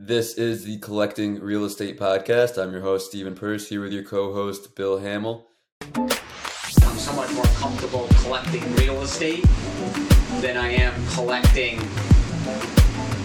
This 0.00 0.34
is 0.34 0.62
the 0.62 0.78
Collecting 0.78 1.40
Real 1.40 1.64
Estate 1.64 1.98
Podcast. 1.98 2.56
I'm 2.56 2.70
your 2.70 2.82
host, 2.82 3.08
Stephen 3.08 3.34
Purse, 3.34 3.68
here 3.68 3.80
with 3.80 3.92
your 3.92 4.04
co 4.04 4.32
host, 4.32 4.76
Bill 4.76 4.96
Hamill. 4.96 5.48
I'm 5.96 6.08
so 6.08 7.12
much 7.14 7.32
more 7.32 7.44
comfortable 7.56 8.06
collecting 8.22 8.62
real 8.76 9.02
estate 9.02 9.42
than 10.40 10.56
I 10.56 10.70
am 10.70 10.94
collecting 11.14 11.80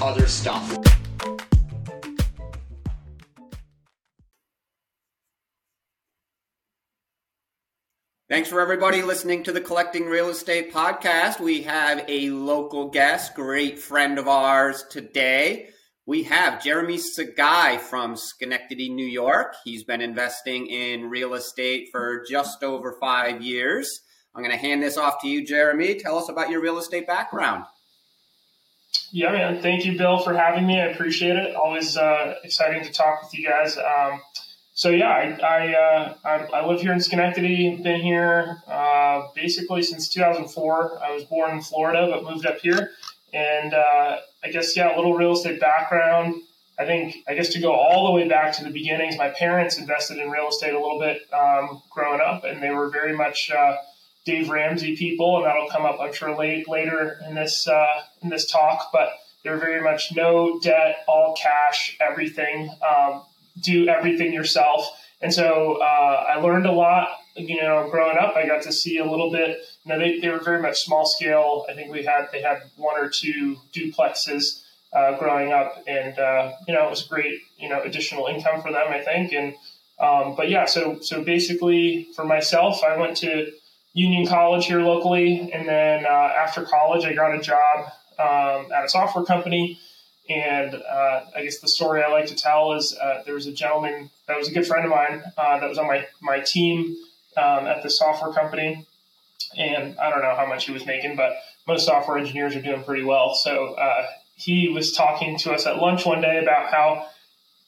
other 0.02 0.26
stuff. 0.26 0.76
Thanks 8.30 8.50
for 8.50 8.60
everybody 8.60 9.04
listening 9.04 9.44
to 9.44 9.52
the 9.52 9.62
Collecting 9.62 10.08
Real 10.08 10.30
Estate 10.30 10.74
podcast. 10.74 11.40
We 11.40 11.62
have 11.62 12.04
a 12.08 12.32
local 12.32 12.90
guest, 12.90 13.36
great 13.36 13.78
friend 13.78 14.18
of 14.18 14.28
ours 14.28 14.84
today. 14.90 15.70
We 16.06 16.24
have 16.24 16.62
Jeremy 16.62 16.98
Sagai 16.98 17.80
from 17.80 18.18
Schenectady, 18.18 18.90
New 18.90 19.06
York. 19.06 19.56
He's 19.64 19.86
been 19.86 20.02
investing 20.02 20.68
in 20.68 21.10
real 21.10 21.34
estate 21.34 21.88
for 21.94 22.26
just 22.30 22.62
over 22.62 22.98
five 23.00 23.42
years. 23.42 24.02
I'm 24.36 24.44
going 24.44 24.52
to 24.52 24.58
hand 24.58 24.84
this 24.84 24.98
off 24.98 25.22
to 25.22 25.30
you, 25.30 25.46
Jeremy. 25.46 25.96
Tell 25.96 26.18
us 26.18 26.28
about 26.28 26.50
your 26.50 26.62
real 26.62 26.78
estate 26.78 27.08
background. 27.08 27.64
Yeah, 29.14 29.32
man. 29.32 29.62
Thank 29.62 29.86
you, 29.86 29.98
Bill, 29.98 30.20
for 30.20 30.34
having 30.34 30.68
me. 30.68 30.78
I 30.78 30.88
appreciate 30.88 31.38
it. 31.38 31.56
Always 31.56 31.96
uh, 31.96 32.36
exciting 32.44 32.84
to 32.84 32.92
talk 32.92 33.24
with 33.24 33.34
you 33.34 33.48
guys. 33.48 33.78
Um, 33.78 34.20
so 34.74 34.90
yeah, 34.90 35.08
I 35.08 35.40
I, 35.42 35.74
uh, 35.74 36.14
I, 36.26 36.32
I 36.58 36.66
live 36.66 36.82
here 36.82 36.92
in 36.92 37.00
Schenectady. 37.00 37.78
Been 37.78 38.02
here 38.02 38.58
uh, 38.68 39.28
basically 39.36 39.84
since 39.84 40.10
2004. 40.10 41.02
I 41.02 41.14
was 41.14 41.24
born 41.24 41.52
in 41.52 41.62
Florida, 41.62 42.10
but 42.12 42.30
moved 42.30 42.46
up 42.46 42.58
here. 42.58 42.90
And 43.32 43.74
uh, 43.74 44.18
I 44.44 44.50
guess, 44.50 44.76
yeah, 44.76 44.94
a 44.94 44.98
little 44.98 45.14
real 45.14 45.34
estate 45.34 45.60
background. 45.60 46.42
I 46.78 46.86
think, 46.86 47.18
I 47.28 47.36
guess 47.36 47.50
to 47.50 47.62
go 47.62 47.72
all 47.72 48.08
the 48.08 48.12
way 48.12 48.28
back 48.28 48.54
to 48.58 48.64
the 48.64 48.72
beginnings, 48.72 49.18
my 49.18 49.30
parents 49.30 49.78
invested 49.78 50.18
in 50.18 50.30
real 50.30 50.50
estate 50.50 50.74
a 50.74 50.80
little 50.80 51.00
bit 51.00 51.22
um, 51.32 51.82
growing 51.92 52.20
up, 52.20 52.44
and 52.44 52.62
they 52.62 52.72
were 52.72 52.90
very 52.90 53.16
much 53.16 53.52
uh, 53.52 53.76
Dave 54.26 54.50
Ramsey 54.50 54.96
people, 54.96 55.38
and 55.38 55.46
that'll 55.46 55.70
come 55.70 55.86
up, 55.86 56.00
I'm 56.02 56.14
sure, 56.14 56.36
late, 56.36 56.68
later 56.68 57.20
in 57.28 57.36
this 57.36 57.68
uh, 57.68 58.04
in 58.22 58.30
this 58.30 58.50
talk. 58.50 58.90
But 58.92 59.10
they're 59.44 59.60
very 59.60 59.82
much 59.82 60.14
no 60.16 60.60
debt, 60.62 61.04
all 61.08 61.36
cash, 61.36 61.98
everything, 62.02 62.74
um, 62.90 63.24
do 63.62 63.88
everything 63.88 64.34
yourself. 64.34 64.90
And 65.22 65.34
so 65.34 65.78
uh, 65.82 66.26
I 66.28 66.36
learned 66.40 66.66
a 66.66 66.72
lot, 66.72 67.10
you 67.36 67.62
know, 67.62 67.88
growing 67.90 68.18
up. 68.18 68.36
I 68.36 68.46
got 68.46 68.62
to 68.64 68.72
see 68.72 68.98
a 68.98 69.06
little 69.06 69.32
bit 69.32 69.60
you 69.86 69.92
know, 69.92 70.00
they, 70.00 70.20
they 70.20 70.30
were 70.30 70.40
very 70.40 70.62
much 70.62 70.82
small 70.82 71.06
scale. 71.06 71.66
I 71.70 71.74
think 71.74 71.92
we 71.92 72.04
had 72.04 72.28
they 72.32 72.42
had 72.42 72.64
one 72.78 73.00
or 73.00 73.10
two 73.10 73.58
duplexes 73.74 74.64
uh, 74.94 75.18
growing 75.18 75.52
up, 75.52 75.84
and 75.88 76.18
uh, 76.18 76.54
you 76.68 76.74
know, 76.74 76.86
it 76.86 76.90
was 76.90 77.04
great, 77.04 77.40
you 77.58 77.70
know, 77.70 77.82
additional 77.82 78.28
income 78.28 78.62
for 78.62 78.72
them. 78.72 78.88
I 78.88 79.02
think, 79.02 79.34
and 79.34 79.54
um, 80.00 80.36
but 80.36 80.50
yeah, 80.50 80.66
so 80.66 81.00
so 81.02 81.24
basically 81.24 82.08
for 82.16 82.24
myself, 82.24 82.84
I 82.84 82.98
went 82.98 83.18
to 83.18 83.52
Union 83.94 84.26
College 84.26 84.66
here 84.66 84.82
locally, 84.82 85.52
and 85.52 85.68
then 85.68 86.06
uh, 86.06 86.10
after 86.10 86.64
college, 86.64 87.04
I 87.06 87.14
got 87.14 87.36
a 87.36 87.42
job 87.42 87.86
um, 88.20 88.72
at 88.72 88.86
a 88.86 88.90
software 88.90 89.26
company. 89.26 89.80
And 90.30 90.74
uh, 90.74 91.26
I 91.36 91.44
guess 91.44 91.60
the 91.60 91.68
story 91.68 92.02
I 92.02 92.10
like 92.10 92.28
to 92.28 92.36
tell 92.36 92.72
is 92.74 92.98
uh, 92.98 93.24
there 93.26 93.36
was 93.36 93.46
a 93.46 93.52
gentleman 93.52 94.10
that 94.26 94.38
was 94.38 94.48
a 94.48 94.54
good 94.54 94.66
friend 94.66 94.86
of 94.86 94.92
mine 94.92 95.22
uh, 95.38 95.60
that 95.60 95.68
was 95.68 95.78
on 95.78 95.86
my 95.86 96.08
my 96.22 96.40
team 96.40 96.96
um, 97.38 97.68
at 97.68 97.84
the 97.84 97.90
software 97.90 98.34
company 98.34 98.86
and 99.58 99.98
I 100.00 100.10
don't 100.10 100.22
know 100.22 100.36
how 100.36 100.46
much 100.46 100.66
he 100.66 100.72
was 100.72 100.86
making, 100.86 101.16
but 101.16 101.34
most 101.68 101.86
software 101.86 102.18
engineers 102.18 102.56
are 102.56 102.62
doing 102.62 102.84
pretty 102.84 103.04
well. 103.04 103.36
So 103.36 103.74
uh, 103.76 104.06
he 104.36 104.70
was 104.70 104.94
talking 104.94 105.38
to 105.40 105.54
us 105.54 105.66
at 105.66 105.78
lunch 105.78 106.06
one 106.06 106.22
day 106.22 106.40
about 106.42 106.72
how 106.72 107.08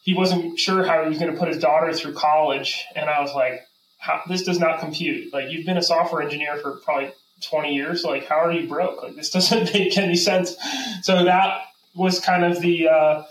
he 0.01 0.13
wasn't 0.13 0.59
sure 0.59 0.83
how 0.83 1.03
he 1.03 1.09
was 1.09 1.17
going 1.17 1.31
to 1.31 1.37
put 1.37 1.47
his 1.47 1.57
daughter 1.57 1.93
through 1.93 2.13
college, 2.13 2.83
and 2.95 3.09
I 3.09 3.21
was 3.21 3.33
like, 3.33 3.61
"This 4.27 4.43
does 4.43 4.59
not 4.59 4.79
compute. 4.79 5.33
Like 5.33 5.49
you've 5.49 5.65
been 5.65 5.77
a 5.77 5.83
software 5.83 6.21
engineer 6.21 6.57
for 6.57 6.77
probably 6.77 7.11
20 7.41 7.73
years. 7.73 8.03
Like 8.03 8.27
how 8.27 8.37
are 8.37 8.51
you 8.51 8.67
broke? 8.67 9.01
Like 9.01 9.15
this 9.15 9.29
doesn't 9.31 9.73
make 9.73 9.97
any 9.97 10.15
sense." 10.15 10.55
So 11.01 11.23
that 11.23 11.61
was 11.95 12.19
kind 12.19 12.43
of 12.43 12.61
the 12.61 12.87
uh, 12.87 13.23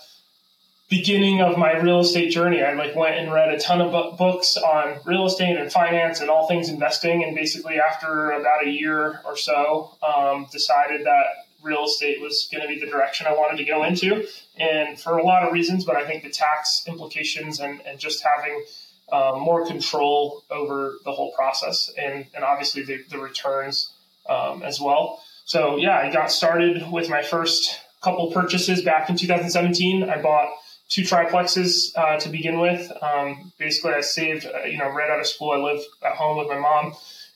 beginning 0.91 1.41
of 1.41 1.56
my 1.56 1.77
real 1.77 2.00
estate 2.00 2.31
journey. 2.31 2.62
I 2.62 2.75
like 2.75 2.95
went 2.95 3.17
and 3.17 3.33
read 3.33 3.49
a 3.49 3.59
ton 3.59 3.81
of 3.81 4.19
books 4.19 4.56
on 4.56 5.00
real 5.05 5.27
estate 5.27 5.56
and 5.56 5.72
finance 5.72 6.21
and 6.21 6.31
all 6.31 6.47
things 6.47 6.69
investing. 6.69 7.25
And 7.25 7.34
basically, 7.34 7.81
after 7.81 8.33
about 8.33 8.67
a 8.67 8.71
year 8.71 9.21
or 9.25 9.37
so, 9.37 9.97
um, 10.06 10.47
decided 10.53 11.06
that 11.06 11.25
real 11.62 11.84
estate 11.84 12.21
was 12.21 12.49
going 12.53 12.62
to 12.62 12.69
be 12.69 12.78
the 12.78 12.87
direction 12.87 13.27
I 13.27 13.33
wanted 13.33 13.56
to 13.56 13.65
go 13.65 13.84
into. 13.84 14.27
And 14.59 15.00
for 15.00 15.17
a 15.17 15.25
lot 15.25 15.43
of 15.43 15.53
reasons, 15.53 15.84
but 15.84 15.97
I 15.97 16.06
think 16.06 16.23
the 16.23 16.31
tax 16.31 16.84
implications 16.87 17.59
and, 17.59 17.81
and 17.87 17.99
just 17.99 18.23
having 18.23 18.65
um, 19.11 19.41
more 19.41 19.67
control 19.67 20.44
over 20.50 20.97
the 21.05 21.12
whole 21.12 21.33
process 21.33 21.91
and, 21.99 22.27
and 22.34 22.44
obviously 22.44 22.83
the, 22.83 23.03
the 23.11 23.19
returns 23.19 23.91
um, 24.28 24.62
as 24.62 24.81
well. 24.81 25.23
So, 25.47 25.77
yeah, 25.77 25.99
I 25.99 26.12
got 26.12 26.31
started 26.31 26.91
with 26.91 27.09
my 27.09 27.23
first 27.23 27.81
couple 28.03 28.31
purchases 28.31 28.83
back 28.83 29.09
in 29.09 29.17
2017. 29.17 30.09
I 30.09 30.21
bought 30.21 30.50
two 30.94 31.03
triplexes 31.03 31.91
uh, 31.97 32.16
to 32.21 32.28
begin 32.28 32.60
with. 32.60 32.91
Um, 33.03 33.53
basically, 33.59 33.94
I 33.94 34.00
saved, 34.00 34.47
uh, 34.47 34.62
you 34.65 34.78
know, 34.78 34.88
right 34.88 35.10
out 35.10 35.19
of 35.19 35.27
school, 35.27 35.50
I 35.50 35.56
live 35.56 35.82
at 36.05 36.12
home 36.12 36.38
with 36.38 36.47
my 36.47 36.59
mom, 36.59 36.94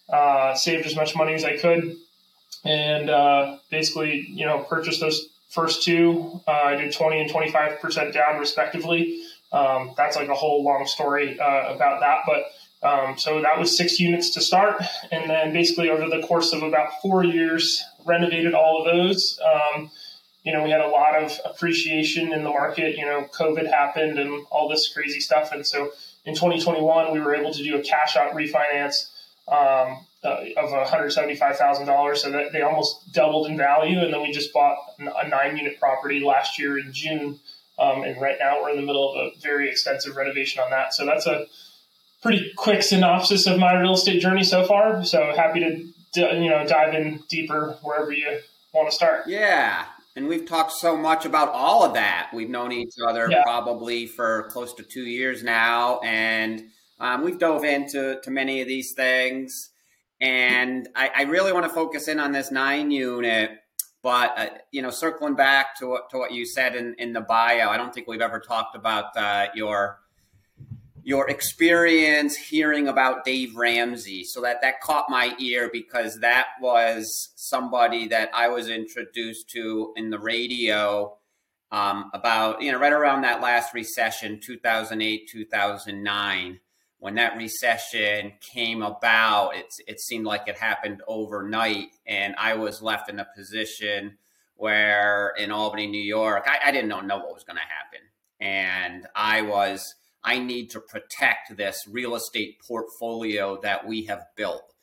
uh, 0.09 0.55
saved 0.55 0.87
as 0.87 0.95
much 0.95 1.17
money 1.17 1.35
as 1.35 1.45
I 1.45 1.57
could, 1.57 1.97
and 2.65 3.11
uh, 3.11 3.57
basically, 3.69 4.27
you 4.29 4.47
know, 4.47 4.61
purchased 4.61 5.01
those 5.01 5.29
first 5.51 5.83
two. 5.83 6.41
Uh, 6.47 6.53
I 6.53 6.77
did 6.77 6.93
20 6.93 7.21
and 7.21 7.31
25% 7.31 8.13
down, 8.13 8.39
respectively. 8.39 9.21
Um, 9.51 9.93
that's 9.97 10.15
like 10.15 10.29
a 10.29 10.35
whole 10.35 10.63
long 10.63 10.87
story 10.87 11.41
uh, 11.41 11.75
about 11.75 11.99
that. 12.01 12.21
But 12.27 12.89
um, 12.89 13.19
so 13.19 13.43
that 13.43 13.59
was 13.59 13.77
six 13.77 13.99
units 13.99 14.31
to 14.35 14.41
start. 14.41 14.81
And 15.11 15.29
then 15.29 15.53
basically, 15.53 15.91
over 15.91 16.09
the 16.09 16.25
course 16.25 16.53
of 16.53 16.63
about 16.63 16.91
four 17.03 17.25
years, 17.25 17.83
renovated 18.05 18.55
all 18.55 18.79
of 18.79 18.85
those. 18.85 19.41
Um, 19.45 19.91
you 20.49 20.55
know, 20.55 20.63
we 20.63 20.71
had 20.71 20.81
a 20.81 20.89
lot 20.89 21.15
of 21.15 21.39
appreciation 21.45 22.33
in 22.33 22.43
the 22.43 22.49
market. 22.49 22.97
You 22.97 23.05
know, 23.05 23.29
COVID 23.39 23.69
happened 23.69 24.19
and 24.19 24.47
all 24.51 24.67
this 24.67 24.91
crazy 24.91 25.21
stuff. 25.21 25.53
And 25.53 25.67
so 25.67 25.91
in 26.25 26.35
2021, 26.35 27.13
we 27.13 27.21
were 27.21 27.35
able 27.35 27.53
to 27.53 27.63
do 27.63 27.77
a 27.77 27.83
cash 27.83 28.17
out 28.17 28.33
refinance 28.33 29.11
um, 29.47 30.07
uh, 30.25 30.45
of 30.57 30.71
$175,000. 30.71 32.17
So 32.17 32.31
that 32.31 32.53
they 32.53 32.63
almost 32.63 33.13
doubled 33.13 33.49
in 33.49 33.59
value. 33.59 33.99
And 34.01 34.11
then 34.11 34.23
we 34.23 34.33
just 34.33 34.51
bought 34.55 34.79
a 34.99 35.29
nine 35.29 35.59
unit 35.59 35.79
property 35.79 36.21
last 36.21 36.59
year 36.59 36.79
in 36.79 36.95
June. 36.95 37.39
Um, 37.79 38.05
and 38.05 38.19
right 38.19 38.37
now 38.41 38.63
we're 38.63 38.71
in 38.71 38.77
the 38.77 38.87
middle 38.87 39.13
of 39.13 39.17
a 39.19 39.39
very 39.41 39.69
extensive 39.69 40.17
renovation 40.17 40.63
on 40.63 40.71
that. 40.71 40.95
So 40.95 41.05
that's 41.05 41.27
a 41.27 41.45
pretty 42.23 42.53
quick 42.57 42.83
synopsis 42.83 43.47
of 43.47 43.59
my 43.59 43.79
real 43.79 43.93
estate 43.93 44.23
journey 44.23 44.45
so 44.45 44.65
far. 44.65 45.05
So 45.05 45.31
happy 45.37 45.61
to, 45.61 46.35
you 46.41 46.49
know, 46.49 46.67
dive 46.67 46.95
in 46.95 47.23
deeper 47.29 47.77
wherever 47.83 48.15
you 48.15 48.41
want 48.73 48.89
to 48.89 48.97
start. 48.97 49.27
Yeah. 49.27 49.85
And 50.19 50.27
we've 50.27 50.47
talked 50.47 50.73
so 50.73 50.97
much 50.97 51.27
about 51.27 51.51
all 51.51 51.85
of 51.85 51.95
that. 51.95 52.31
We've 52.35 52.51
known 52.51 52.73
each 52.73 52.95
other 53.07 53.29
yeah. 53.31 53.45
probably 53.45 54.09
for 54.09 54.49
close 54.51 54.75
to 54.75 54.83
two 54.83 55.05
years 55.05 55.45
now, 55.45 56.01
and 56.01 56.65
um, 56.99 57.23
we've 57.23 57.39
dove 57.39 57.63
into 57.63 58.19
to 58.25 58.31
many 58.33 58.61
of 58.61 58.67
these 58.67 58.95
things. 58.95 59.71
And 60.21 60.89
I, 60.97 61.11
I 61.19 61.23
really 61.23 61.53
want 61.53 61.67
to 61.67 61.73
focus 61.73 62.09
in 62.09 62.19
on 62.19 62.33
this 62.33 62.51
nine 62.51 62.91
unit, 62.91 63.53
but 64.03 64.37
uh, 64.37 64.47
you 64.73 64.83
know, 64.83 64.91
circling 64.91 65.37
back 65.37 65.79
to 65.79 65.87
what 65.87 66.11
to 66.11 66.19
what 66.19 66.33
you 66.33 66.45
said 66.45 66.75
in, 66.75 66.97
in 66.99 67.13
the 67.13 67.21
bio, 67.21 67.69
I 67.71 67.77
don't 67.77 67.95
think 67.95 68.09
we've 68.09 68.21
ever 68.21 68.41
talked 68.41 68.75
about 68.75 69.17
uh, 69.17 69.47
your 69.55 70.01
your 71.09 71.31
experience 71.31 72.37
hearing 72.37 72.87
about 72.87 73.25
Dave 73.25 73.57
Ramsey. 73.57 74.25
So 74.25 74.43
that 74.43 74.61
that 74.61 74.83
caught 74.83 75.07
my 75.09 75.35
ear 75.41 75.71
because 75.73 76.21
that 76.21 76.49
was 76.61 77.31
somebody 77.35 78.09
that 78.09 78.29
I 78.35 78.49
was 78.49 78.69
introduced 78.69 79.49
to 79.55 79.95
in 79.97 80.11
the 80.11 80.19
radio 80.19 81.17
um, 81.73 82.11
about 82.13 82.61
you 82.61 82.71
know 82.71 82.79
right 82.79 82.93
around 82.93 83.23
that 83.23 83.41
last 83.41 83.73
recession, 83.73 84.39
two 84.45 84.59
thousand 84.59 85.01
eight, 85.01 85.31
two 85.33 85.47
thousand 85.47 86.03
nine. 86.03 86.61
When 86.99 87.15
that 87.15 87.39
recession 87.39 88.35
came 88.43 88.83
about, 88.83 89.57
it, 89.57 89.73
it 89.87 90.01
seemed 90.01 90.27
like 90.27 90.47
it 90.47 90.59
happened 90.59 91.01
overnight, 91.09 91.89
and 92.07 92.35
I 92.37 92.53
was 92.57 92.83
left 92.83 93.09
in 93.09 93.19
a 93.19 93.27
position 93.35 94.19
where 94.57 95.33
in 95.39 95.53
Albany, 95.53 95.87
New 95.87 96.03
York, 96.03 96.45
I, 96.47 96.69
I 96.69 96.71
didn't 96.71 96.89
know, 96.89 97.01
know 97.01 97.17
what 97.17 97.33
was 97.33 97.45
going 97.45 97.57
to 97.57 97.63
happen, 97.63 98.01
and 98.41 99.07
I 99.15 99.41
was 99.41 99.95
I 100.25 100.39
need 100.39 100.71
to 100.71 100.81
protect 100.81 101.57
this 101.57 101.85
real 101.89 102.15
estate 102.15 102.57
portfolio 102.67 103.61
that 103.63 103.87
we 103.87 104.05
have 104.07 104.25
built. 104.37 104.75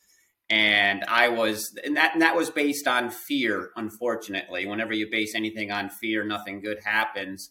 And 0.48 1.04
I 1.08 1.28
was, 1.28 1.76
and 1.84 1.96
that, 1.96 2.12
and 2.14 2.22
that 2.22 2.36
was 2.36 2.50
based 2.50 2.86
on 2.86 3.10
fear, 3.10 3.70
unfortunately. 3.76 4.66
Whenever 4.66 4.94
you 4.94 5.08
base 5.10 5.34
anything 5.34 5.72
on 5.72 5.90
fear, 5.90 6.24
nothing 6.24 6.60
good 6.60 6.78
happens. 6.84 7.50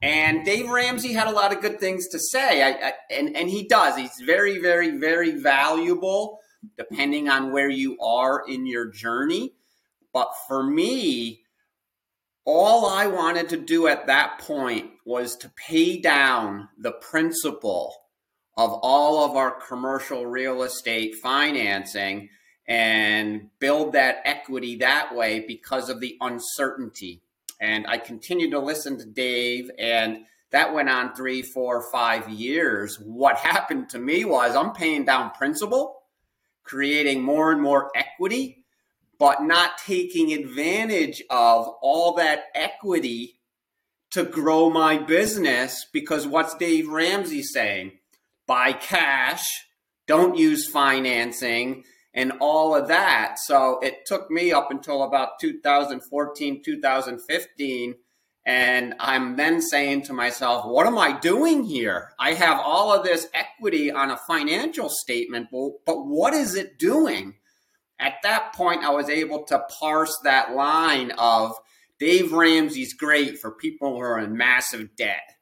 And 0.00 0.44
Dave 0.44 0.68
Ramsey 0.68 1.12
had 1.12 1.26
a 1.26 1.32
lot 1.32 1.52
of 1.52 1.60
good 1.60 1.80
things 1.80 2.06
to 2.08 2.18
say. 2.20 2.62
I, 2.62 2.88
I, 2.88 2.92
and, 3.10 3.36
and 3.36 3.48
he 3.48 3.66
does. 3.66 3.96
He's 3.96 4.20
very, 4.24 4.60
very, 4.60 4.96
very 4.98 5.32
valuable 5.32 6.38
depending 6.76 7.28
on 7.28 7.52
where 7.52 7.68
you 7.68 7.96
are 8.00 8.42
in 8.48 8.66
your 8.66 8.90
journey. 8.90 9.54
But 10.12 10.32
for 10.46 10.62
me, 10.62 11.42
all 12.44 12.86
I 12.86 13.06
wanted 13.06 13.48
to 13.50 13.56
do 13.56 13.86
at 13.88 14.06
that 14.06 14.38
point 14.40 14.90
was 15.08 15.36
to 15.36 15.50
pay 15.56 15.98
down 15.98 16.68
the 16.76 16.92
principal 16.92 17.94
of 18.58 18.70
all 18.82 19.24
of 19.24 19.36
our 19.36 19.58
commercial 19.66 20.26
real 20.26 20.62
estate 20.62 21.14
financing 21.14 22.28
and 22.66 23.48
build 23.58 23.94
that 23.94 24.18
equity 24.26 24.76
that 24.76 25.14
way 25.14 25.40
because 25.40 25.88
of 25.88 26.00
the 26.00 26.18
uncertainty. 26.20 27.22
And 27.58 27.86
I 27.86 27.96
continued 27.96 28.50
to 28.50 28.58
listen 28.58 28.98
to 28.98 29.06
Dave, 29.06 29.70
and 29.78 30.26
that 30.50 30.74
went 30.74 30.90
on 30.90 31.14
three, 31.14 31.40
four, 31.40 31.90
five 31.90 32.28
years. 32.28 33.00
What 33.00 33.38
happened 33.38 33.88
to 33.90 33.98
me 33.98 34.26
was 34.26 34.54
I'm 34.54 34.74
paying 34.74 35.06
down 35.06 35.30
principal, 35.30 36.02
creating 36.64 37.22
more 37.22 37.50
and 37.50 37.62
more 37.62 37.90
equity, 37.94 38.62
but 39.18 39.42
not 39.42 39.78
taking 39.78 40.34
advantage 40.34 41.22
of 41.30 41.66
all 41.80 42.16
that 42.16 42.48
equity 42.54 43.37
to 44.10 44.24
grow 44.24 44.70
my 44.70 44.98
business 44.98 45.86
because 45.92 46.26
what's 46.26 46.54
Dave 46.56 46.88
Ramsey 46.88 47.42
saying? 47.42 47.92
Buy 48.46 48.72
cash, 48.72 49.44
don't 50.06 50.36
use 50.36 50.68
financing, 50.68 51.84
and 52.14 52.32
all 52.40 52.74
of 52.74 52.88
that. 52.88 53.36
So 53.38 53.78
it 53.80 54.06
took 54.06 54.30
me 54.30 54.52
up 54.52 54.70
until 54.70 55.02
about 55.02 55.38
2014, 55.40 56.62
2015. 56.64 57.94
And 58.46 58.94
I'm 58.98 59.36
then 59.36 59.60
saying 59.60 60.04
to 60.04 60.14
myself, 60.14 60.64
what 60.64 60.86
am 60.86 60.96
I 60.96 61.12
doing 61.18 61.64
here? 61.64 62.12
I 62.18 62.32
have 62.32 62.58
all 62.58 62.90
of 62.90 63.04
this 63.04 63.28
equity 63.34 63.90
on 63.90 64.10
a 64.10 64.16
financial 64.16 64.88
statement, 64.88 65.48
but 65.52 66.06
what 66.06 66.32
is 66.32 66.54
it 66.54 66.78
doing? 66.78 67.34
At 68.00 68.14
that 68.22 68.54
point, 68.54 68.84
I 68.84 68.90
was 68.90 69.10
able 69.10 69.44
to 69.44 69.66
parse 69.78 70.18
that 70.24 70.54
line 70.54 71.12
of 71.18 71.52
Dave 71.98 72.32
Ramsey's 72.32 72.94
great 72.94 73.38
for 73.38 73.50
people 73.50 73.94
who 73.94 74.00
are 74.00 74.18
in 74.18 74.36
massive 74.36 74.96
debt, 74.96 75.34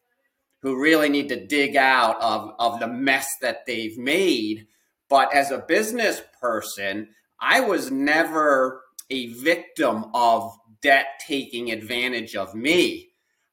who 0.62 0.81
really 0.81 1.08
need 1.08 1.29
to 1.29 1.47
dig 1.47 1.76
out 1.76 2.20
of, 2.23 2.53
of 2.58 2.81
the 2.81 2.88
mess 2.88 3.29
that 3.43 3.67
they've 3.67 3.99
made. 3.99 4.67
But 5.08 5.35
as 5.35 5.50
a 5.50 5.58
business 5.58 6.23
person, 6.41 7.08
I 7.41 7.61
was 7.61 7.91
never 7.91 8.82
a 9.11 9.26
victim 9.35 10.06
of 10.14 10.56
debt 10.82 11.06
taking 11.26 11.70
advantage 11.70 12.35
of 12.35 12.55
me. 12.55 13.11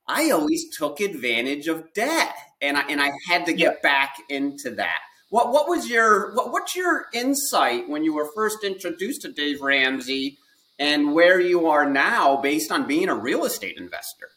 I 0.07 0.31
always 0.31 0.75
took 0.77 0.99
advantage 0.99 1.67
of 1.67 1.93
debt, 1.93 2.35
and 2.61 2.77
I 2.77 2.81
and 2.89 3.01
I 3.01 3.11
had 3.27 3.45
to 3.45 3.53
get 3.53 3.81
back 3.81 4.15
into 4.29 4.71
that. 4.71 4.99
What 5.29 5.51
what 5.51 5.67
was 5.67 5.89
your 5.89 6.33
what, 6.35 6.51
what's 6.51 6.75
your 6.75 7.05
insight 7.13 7.89
when 7.89 8.03
you 8.03 8.13
were 8.13 8.29
first 8.35 8.63
introduced 8.63 9.21
to 9.21 9.31
Dave 9.31 9.61
Ramsey, 9.61 10.37
and 10.79 11.13
where 11.13 11.39
you 11.39 11.67
are 11.67 11.89
now 11.89 12.37
based 12.37 12.71
on 12.71 12.87
being 12.87 13.09
a 13.09 13.15
real 13.15 13.45
estate 13.45 13.77
investor? 13.77 14.29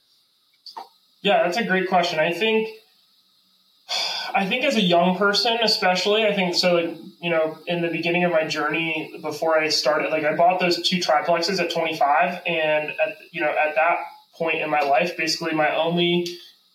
Yeah, 1.23 1.43
that's 1.43 1.57
a 1.57 1.65
great 1.65 1.89
question. 1.89 2.19
I 2.19 2.33
think 2.33 2.69
I 4.35 4.47
think 4.47 4.65
as 4.65 4.77
a 4.77 4.83
young 4.83 5.17
person, 5.17 5.59
especially, 5.63 6.25
I 6.25 6.35
think 6.35 6.55
so. 6.55 6.75
Like 6.75 6.97
you 7.21 7.31
know, 7.31 7.59
in 7.67 7.83
the 7.83 7.89
beginning 7.89 8.25
of 8.25 8.33
my 8.33 8.47
journey, 8.47 9.19
before 9.23 9.59
I 9.59 9.69
started, 9.69 10.11
like 10.11 10.25
I 10.25 10.37
bought 10.37 10.61
those 10.61 10.87
two 10.87 10.99
triplexes 10.99 11.59
at 11.59 11.71
25, 11.71 12.43
and 12.47 12.91
at 12.91 13.17
you 13.33 13.41
know 13.41 13.49
at 13.49 13.75
that 13.75 13.97
point 14.35 14.61
in 14.61 14.71
my 14.71 14.81
life, 14.81 15.17
basically 15.17 15.53
my 15.53 15.75
only 15.75 16.27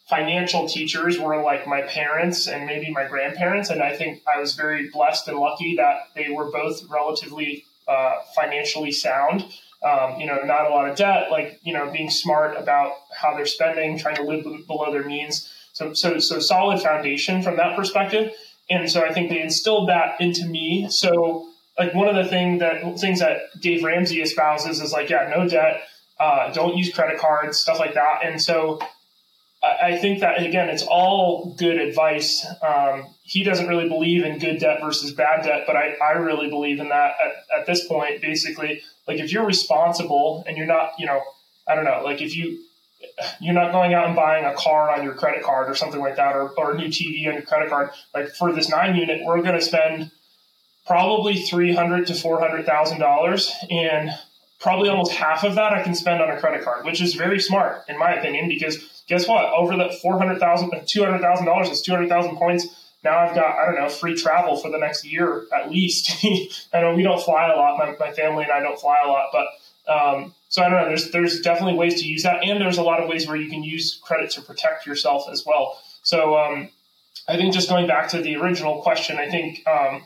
financial 0.10 0.68
teachers 0.68 1.19
were 1.19 1.42
like 1.42 1.68
my 1.68 1.84
parents 1.84 2.48
and 2.48 2.66
maybe 2.66 2.92
my 2.92 3.06
grandparents, 3.08 3.69
and 3.69 3.81
I 3.81 3.96
think 3.96 4.22
I 4.28 4.40
was 4.40 4.56
very 4.56 4.90
blessed 4.90 5.28
and 5.28 5.38
lucky 5.38 5.75
that 5.78 6.08
they 6.16 6.30
were 6.30 6.52
both 6.52 6.81
relatively 6.90 7.63
uh, 7.88 8.16
financially 8.36 8.92
sound. 8.92 9.45
Um, 9.83 10.19
you 10.19 10.28
know, 10.28 10.38
not 10.44 10.68
a 10.68 10.69
lot 10.69 10.88
of 10.88 10.95
debt, 10.95 11.31
like 11.31 11.60
you 11.63 11.74
know, 11.74 11.89
being 11.92 12.12
smart 12.12 12.56
about 12.56 12.94
how 13.19 13.36
they're 13.36 13.48
spending, 13.48 13.98
trying 13.98 14.16
to 14.16 14.24
live 14.24 14.44
below 14.68 14.92
their 14.92 15.04
means. 15.04 15.51
So, 15.74 15.94
so, 15.94 16.19
so 16.19 16.39
solid 16.39 16.81
foundation 16.81 17.42
from 17.42 17.57
that 17.57 17.75
perspective. 17.75 18.31
And 18.69 18.89
so 18.89 19.04
I 19.04 19.13
think 19.13 19.30
they 19.30 19.42
instilled 19.42 19.89
that 19.89 20.19
into 20.19 20.45
me. 20.45 20.88
So 20.89 21.50
like 21.78 21.94
one 21.94 22.07
of 22.07 22.16
the 22.16 22.30
thing 22.30 22.60
that 22.60 23.00
things 23.00 23.19
that 23.19 23.39
Dave 23.60 23.84
Ramsey 23.84 24.22
espouses 24.22 24.81
is 24.81 24.92
like, 24.92 25.10
yeah, 25.10 25.31
no 25.36 25.48
debt, 25.48 25.84
uh, 26.19 26.51
don't 26.51 26.77
use 26.77 26.94
credit 26.94 27.19
cards, 27.19 27.60
stuff 27.60 27.80
like 27.80 27.94
that. 27.95 28.22
And 28.24 28.42
so 28.42 28.80
I, 29.63 29.98
think 29.98 30.22
that 30.22 30.42
again, 30.42 30.69
it's 30.69 30.84
all 30.84 31.54
good 31.58 31.78
advice. 31.78 32.46
Um, 32.62 33.13
he 33.24 33.44
doesn't 33.44 33.68
really 33.68 33.88
believe 33.88 34.24
in 34.24 34.40
good 34.40 34.60
debt 34.60 34.81
versus 34.81 35.12
bad 35.12 35.44
debt, 35.44 35.66
but 35.68 35.75
I, 35.75 35.96
I 36.04 36.13
really 36.13 36.50
believe 36.50 36.80
in 36.80 36.90
that 36.90 37.13
at, 37.24 37.60
at 37.60 37.66
this 37.68 37.86
point, 37.88 38.22
basically, 38.22 38.81
like 39.08 39.19
if 39.19 39.31
you're 39.31 39.46
responsible 39.46 40.44
and 40.48 40.58
you're 40.58 40.66
not, 40.66 40.94
you 40.98 41.06
know, 41.06 41.22
I 41.68 41.75
don't 41.75 41.86
know, 41.86 42.02
like 42.04 42.22
if 42.22 42.36
you, 42.36 42.63
you're 43.40 43.54
not 43.54 43.72
going 43.72 43.94
out 43.94 44.08
and 44.08 44.16
buying 44.16 44.46
a 44.46 44.54
car 44.56 44.90
on 44.90 45.04
your 45.04 45.13
credit 45.13 45.44
card 45.44 45.69
or 45.69 45.75
something 45.75 46.00
like 46.00 46.16
that, 46.16 46.36
or, 46.36 46.50
or 46.58 46.72
a 46.72 46.78
new 46.78 46.88
TV 46.88 47.28
on 47.28 47.34
your 47.34 47.44
credit 47.44 47.69
card. 47.69 47.92
Like 48.13 48.30
for 48.30 48.52
this 48.52 48.69
nine 48.69 48.96
unit, 48.96 49.22
we're 49.25 49.42
going 49.42 49.56
to 49.56 49.62
spend 49.62 50.12
probably 50.86 51.42
three 51.42 51.74
hundred 51.74 52.08
to 52.08 52.16
four 52.16 52.40
hundred 52.40 52.66
thousand 52.66 53.00
dollars, 53.00 53.54
and 53.69 54.10
probably 54.60 54.90
almost 54.90 55.12
half 55.12 55.44
of 55.44 55.56
that 55.56 55.74
I 55.74 55.84
can 55.84 55.96
spend 55.96 56.22
on 56.22 56.30
a 56.30 56.40
credit 56.40 56.63
card, 56.63 56.86
which 56.86 57.02
is 57.02 57.16
very 57.16 57.40
smart 57.40 57.84
in 57.88 57.98
my 57.98 58.13
opinion. 58.13 58.48
Because 58.48 59.00
guess 59.07 59.27
what? 59.27 59.45
Over 59.53 59.77
that 59.77 59.95
four 59.95 60.18
hundred 60.18 60.39
thousand, 60.39 60.71
two 60.88 61.03
hundred 61.03 61.21
thousand 61.21 61.45
dollars 61.45 61.69
is 61.69 61.81
two 61.81 61.92
hundred 61.92 62.09
thousand 62.09 62.38
points. 62.38 62.68
Now 63.03 63.18
I've 63.18 63.36
got 63.36 63.56
I 63.57 63.65
don't 63.65 63.75
know 63.75 63.89
free 63.89 64.15
travel 64.15 64.57
for 64.57 64.69
the 64.69 64.77
next 64.77 65.06
year 65.06 65.45
at 65.53 65.71
least. 65.71 66.12
I 66.74 66.81
know 66.81 66.95
we 66.95 67.03
don't 67.03 67.21
fly 67.21 67.51
a 67.51 67.57
lot. 67.57 67.77
My, 67.77 67.95
my 68.07 68.13
family 68.13 68.44
and 68.44 68.51
I 68.51 68.59
don't 68.59 68.80
fly 68.80 68.98
a 69.03 69.07
lot, 69.07 69.30
but 69.31 69.48
um, 69.92 70.33
so 70.50 70.62
I 70.62 70.69
don't 70.69 70.81
know. 70.81 70.88
There's 70.88 71.12
there's 71.12 71.42
definitely 71.42 71.75
ways 71.75 72.01
to 72.01 72.07
use 72.07 72.24
that, 72.24 72.44
and 72.44 72.62
there's 72.62 72.77
a 72.77 72.83
lot 72.83 73.01
of 73.01 73.09
ways 73.09 73.27
where 73.27 73.38
you 73.38 73.50
can 73.50 73.63
use 73.63 74.00
credit 74.03 74.31
to 74.31 74.42
protect 74.42 74.86
yourself 74.86 75.27
as 75.31 75.45
well. 75.45 75.80
So 76.03 76.38
um, 76.38 76.69
I 77.27 77.38
think 77.38 77.53
just 77.53 77.69
going 77.69 77.88
back 77.88 78.09
to 78.09 78.21
the 78.21 78.36
original 78.36 78.81
question, 78.81 79.18
I 79.18 79.30
think 79.30 79.65
um, 79.68 80.03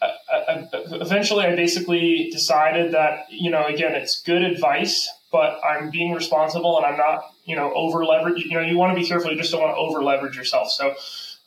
I, 0.00 0.06
I, 0.30 0.68
eventually 0.72 1.44
I 1.44 1.56
basically 1.56 2.28
decided 2.30 2.92
that 2.92 3.26
you 3.30 3.50
know 3.50 3.64
again 3.66 3.94
it's 3.94 4.22
good 4.22 4.42
advice, 4.42 5.08
but 5.30 5.60
I'm 5.64 5.90
being 5.90 6.12
responsible 6.12 6.76
and 6.78 6.86
I'm 6.86 6.96
not 6.96 7.32
you 7.44 7.56
know 7.56 7.72
over 7.74 8.04
leverage. 8.04 8.44
You 8.44 8.54
know 8.54 8.60
you 8.60 8.76
want 8.76 8.96
to 8.96 9.00
be 9.00 9.06
careful. 9.06 9.30
You 9.30 9.36
just 9.36 9.52
don't 9.52 9.62
want 9.62 9.74
to 9.74 9.78
over 9.78 10.02
leverage 10.02 10.36
yourself. 10.36 10.70
So. 10.70 10.94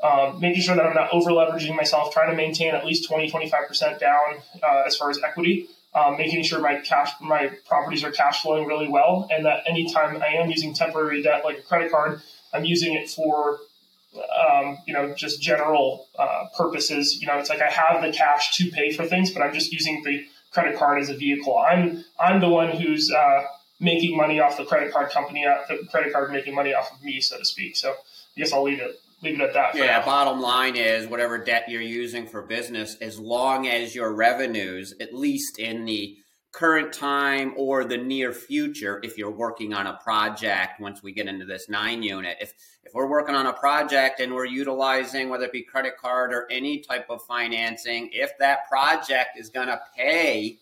Um, 0.04 0.39
making 0.39 0.63
sure 0.63 0.75
that 0.75 0.83
I'm 0.83 0.95
not 0.95 1.13
over 1.13 1.30
leveraging 1.30 1.75
myself, 1.75 2.12
trying 2.12 2.31
to 2.31 2.36
maintain 2.36 2.74
at 2.74 2.83
least 2.83 3.07
20, 3.07 3.30
25% 3.30 4.00
down 4.00 4.42
uh, 4.63 4.81
as 4.88 4.98
far 4.98 5.12
as 5.12 5.19
equity 5.22 5.69
um, 5.94 6.18
making 6.18 6.44
sure 6.44 6.60
my 6.60 6.75
cash 6.80 7.12
my 7.19 7.51
properties 7.68 8.04
are 8.04 8.12
cash 8.12 8.42
flowing 8.42 8.66
really 8.66 8.88
well, 8.88 9.28
and 9.30 9.45
that 9.45 9.63
anytime 9.68 10.22
I 10.22 10.42
am 10.42 10.50
using 10.50 10.74
temporary 10.74 11.22
debt 11.22 11.44
like 11.44 11.60
a 11.60 11.62
credit 11.62 11.92
card, 11.92 12.22
I'm 12.54 12.63
using 12.63 12.94
it 12.94 13.10
for 13.10 13.60
um, 14.16 14.77
you 14.88 14.94
know 14.94 15.13
just 15.13 15.41
general 15.41 16.08
uh, 16.17 16.46
purposes. 16.58 17.20
You 17.22 17.27
know, 17.27 17.38
it's 17.39 17.50
like 17.50 17.62
I 17.62 17.70
have 17.70 18.01
the 18.01 18.12
cash 18.12 18.55
to 18.58 18.72
pay 18.72 18.91
for 18.91 19.05
things, 19.05 19.32
but 19.32 19.41
I'm 19.41 19.53
just 19.53 19.74
using 19.74 20.01
the 20.03 20.25
credit 20.51 20.77
card 20.77 21.01
as 21.01 21.10
a 21.10 21.15
vehicle. 21.15 21.58
I'm 21.58 22.05
I'm 22.17 22.39
the 22.39 22.50
one 22.50 22.72
who's 22.72 23.12
uh, 23.12 23.44
making 23.81 24.15
money 24.15 24.39
off 24.39 24.57
the 24.57 24.63
credit 24.63 24.93
card 24.93 25.09
company, 25.09 25.45
uh, 25.45 25.57
the 25.67 25.85
credit 25.89 26.13
card 26.13 26.31
making 26.31 26.55
money 26.55 26.73
off 26.73 26.93
of 26.93 27.03
me, 27.03 27.19
so 27.19 27.38
to 27.38 27.43
speak. 27.43 27.75
So 27.75 27.91
I 27.91 28.39
guess 28.39 28.53
I'll 28.53 28.63
leave 28.63 28.79
it 28.79 29.01
leave 29.21 29.39
it 29.39 29.41
at 29.41 29.53
that. 29.53 29.75
Yeah. 29.75 30.00
Now. 30.00 30.05
Bottom 30.05 30.41
line 30.41 30.75
is 30.75 31.07
whatever 31.07 31.38
debt 31.38 31.65
you're 31.67 31.81
using 31.81 32.27
for 32.27 32.41
business, 32.41 32.95
as 33.01 33.19
long 33.19 33.67
as 33.67 33.93
your 33.93 34.13
revenues, 34.13 34.93
at 35.00 35.13
least 35.13 35.59
in 35.59 35.85
the 35.85 36.17
current 36.51 36.91
time 36.91 37.53
or 37.55 37.85
the 37.85 37.97
near 37.97 38.33
future, 38.33 39.00
if 39.03 39.17
you're 39.17 39.31
working 39.31 39.73
on 39.73 39.88
a 39.88 39.93
project, 40.03 40.81
once 40.81 41.01
we 41.01 41.11
get 41.11 41.27
into 41.27 41.45
this 41.45 41.69
nine 41.69 42.03
unit, 42.03 42.38
if 42.39 42.53
if 42.83 42.93
we're 42.93 43.09
working 43.09 43.35
on 43.35 43.45
a 43.45 43.53
project 43.53 44.19
and 44.19 44.33
we're 44.33 44.45
utilizing 44.45 45.29
whether 45.29 45.45
it 45.45 45.51
be 45.51 45.61
credit 45.63 45.97
card 45.97 46.33
or 46.33 46.47
any 46.51 46.79
type 46.79 47.05
of 47.09 47.21
financing, 47.23 48.09
if 48.11 48.38
that 48.39 48.67
project 48.67 49.38
is 49.38 49.50
going 49.50 49.67
to 49.67 49.79
pay 49.95 50.59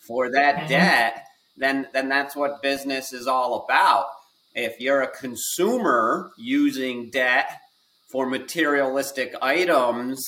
for 0.00 0.30
that 0.32 0.56
mm-hmm. 0.56 0.68
debt, 0.68 1.26
then 1.58 1.86
then 1.92 2.08
that's 2.08 2.36
what 2.36 2.62
business 2.62 3.12
is 3.12 3.26
all 3.26 3.64
about. 3.64 4.06
If 4.54 4.80
you're 4.80 5.02
a 5.02 5.10
consumer 5.10 6.30
using 6.36 7.10
debt 7.10 7.60
for 8.10 8.26
materialistic 8.26 9.34
items, 9.42 10.24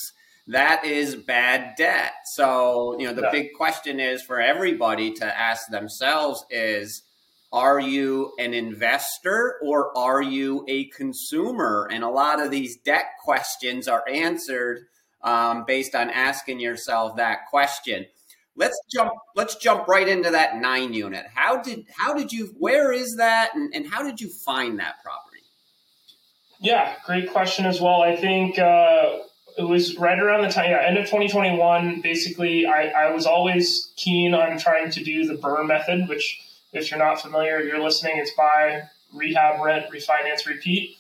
that 0.47 0.85
is 0.85 1.15
bad 1.15 1.75
debt. 1.77 2.13
So, 2.35 2.99
you 2.99 3.07
know, 3.07 3.15
the 3.15 3.23
yeah. 3.23 3.31
big 3.31 3.55
question 3.57 4.01
is 4.01 4.23
for 4.23 4.41
everybody 4.41 5.13
to 5.15 5.25
ask 5.25 5.69
themselves 5.71 6.45
is 6.51 7.03
are 7.53 7.81
you 7.81 8.33
an 8.39 8.55
investor 8.55 9.57
or 9.63 9.97
are 9.99 10.23
you 10.23 10.65
a 10.69 10.85
consumer? 10.87 11.89
And 11.91 12.05
a 12.05 12.09
lot 12.09 12.41
of 12.41 12.51
these 12.51 12.77
debt 12.77 13.07
questions 13.25 13.89
are 13.89 14.05
answered 14.09 14.87
um, 15.23 15.65
based 15.67 15.95
on 15.95 16.11
asking 16.11 16.61
yourself 16.61 17.17
that 17.17 17.47
question. 17.51 18.07
Let's 18.57 18.79
jump. 18.93 19.13
Let's 19.37 19.57
jump 19.57 19.89
right 19.89 20.07
into 20.09 20.31
that 20.31 20.57
nine 20.61 20.93
unit. 20.93 21.27
How 21.35 21.63
did 21.63 21.87
how 21.97 22.15
did 22.15 22.33
you? 22.33 22.55
Where 22.59 22.93
is 22.93 23.17
that? 23.17 23.55
And, 23.55 23.75
and 23.75 23.87
how 23.87 24.03
did 24.03 24.21
you 24.21 24.29
find 24.29 24.79
that 24.81 25.03
property? 25.03 25.39
Yeah, 26.61 26.95
great 27.07 27.31
question 27.33 27.65
as 27.65 27.81
well. 27.81 28.03
I 28.03 28.17
think 28.17 28.59
uh, 28.59 29.17
it 29.57 29.63
was 29.63 29.97
right 29.97 30.19
around 30.19 30.43
the 30.43 30.51
time, 30.51 30.71
yeah, 30.71 30.83
end 30.87 30.99
of 30.99 31.07
2021. 31.07 32.03
Basically, 32.03 32.67
I, 32.67 32.89
I 32.89 33.13
was 33.13 33.25
always 33.25 33.93
keen 33.97 34.35
on 34.35 34.59
trying 34.59 34.91
to 34.91 35.03
do 35.03 35.27
the 35.27 35.35
BRRRR 35.35 35.67
method, 35.67 36.09
which 36.09 36.41
If 36.73 36.91
you're 36.91 36.99
not 37.01 37.21
familiar, 37.21 37.61
you're 37.61 37.83
listening, 37.83 38.19
it's 38.19 38.33
buy, 38.37 38.83
rehab, 39.13 39.61
rent, 39.61 39.87
refinance, 39.93 40.47
repeat. 40.47 40.97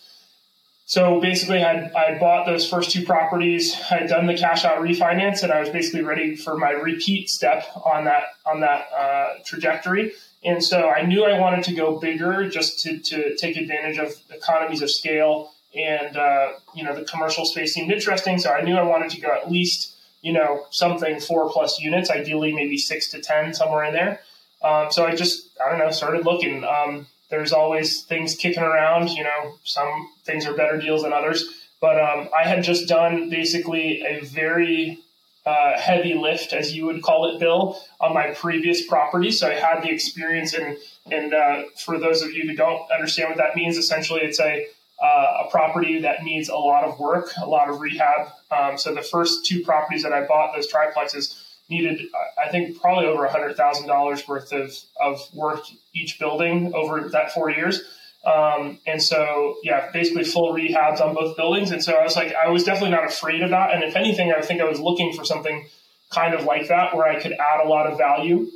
So 0.90 1.20
basically, 1.20 1.62
I 1.62 1.88
I 1.94 2.18
bought 2.18 2.46
those 2.46 2.68
first 2.68 2.90
two 2.90 3.04
properties. 3.06 3.76
I 3.92 3.98
had 3.98 4.08
done 4.08 4.26
the 4.26 4.36
cash 4.36 4.64
out 4.64 4.78
refinance, 4.78 5.44
and 5.44 5.52
I 5.52 5.60
was 5.60 5.68
basically 5.68 6.02
ready 6.02 6.34
for 6.34 6.58
my 6.58 6.70
repeat 6.70 7.30
step 7.30 7.64
on 7.84 8.06
that 8.06 8.24
on 8.44 8.58
that 8.62 8.88
uh, 8.92 9.34
trajectory. 9.44 10.10
And 10.42 10.64
so 10.64 10.88
I 10.88 11.02
knew 11.06 11.24
I 11.24 11.38
wanted 11.38 11.62
to 11.66 11.74
go 11.74 12.00
bigger, 12.00 12.48
just 12.48 12.80
to 12.80 12.98
to 12.98 13.36
take 13.36 13.56
advantage 13.56 13.98
of 13.98 14.16
economies 14.30 14.82
of 14.82 14.90
scale. 14.90 15.52
And 15.76 16.16
uh, 16.16 16.54
you 16.74 16.82
know, 16.82 16.96
the 16.96 17.04
commercial 17.04 17.44
space 17.44 17.72
seemed 17.72 17.92
interesting, 17.92 18.40
so 18.40 18.50
I 18.50 18.62
knew 18.62 18.74
I 18.74 18.82
wanted 18.82 19.10
to 19.10 19.20
go 19.20 19.28
at 19.32 19.48
least 19.48 19.94
you 20.22 20.32
know 20.32 20.66
something 20.70 21.20
four 21.20 21.48
plus 21.50 21.78
units, 21.78 22.10
ideally 22.10 22.52
maybe 22.52 22.76
six 22.76 23.08
to 23.10 23.20
ten, 23.20 23.54
somewhere 23.54 23.84
in 23.84 23.92
there. 23.92 24.22
Um, 24.60 24.90
so 24.90 25.06
I 25.06 25.14
just 25.14 25.50
I 25.64 25.70
don't 25.70 25.78
know, 25.78 25.92
started 25.92 26.26
looking. 26.26 26.64
Um, 26.64 27.06
there's 27.30 27.52
always 27.52 28.02
things 28.02 28.34
kicking 28.34 28.62
around. 28.62 29.10
You 29.10 29.24
know, 29.24 29.54
some 29.64 30.10
things 30.24 30.46
are 30.46 30.54
better 30.54 30.78
deals 30.78 31.02
than 31.02 31.12
others. 31.12 31.48
But 31.80 32.00
um, 32.00 32.28
I 32.36 32.46
had 32.46 32.62
just 32.62 32.88
done 32.88 33.30
basically 33.30 34.02
a 34.02 34.20
very 34.20 34.98
uh, 35.46 35.78
heavy 35.78 36.14
lift, 36.14 36.52
as 36.52 36.74
you 36.74 36.84
would 36.84 37.02
call 37.02 37.34
it, 37.34 37.40
Bill, 37.40 37.80
on 38.00 38.12
my 38.12 38.32
previous 38.32 38.86
property. 38.86 39.30
So 39.30 39.48
I 39.48 39.54
had 39.54 39.82
the 39.82 39.90
experience, 39.90 40.52
and 40.52 40.76
and 41.10 41.32
uh, 41.32 41.62
for 41.76 41.98
those 41.98 42.20
of 42.22 42.32
you 42.32 42.42
who 42.42 42.54
don't 42.54 42.82
understand 42.90 43.30
what 43.30 43.38
that 43.38 43.56
means, 43.56 43.78
essentially 43.78 44.20
it's 44.20 44.40
a 44.40 44.66
uh, 45.02 45.44
a 45.46 45.50
property 45.50 46.00
that 46.02 46.22
needs 46.22 46.50
a 46.50 46.56
lot 46.56 46.84
of 46.84 46.98
work, 46.98 47.30
a 47.40 47.46
lot 47.46 47.70
of 47.70 47.80
rehab. 47.80 48.28
Um, 48.50 48.76
so 48.76 48.94
the 48.94 49.02
first 49.02 49.46
two 49.46 49.64
properties 49.64 50.02
that 50.02 50.12
I 50.12 50.26
bought, 50.26 50.54
those 50.54 50.70
triplexes, 50.70 51.39
needed, 51.70 52.00
I 52.44 52.50
think, 52.50 52.80
probably 52.80 53.06
over 53.06 53.26
$100,000 53.26 54.28
worth 54.28 54.52
of, 54.52 54.76
of 55.00 55.20
work 55.34 55.64
each 55.94 56.18
building 56.18 56.72
over 56.74 57.08
that 57.10 57.32
four 57.32 57.50
years. 57.50 57.82
Um, 58.24 58.78
and 58.86 59.02
so, 59.02 59.56
yeah, 59.62 59.90
basically 59.92 60.24
full 60.24 60.54
rehabs 60.54 61.00
on 61.00 61.14
both 61.14 61.36
buildings. 61.36 61.70
And 61.70 61.82
so 61.82 61.94
I 61.94 62.02
was 62.02 62.16
like, 62.16 62.34
I 62.34 62.50
was 62.50 62.64
definitely 62.64 62.90
not 62.90 63.06
afraid 63.06 63.42
of 63.42 63.50
that. 63.50 63.72
And 63.72 63.82
if 63.82 63.96
anything, 63.96 64.32
I 64.36 64.42
think 64.42 64.60
I 64.60 64.64
was 64.64 64.78
looking 64.78 65.12
for 65.12 65.24
something 65.24 65.66
kind 66.10 66.34
of 66.34 66.44
like 66.44 66.68
that 66.68 66.94
where 66.94 67.06
I 67.06 67.20
could 67.20 67.32
add 67.32 67.64
a 67.64 67.68
lot 67.68 67.86
of 67.86 67.96
value 67.96 68.50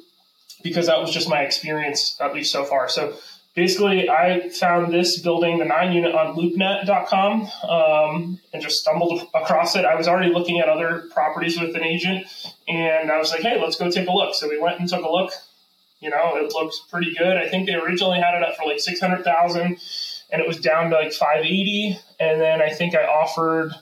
because 0.62 0.86
that 0.86 1.00
was 1.00 1.12
just 1.12 1.28
my 1.28 1.42
experience, 1.42 2.18
at 2.20 2.34
least 2.34 2.52
so 2.52 2.64
far. 2.64 2.88
So 2.88 3.14
basically, 3.54 4.08
I 4.08 4.48
found 4.50 4.92
this 4.92 5.20
building, 5.20 5.58
the 5.58 5.64
nine 5.64 5.92
unit, 5.92 6.14
on 6.14 6.36
loopnet.com 6.36 7.48
um, 7.68 8.40
and 8.52 8.62
just 8.62 8.80
stumbled 8.80 9.28
across 9.34 9.76
it. 9.76 9.84
I 9.84 9.94
was 9.94 10.08
already 10.08 10.32
looking 10.32 10.60
at 10.60 10.68
other 10.68 11.08
properties 11.12 11.58
with 11.58 11.74
an 11.76 11.84
agent, 11.84 12.26
and 12.68 13.10
I 13.10 13.18
was 13.18 13.30
like, 13.30 13.40
hey, 13.40 13.60
let's 13.60 13.76
go 13.76 13.90
take 13.90 14.08
a 14.08 14.12
look. 14.12 14.34
So 14.34 14.48
we 14.48 14.60
went 14.60 14.80
and 14.80 14.88
took 14.88 15.04
a 15.04 15.10
look. 15.10 15.32
You 16.00 16.10
know, 16.10 16.36
it 16.36 16.52
looks 16.52 16.80
pretty 16.90 17.14
good. 17.14 17.36
I 17.36 17.48
think 17.48 17.66
they 17.66 17.74
originally 17.74 18.20
had 18.20 18.34
it 18.34 18.42
up 18.42 18.56
for 18.56 18.66
like 18.66 18.80
600000 18.80 19.78
and 20.30 20.42
it 20.42 20.46
was 20.46 20.60
down 20.60 20.90
to 20.90 20.96
like 20.96 21.12
580 21.12 21.98
And 22.20 22.40
then 22.40 22.60
I 22.60 22.70
think 22.70 22.94
I 22.94 23.04
offered 23.04 23.72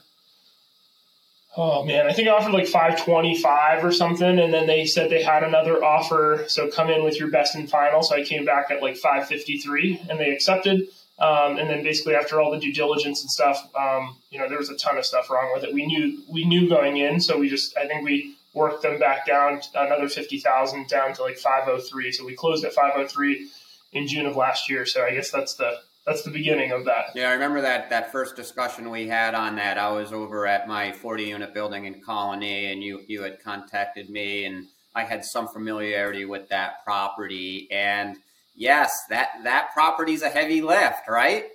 oh 1.55 1.83
man, 1.83 2.07
I 2.07 2.13
think 2.13 2.27
I 2.27 2.31
offered 2.31 2.53
like 2.53 2.67
525 2.67 3.83
or 3.83 3.91
something. 3.91 4.39
And 4.39 4.53
then 4.53 4.67
they 4.67 4.85
said 4.85 5.09
they 5.09 5.23
had 5.23 5.43
another 5.43 5.83
offer. 5.83 6.45
So 6.47 6.69
come 6.69 6.89
in 6.89 7.03
with 7.03 7.19
your 7.19 7.29
best 7.29 7.55
and 7.55 7.69
final. 7.69 8.01
So 8.01 8.15
I 8.15 8.23
came 8.23 8.45
back 8.45 8.71
at 8.71 8.81
like 8.81 8.97
553 8.97 10.01
and 10.09 10.19
they 10.19 10.31
accepted. 10.31 10.87
Um, 11.19 11.57
and 11.57 11.69
then 11.69 11.83
basically 11.83 12.15
after 12.15 12.41
all 12.41 12.51
the 12.51 12.59
due 12.59 12.73
diligence 12.73 13.21
and 13.21 13.29
stuff, 13.29 13.69
um, 13.75 14.17
you 14.31 14.39
know, 14.39 14.49
there 14.49 14.57
was 14.57 14.69
a 14.69 14.75
ton 14.75 14.97
of 14.97 15.05
stuff 15.05 15.29
wrong 15.29 15.51
with 15.53 15.63
it. 15.63 15.73
We 15.73 15.85
knew, 15.85 16.23
we 16.27 16.43
knew 16.45 16.67
going 16.67 16.97
in. 16.97 17.19
So 17.19 17.37
we 17.37 17.49
just, 17.49 17.77
I 17.77 17.87
think 17.87 18.03
we 18.03 18.35
worked 18.53 18.81
them 18.81 18.99
back 18.99 19.25
down 19.25 19.61
another 19.75 20.09
50,000 20.09 20.87
down 20.87 21.13
to 21.13 21.21
like 21.21 21.37
503. 21.37 22.11
So 22.11 22.25
we 22.25 22.35
closed 22.35 22.65
at 22.65 22.73
503 22.73 23.47
in 23.93 24.07
June 24.07 24.25
of 24.25 24.35
last 24.35 24.69
year. 24.69 24.85
So 24.85 25.03
I 25.03 25.11
guess 25.11 25.29
that's 25.29 25.53
the, 25.53 25.79
that's 26.05 26.23
the 26.23 26.31
beginning 26.31 26.71
of 26.71 26.85
that. 26.85 27.05
Yeah, 27.15 27.29
I 27.29 27.33
remember 27.33 27.61
that 27.61 27.89
that 27.89 28.11
first 28.11 28.35
discussion 28.35 28.89
we 28.89 29.07
had 29.07 29.33
on 29.35 29.55
that. 29.55 29.77
I 29.77 29.89
was 29.91 30.11
over 30.11 30.45
at 30.45 30.67
my 30.67 30.91
40 30.91 31.23
unit 31.23 31.53
building 31.53 31.85
in 31.85 32.01
Colonie, 32.01 32.71
and 32.71 32.83
you 32.83 33.01
you 33.07 33.21
had 33.21 33.41
contacted 33.41 34.09
me, 34.09 34.45
and 34.45 34.67
I 34.95 35.03
had 35.03 35.23
some 35.23 35.47
familiarity 35.47 36.25
with 36.25 36.49
that 36.49 36.83
property. 36.83 37.67
And 37.71 38.17
yes, 38.55 39.05
that 39.09 39.29
that 39.43 39.69
property's 39.73 40.21
a 40.21 40.29
heavy 40.29 40.61
lift, 40.61 41.07
right? 41.07 41.45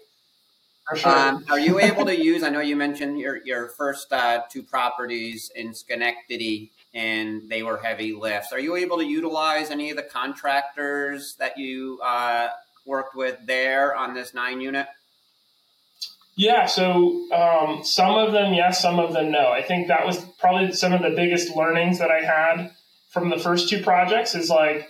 Sure. 0.97 1.13
Um, 1.13 1.45
are 1.51 1.61
you 1.61 1.79
able 1.79 2.07
to 2.07 2.19
use? 2.19 2.43
I 2.43 2.49
know 2.49 2.61
you 2.61 2.75
mentioned 2.75 3.19
your 3.19 3.45
your 3.45 3.69
first 3.69 4.11
uh, 4.11 4.43
two 4.51 4.63
properties 4.63 5.51
in 5.55 5.75
Schenectady, 5.75 6.71
and 6.95 7.47
they 7.51 7.63
were 7.63 7.77
heavy 7.77 8.15
lifts. 8.15 8.53
Are 8.53 8.61
you 8.61 8.77
able 8.77 8.97
to 8.97 9.05
utilize 9.05 9.71
any 9.71 9.91
of 9.91 9.97
the 9.99 10.03
contractors 10.03 11.37
that 11.39 11.59
you 11.59 12.01
uh, 12.03 12.49
worked 12.89 13.15
with 13.15 13.39
there 13.47 13.95
on 13.95 14.15
this 14.15 14.35
nine 14.35 14.61
unit? 14.61 14.87
Yeah, 16.35 16.67
so 16.67 17.33
um, 17.33 17.85
some 17.85 18.17
of 18.17 18.33
them 18.33 18.55
yes, 18.55 18.81
some 18.81 18.99
of 18.99 19.13
them 19.13 19.31
no. 19.31 19.51
I 19.51 19.63
think 19.63 19.89
that 19.89 20.07
was 20.07 20.25
probably 20.39 20.73
some 20.73 20.93
of 20.93 21.03
the 21.03 21.11
biggest 21.11 21.55
learnings 21.55 21.99
that 21.99 22.11
I 22.11 22.21
had 22.21 22.71
from 23.11 23.29
the 23.29 23.39
first 23.39 23.69
two 23.69 23.83
projects 23.83 24.35
is 24.35 24.49
like 24.49 24.89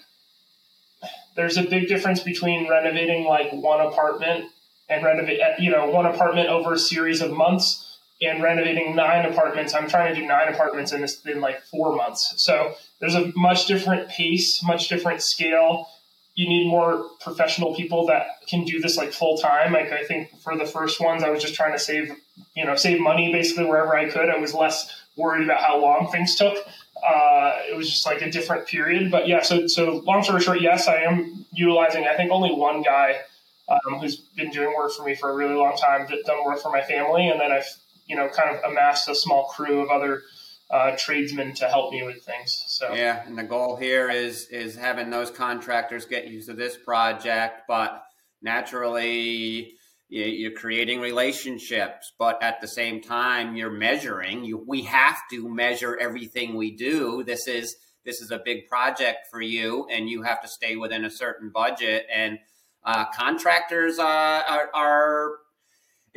there's 1.37 1.57
a 1.57 1.62
big 1.62 1.88
difference 1.88 2.23
between 2.23 2.69
renovating 2.69 3.25
like 3.25 3.50
one 3.52 3.81
apartment 3.81 4.45
and 4.90 5.05
renovate 5.05 5.40
you 5.59 5.71
know 5.71 5.88
one 5.88 6.07
apartment 6.07 6.49
over 6.49 6.75
a 6.75 6.78
series 6.78 7.23
of 7.23 7.31
months 7.33 7.99
and 8.21 8.43
renovating 8.43 8.95
nine 8.97 9.25
apartments. 9.25 9.75
I'm 9.75 9.88
trying 9.88 10.14
to 10.14 10.21
do 10.21 10.26
nine 10.26 10.52
apartments 10.52 10.93
in 10.93 11.00
this 11.00 11.25
in 11.25 11.40
like 11.40 11.62
four 11.62 11.95
months. 11.97 12.35
So 12.37 12.75
there's 13.00 13.14
a 13.14 13.33
much 13.37 13.67
different 13.67 14.09
pace, 14.09 14.62
much 14.62 14.88
different 14.88 15.23
scale 15.23 15.87
you 16.38 16.49
need 16.49 16.68
more 16.68 17.04
professional 17.18 17.75
people 17.75 18.07
that 18.07 18.47
can 18.47 18.62
do 18.62 18.80
this 18.80 18.97
like 18.97 19.12
full 19.12 19.38
time. 19.38 19.73
Like 19.73 19.90
I 19.90 20.04
think 20.04 20.40
for 20.40 20.57
the 20.57 20.64
first 20.64 21.00
ones, 21.00 21.25
I 21.25 21.30
was 21.30 21.42
just 21.42 21.54
trying 21.54 21.73
to 21.73 21.80
save, 21.80 22.12
you 22.54 22.64
know, 22.64 22.76
save 22.76 23.00
money 23.00 23.33
basically 23.33 23.64
wherever 23.64 23.97
I 23.97 24.09
could. 24.09 24.30
I 24.30 24.38
was 24.38 24.54
less 24.54 24.88
worried 25.16 25.42
about 25.42 25.61
how 25.61 25.80
long 25.80 26.12
things 26.12 26.37
took. 26.37 26.57
Uh, 27.04 27.57
it 27.68 27.76
was 27.76 27.90
just 27.90 28.07
like 28.07 28.23
a 28.23 28.30
different 28.30 28.68
period. 28.68 29.11
But 29.11 29.26
yeah, 29.26 29.42
so 29.42 29.66
so 29.66 30.00
long 30.07 30.23
story 30.23 30.40
short, 30.40 30.61
yes, 30.61 30.87
I 30.87 31.02
am 31.02 31.45
utilizing. 31.50 32.07
I 32.07 32.16
think 32.16 32.30
only 32.30 32.54
one 32.54 32.83
guy 32.83 33.16
um, 33.68 33.99
who's 33.99 34.18
been 34.37 34.50
doing 34.50 34.73
work 34.76 34.92
for 34.92 35.02
me 35.02 35.16
for 35.16 35.30
a 35.30 35.35
really 35.35 35.57
long 35.57 35.76
time, 35.76 36.07
that 36.09 36.25
done 36.25 36.45
work 36.45 36.61
for 36.61 36.71
my 36.71 36.83
family, 36.83 37.28
and 37.28 37.40
then 37.40 37.50
I've 37.50 37.66
you 38.07 38.14
know 38.14 38.28
kind 38.28 38.57
of 38.57 38.62
amassed 38.62 39.09
a 39.09 39.14
small 39.16 39.47
crew 39.47 39.80
of 39.80 39.90
other 39.90 40.23
uh, 40.71 40.92
tradesmen 40.97 41.54
to 41.57 41.68
help 41.68 41.90
me 41.90 42.04
with 42.04 42.23
things. 42.23 42.62
So 42.78 42.94
yeah, 42.94 43.26
and 43.26 43.37
the 43.37 43.42
goal 43.42 43.75
here 43.75 44.08
is 44.08 44.47
is 44.50 44.76
having 44.76 45.11
those 45.11 45.32
contractors 45.32 46.06
get 46.06 46.28
used 46.28 46.49
to 46.49 46.54
this 46.54 46.76
project, 46.76 47.62
but 47.66 48.04
naturally 48.40 49.73
you're 50.08 50.52
creating 50.52 51.00
relationships, 51.00 52.12
but 52.20 52.40
at 52.40 52.61
the 52.61 52.68
same 52.68 53.02
time 53.02 53.56
you're 53.56 53.73
measuring. 53.73 54.44
You, 54.44 54.64
we 54.64 54.82
have 54.82 55.18
to 55.32 55.52
measure 55.52 55.99
everything 56.00 56.54
we 56.54 56.76
do. 56.76 57.25
This 57.25 57.49
is 57.49 57.75
this 58.04 58.20
is 58.20 58.30
a 58.30 58.40
big 58.44 58.68
project 58.68 59.26
for 59.28 59.40
you, 59.40 59.88
and 59.92 60.08
you 60.08 60.23
have 60.23 60.40
to 60.42 60.49
stay 60.49 60.76
within 60.76 61.04
a 61.04 61.11
certain 61.11 61.50
budget. 61.52 62.06
And 62.14 62.38
uh, 62.85 63.06
contractors 63.11 63.99
uh, 63.99 64.04
are, 64.04 64.70
are 64.73 65.30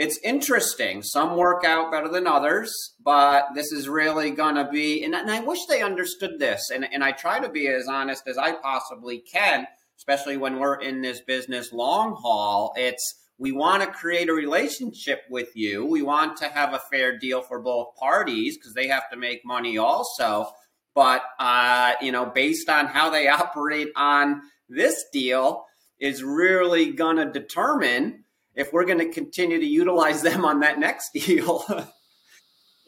it's 0.01 0.17
interesting. 0.23 1.03
Some 1.03 1.35
work 1.37 1.63
out 1.63 1.91
better 1.91 2.09
than 2.09 2.25
others, 2.25 2.95
but 3.05 3.49
this 3.53 3.71
is 3.71 3.87
really 3.87 4.31
going 4.31 4.55
to 4.55 4.67
be, 4.67 5.03
and, 5.03 5.13
and, 5.13 5.29
I 5.29 5.41
wish 5.41 5.67
they 5.67 5.83
understood 5.83 6.39
this. 6.39 6.71
And, 6.73 6.91
and 6.91 7.03
I 7.03 7.11
try 7.11 7.39
to 7.39 7.49
be 7.49 7.67
as 7.67 7.87
honest 7.87 8.27
as 8.27 8.35
I 8.35 8.53
possibly 8.53 9.19
can, 9.19 9.67
especially 9.99 10.37
when 10.37 10.57
we're 10.57 10.81
in 10.81 11.01
this 11.01 11.21
business 11.21 11.71
long 11.71 12.15
haul. 12.19 12.73
It's, 12.75 13.13
we 13.37 13.51
want 13.51 13.83
to 13.83 13.91
create 13.91 14.27
a 14.27 14.33
relationship 14.33 15.21
with 15.29 15.49
you. 15.55 15.85
We 15.85 16.01
want 16.01 16.35
to 16.37 16.45
have 16.45 16.73
a 16.73 16.81
fair 16.89 17.19
deal 17.19 17.43
for 17.43 17.59
both 17.59 17.95
parties 17.95 18.57
because 18.57 18.73
they 18.73 18.87
have 18.87 19.07
to 19.11 19.17
make 19.17 19.45
money 19.45 19.77
also. 19.77 20.47
But, 20.95 21.21
uh, 21.37 21.91
you 22.01 22.11
know, 22.11 22.25
based 22.25 22.69
on 22.69 22.87
how 22.87 23.11
they 23.11 23.27
operate 23.27 23.89
on 23.95 24.41
this 24.67 25.05
deal, 25.13 25.67
is 25.99 26.23
really 26.23 26.91
going 26.91 27.17
to 27.17 27.31
determine 27.31 28.20
if 28.55 28.73
we're 28.73 28.85
going 28.85 28.99
to 28.99 29.09
continue 29.09 29.59
to 29.59 29.65
utilize 29.65 30.21
them 30.27 30.45
on 30.45 30.59
that 30.61 30.79
next 30.79 31.13
deal. 31.13 31.63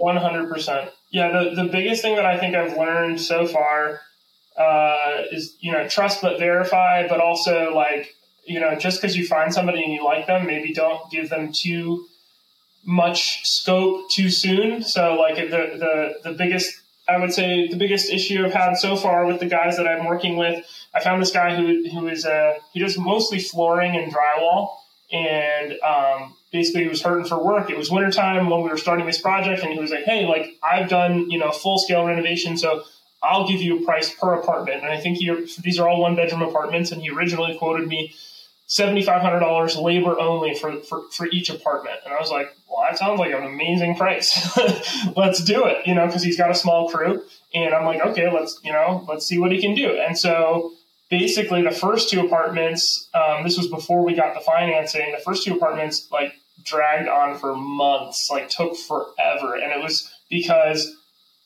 100%. 0.02 0.90
Yeah, 1.12 1.32
the, 1.32 1.64
the 1.64 1.70
biggest 1.70 2.02
thing 2.02 2.16
that 2.16 2.26
I 2.26 2.38
think 2.38 2.56
I've 2.56 2.78
learned 2.78 3.22
so 3.22 3.48
far 3.48 4.02
uh, 4.58 5.24
is, 5.32 5.56
you 5.60 5.72
know, 5.72 5.88
trust 5.88 6.22
but 6.22 6.40
verify, 6.40 7.08
but 7.08 7.20
also 7.20 7.74
like, 7.74 8.14
you 8.46 8.60
know, 8.60 8.76
just 8.76 9.02
because 9.02 9.16
you 9.16 9.26
find 9.26 9.54
somebody 9.54 9.84
and 9.84 9.94
you 9.94 10.04
like 10.04 10.28
them, 10.28 10.46
maybe 10.46 10.74
don't 10.74 11.10
give 11.10 11.30
them 11.30 11.52
too 11.54 12.06
much 12.86 13.48
scope 13.48 14.10
too 14.12 14.30
soon. 14.30 14.84
So 14.84 15.16
like 15.16 15.36
the, 15.36 15.48
the, 15.78 16.30
the 16.32 16.36
biggest, 16.38 16.74
I 17.08 17.18
would 17.18 17.34
say 17.34 17.68
the 17.68 17.78
biggest 17.78 18.12
issue 18.12 18.46
I've 18.46 18.54
had 18.54 18.76
so 18.76 18.98
far 18.98 19.26
with 19.26 19.40
the 19.40 19.46
guys 19.46 19.78
that 19.78 19.88
I'm 19.88 20.06
working 20.06 20.36
with, 20.36 20.66
I 20.94 21.02
found 21.02 21.22
this 21.22 21.32
guy 21.32 21.56
who, 21.56 21.88
who 21.90 22.08
is, 22.08 22.26
uh, 22.26 22.56
he 22.74 22.80
does 22.80 22.98
mostly 22.98 23.40
flooring 23.40 23.96
and 23.96 24.14
drywall 24.14 24.76
and 25.14 25.74
um, 25.82 26.36
basically 26.52 26.84
he 26.84 26.90
was 26.90 27.02
hurting 27.02 27.26
for 27.26 27.42
work. 27.42 27.70
It 27.70 27.78
was 27.78 27.90
wintertime 27.90 28.50
when 28.50 28.64
we 28.64 28.70
were 28.70 28.78
starting 28.78 29.06
this 29.06 29.22
project, 29.22 29.64
and 29.64 29.72
he 29.72 29.80
was 29.80 29.92
like, 29.92 30.04
"Hey, 30.04 30.26
like 30.26 30.58
I've 30.62 30.90
done 30.90 31.30
you 31.30 31.40
know 31.40 31.52
full 31.52 31.78
scale 31.78 32.06
renovation, 32.06 32.58
so 32.58 32.84
I'll 33.24 33.48
give 33.48 33.62
you 33.62 33.80
a 33.80 33.86
price 33.86 34.14
per 34.14 34.34
apartment. 34.34 34.84
And 34.84 34.92
I 34.92 35.00
think 35.00 35.18
he, 35.18 35.34
these 35.62 35.80
are 35.80 35.88
all 35.88 36.02
one 36.02 36.16
bedroom 36.16 36.42
apartments. 36.42 36.92
And 36.92 37.02
he 37.02 37.10
originally 37.10 37.58
quoted 37.58 37.88
me 37.88 38.14
$7,500 38.68 39.82
labor 39.82 40.20
only 40.20 40.54
for, 40.56 40.82
for, 40.82 41.04
for 41.10 41.28
each 41.28 41.50
apartment. 41.50 41.96
And 42.06 42.14
I 42.14 42.20
was 42.20 42.30
like, 42.30 42.54
well, 42.70 42.84
that 42.90 42.98
sounds 42.98 43.20
like 43.20 43.32
an 43.32 43.44
amazing 43.44 43.96
price. 43.96 44.58
let's 45.16 45.42
do 45.44 45.66
it, 45.66 45.88
you 45.88 45.96
know, 45.96 46.06
because 46.06 46.22
he's 46.22 46.38
got 46.38 46.52
a 46.52 46.56
small 46.56 46.90
crew. 46.90 47.24
And 47.54 47.74
I'm 47.74 47.86
like, 47.86 48.02
okay, 48.02 48.32
let's, 48.32 48.60
you 48.64 48.74
know, 48.74 49.06
let's 49.08 49.26
see 49.26 49.40
what 49.40 49.52
he 49.52 49.62
can 49.62 49.74
do. 49.74 49.98
And 49.98 50.18
so 50.18 50.74
basically 51.14 51.62
the 51.62 51.70
first 51.70 52.10
two 52.10 52.22
apartments, 52.22 53.08
um, 53.14 53.44
this 53.44 53.56
was 53.56 53.68
before 53.68 54.04
we 54.04 54.16
got 54.16 54.34
the 54.34 54.40
financing, 54.40 55.12
the 55.12 55.22
first 55.22 55.44
two 55.44 55.54
apartments 55.54 56.08
like 56.12 56.34
dragged 56.64 57.08
on 57.08 57.38
for 57.38 57.56
months, 57.56 58.30
like 58.32 58.50
took 58.50 58.76
forever. 58.76 59.54
And 59.54 59.72
it 59.72 59.80
was 59.80 60.12
because 60.28 60.92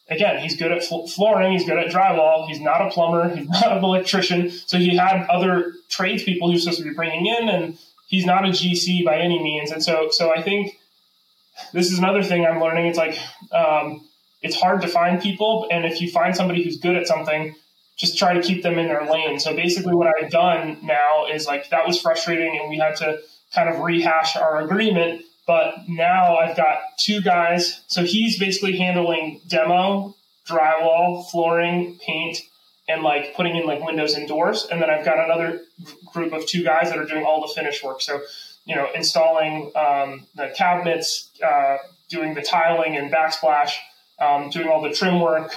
again, 0.09 0.41
he's 0.41 0.55
good 0.55 0.71
at 0.71 0.86
flooring, 0.86 1.51
he's 1.51 1.65
good 1.65 1.77
at 1.77 1.91
drywall, 1.91 2.47
he's 2.47 2.62
not 2.62 2.81
a 2.81 2.89
plumber, 2.89 3.36
he's 3.36 3.50
not 3.62 3.77
an 3.77 3.83
electrician. 3.83 4.51
So 4.51 4.77
he 4.77 4.95
had 4.95 5.27
other 5.27 5.74
tradespeople 5.89 6.47
he 6.47 6.53
was 6.53 6.63
supposed 6.63 6.79
to 6.79 6.86
be 6.86 6.93
bringing 6.93 7.25
in, 7.25 7.50
and 7.50 7.77
he's 8.07 8.25
not 8.25 8.45
a 8.45 8.51
GC 8.51 9.03
by 9.03 9.17
any 9.17 9.43
means. 9.43 9.71
And 9.71 9.83
so, 9.83 10.07
so 10.12 10.33
I 10.33 10.41
think 10.41 10.79
this 11.74 11.91
is 11.91 12.00
another 12.00 12.24
thing 12.24 12.45
I'm 12.45 12.62
learning. 12.62 12.86
It's 12.86 12.97
like 12.97 13.19
um, 13.51 14.07
it's 14.41 14.55
hard 14.55 14.79
to 14.83 14.88
find 14.88 15.21
people, 15.21 15.67
and 15.69 15.83
if 15.83 16.00
you 16.00 16.09
find 16.09 16.33
somebody 16.38 16.63
who's 16.63 16.77
good 16.77 16.95
at 16.95 17.05
something, 17.05 17.53
just 17.98 18.18
try 18.18 18.34
to 18.34 18.42
keep 18.42 18.63
them 18.63 18.77
in 18.80 18.88
their 18.88 19.06
lane. 19.12 19.39
So 19.39 19.56
basically, 19.56 19.96
what 19.96 20.08
I've 20.08 20.30
done 20.30 20.77
now 20.84 21.25
is 21.32 21.48
like 21.48 21.70
that 21.70 21.86
was 21.86 22.00
frustrating, 22.00 22.58
and 22.60 22.70
we 22.70 22.77
had 22.77 22.96
to 22.98 23.20
kind 23.54 23.70
of 23.70 23.80
rehash 23.80 24.36
our 24.36 24.62
agreement 24.62 25.24
but 25.48 25.88
now 25.88 26.36
I've 26.36 26.58
got 26.58 26.80
two 27.00 27.22
guys. 27.22 27.82
So 27.88 28.04
he's 28.04 28.38
basically 28.38 28.77
handling 28.77 29.42
demo, 29.48 30.13
drywall, 30.48 31.25
flooring, 31.32 31.98
paint, 32.06 32.42
and 32.89 33.01
like 33.01 33.34
putting 33.34 33.56
in 33.56 33.66
like 33.66 33.82
windows 33.82 34.13
and 34.13 34.27
doors. 34.27 34.68
And 34.70 34.82
then 34.82 34.89
I've 34.89 35.06
got 35.06 35.24
another 35.24 35.62
group 36.13 36.34
of 36.34 36.46
two 36.46 36.63
guys 36.63 36.89
that 36.89 36.98
are 36.98 37.06
doing 37.06 37.24
all 37.24 37.42
the 37.42 37.54
finish 37.54 37.82
work. 37.82 38.01
So, 38.01 38.22
you 38.66 38.75
know, 38.75 38.88
installing 38.94 39.72
um, 39.75 40.27
the 40.36 40.54
cabinets, 40.56 41.30
uh, 41.44 41.77
doing 42.10 42.34
the 42.34 42.42
tiling 42.42 42.98
and 42.98 43.12
backsplash, 43.12 43.72
um, 44.20 44.50
doing 44.50 44.68
all 44.68 44.82
the 44.82 44.92
trim 44.92 45.22
work, 45.22 45.56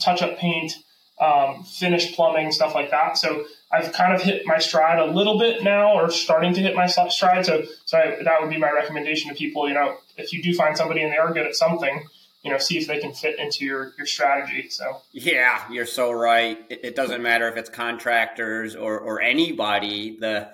touch 0.00 0.20
up 0.20 0.38
paint, 0.38 0.72
um, 1.20 1.64
finish 1.64 2.14
plumbing, 2.14 2.52
stuff 2.52 2.74
like 2.74 2.90
that. 2.90 3.18
So 3.18 3.44
I've 3.70 3.92
kind 3.92 4.14
of 4.14 4.22
hit 4.22 4.46
my 4.46 4.58
stride 4.58 4.98
a 4.98 5.12
little 5.12 5.38
bit 5.38 5.62
now, 5.62 5.94
or 5.94 6.10
starting 6.10 6.54
to 6.54 6.60
hit 6.60 6.74
my 6.74 6.86
stride. 6.86 7.44
So, 7.44 7.64
so 7.84 7.98
I, 7.98 8.22
that 8.22 8.40
would 8.40 8.50
be 8.50 8.58
my 8.58 8.70
recommendation 8.70 9.28
to 9.30 9.36
people. 9.36 9.68
You 9.68 9.74
know, 9.74 9.96
if 10.16 10.32
you 10.32 10.42
do 10.42 10.54
find 10.54 10.76
somebody 10.76 11.02
and 11.02 11.12
they 11.12 11.16
are 11.16 11.32
good 11.32 11.46
at 11.46 11.54
something, 11.54 12.04
you 12.42 12.50
know, 12.50 12.58
see 12.58 12.78
if 12.78 12.86
they 12.86 13.00
can 13.00 13.12
fit 13.12 13.38
into 13.38 13.64
your 13.64 13.92
your 13.98 14.06
strategy. 14.06 14.68
So, 14.70 15.02
yeah, 15.12 15.64
you're 15.70 15.86
so 15.86 16.12
right. 16.12 16.58
It, 16.70 16.80
it 16.84 16.96
doesn't 16.96 17.22
matter 17.22 17.48
if 17.48 17.56
it's 17.56 17.68
contractors 17.68 18.76
or 18.76 18.98
or 18.98 19.20
anybody. 19.20 20.16
The 20.18 20.50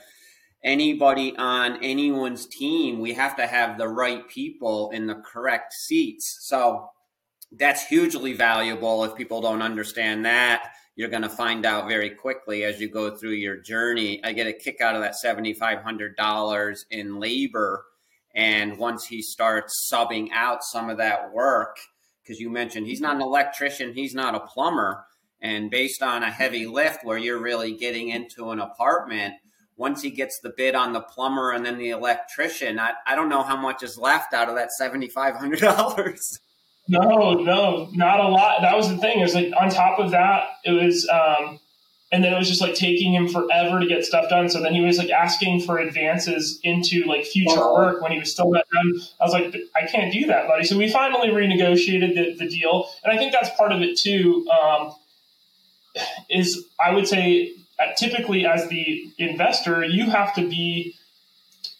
anybody 0.64 1.36
on 1.36 1.84
anyone's 1.84 2.46
team, 2.46 2.98
we 2.98 3.12
have 3.12 3.36
to 3.36 3.46
have 3.46 3.76
the 3.76 3.86
right 3.86 4.26
people 4.28 4.90
in 4.90 5.06
the 5.06 5.14
correct 5.14 5.74
seats. 5.74 6.38
So 6.40 6.90
that's 7.52 7.86
hugely 7.86 8.32
valuable. 8.32 9.04
If 9.04 9.14
people 9.14 9.40
don't 9.40 9.62
understand 9.62 10.24
that 10.24 10.70
you're 10.96 11.08
going 11.08 11.22
to 11.22 11.28
find 11.28 11.66
out 11.66 11.88
very 11.88 12.10
quickly 12.10 12.64
as 12.64 12.80
you 12.80 12.88
go 12.88 13.16
through 13.16 13.32
your 13.32 13.56
journey. 13.56 14.20
I 14.24 14.32
get 14.32 14.46
a 14.46 14.52
kick 14.52 14.80
out 14.80 14.94
of 14.94 15.02
that 15.02 15.14
$7,500 15.24 16.84
in 16.90 17.18
labor. 17.18 17.84
And 18.34 18.78
once 18.78 19.06
he 19.06 19.22
starts 19.22 19.88
subbing 19.92 20.28
out 20.32 20.62
some 20.62 20.90
of 20.90 20.98
that 20.98 21.32
work, 21.32 21.76
because 22.22 22.40
you 22.40 22.48
mentioned 22.48 22.86
he's 22.86 23.00
not 23.00 23.16
an 23.16 23.22
electrician, 23.22 23.92
he's 23.92 24.14
not 24.14 24.34
a 24.34 24.40
plumber. 24.40 25.04
And 25.40 25.70
based 25.70 26.02
on 26.02 26.22
a 26.22 26.30
heavy 26.30 26.66
lift 26.66 27.04
where 27.04 27.18
you're 27.18 27.42
really 27.42 27.76
getting 27.76 28.08
into 28.08 28.50
an 28.50 28.60
apartment, 28.60 29.34
once 29.76 30.02
he 30.02 30.10
gets 30.10 30.38
the 30.42 30.52
bid 30.56 30.76
on 30.76 30.92
the 30.92 31.00
plumber 31.00 31.50
and 31.50 31.66
then 31.66 31.78
the 31.78 31.90
electrician, 31.90 32.78
I, 32.78 32.92
I 33.04 33.16
don't 33.16 33.28
know 33.28 33.42
how 33.42 33.56
much 33.56 33.82
is 33.82 33.98
left 33.98 34.32
out 34.32 34.48
of 34.48 34.54
that 34.54 34.70
$7,500. 34.80 36.38
No, 36.86 37.34
no, 37.34 37.88
not 37.92 38.20
a 38.20 38.28
lot. 38.28 38.60
That 38.60 38.76
was 38.76 38.88
the 38.88 38.98
thing. 38.98 39.20
It 39.20 39.22
was 39.22 39.34
like 39.34 39.52
on 39.58 39.70
top 39.70 39.98
of 39.98 40.10
that, 40.10 40.48
it 40.64 40.72
was, 40.72 41.08
um, 41.08 41.58
and 42.12 42.22
then 42.22 42.32
it 42.32 42.38
was 42.38 42.46
just 42.46 42.60
like 42.60 42.74
taking 42.74 43.14
him 43.14 43.26
forever 43.26 43.80
to 43.80 43.86
get 43.86 44.04
stuff 44.04 44.28
done. 44.28 44.50
So 44.50 44.60
then 44.60 44.74
he 44.74 44.82
was 44.82 44.98
like 44.98 45.10
asking 45.10 45.62
for 45.62 45.78
advances 45.78 46.60
into 46.62 47.04
like 47.04 47.24
future 47.24 47.56
oh. 47.56 47.74
work 47.74 48.02
when 48.02 48.12
he 48.12 48.18
was 48.18 48.30
still 48.30 48.50
not 48.50 48.66
done. 48.70 49.00
I 49.18 49.24
was 49.24 49.32
like, 49.32 49.56
I 49.74 49.86
can't 49.86 50.12
do 50.12 50.26
that, 50.26 50.46
buddy. 50.46 50.64
So 50.64 50.76
we 50.76 50.90
finally 50.90 51.28
renegotiated 51.28 52.14
the, 52.14 52.36
the 52.38 52.48
deal, 52.48 52.88
and 53.02 53.12
I 53.12 53.16
think 53.16 53.32
that's 53.32 53.50
part 53.56 53.72
of 53.72 53.80
it 53.80 53.98
too. 53.98 54.46
Um, 54.50 54.94
is 56.28 56.64
I 56.84 56.92
would 56.92 57.08
say 57.08 57.52
uh, 57.78 57.92
typically 57.96 58.46
as 58.46 58.68
the 58.68 59.10
investor, 59.16 59.84
you 59.84 60.10
have 60.10 60.34
to 60.34 60.48
be 60.48 60.94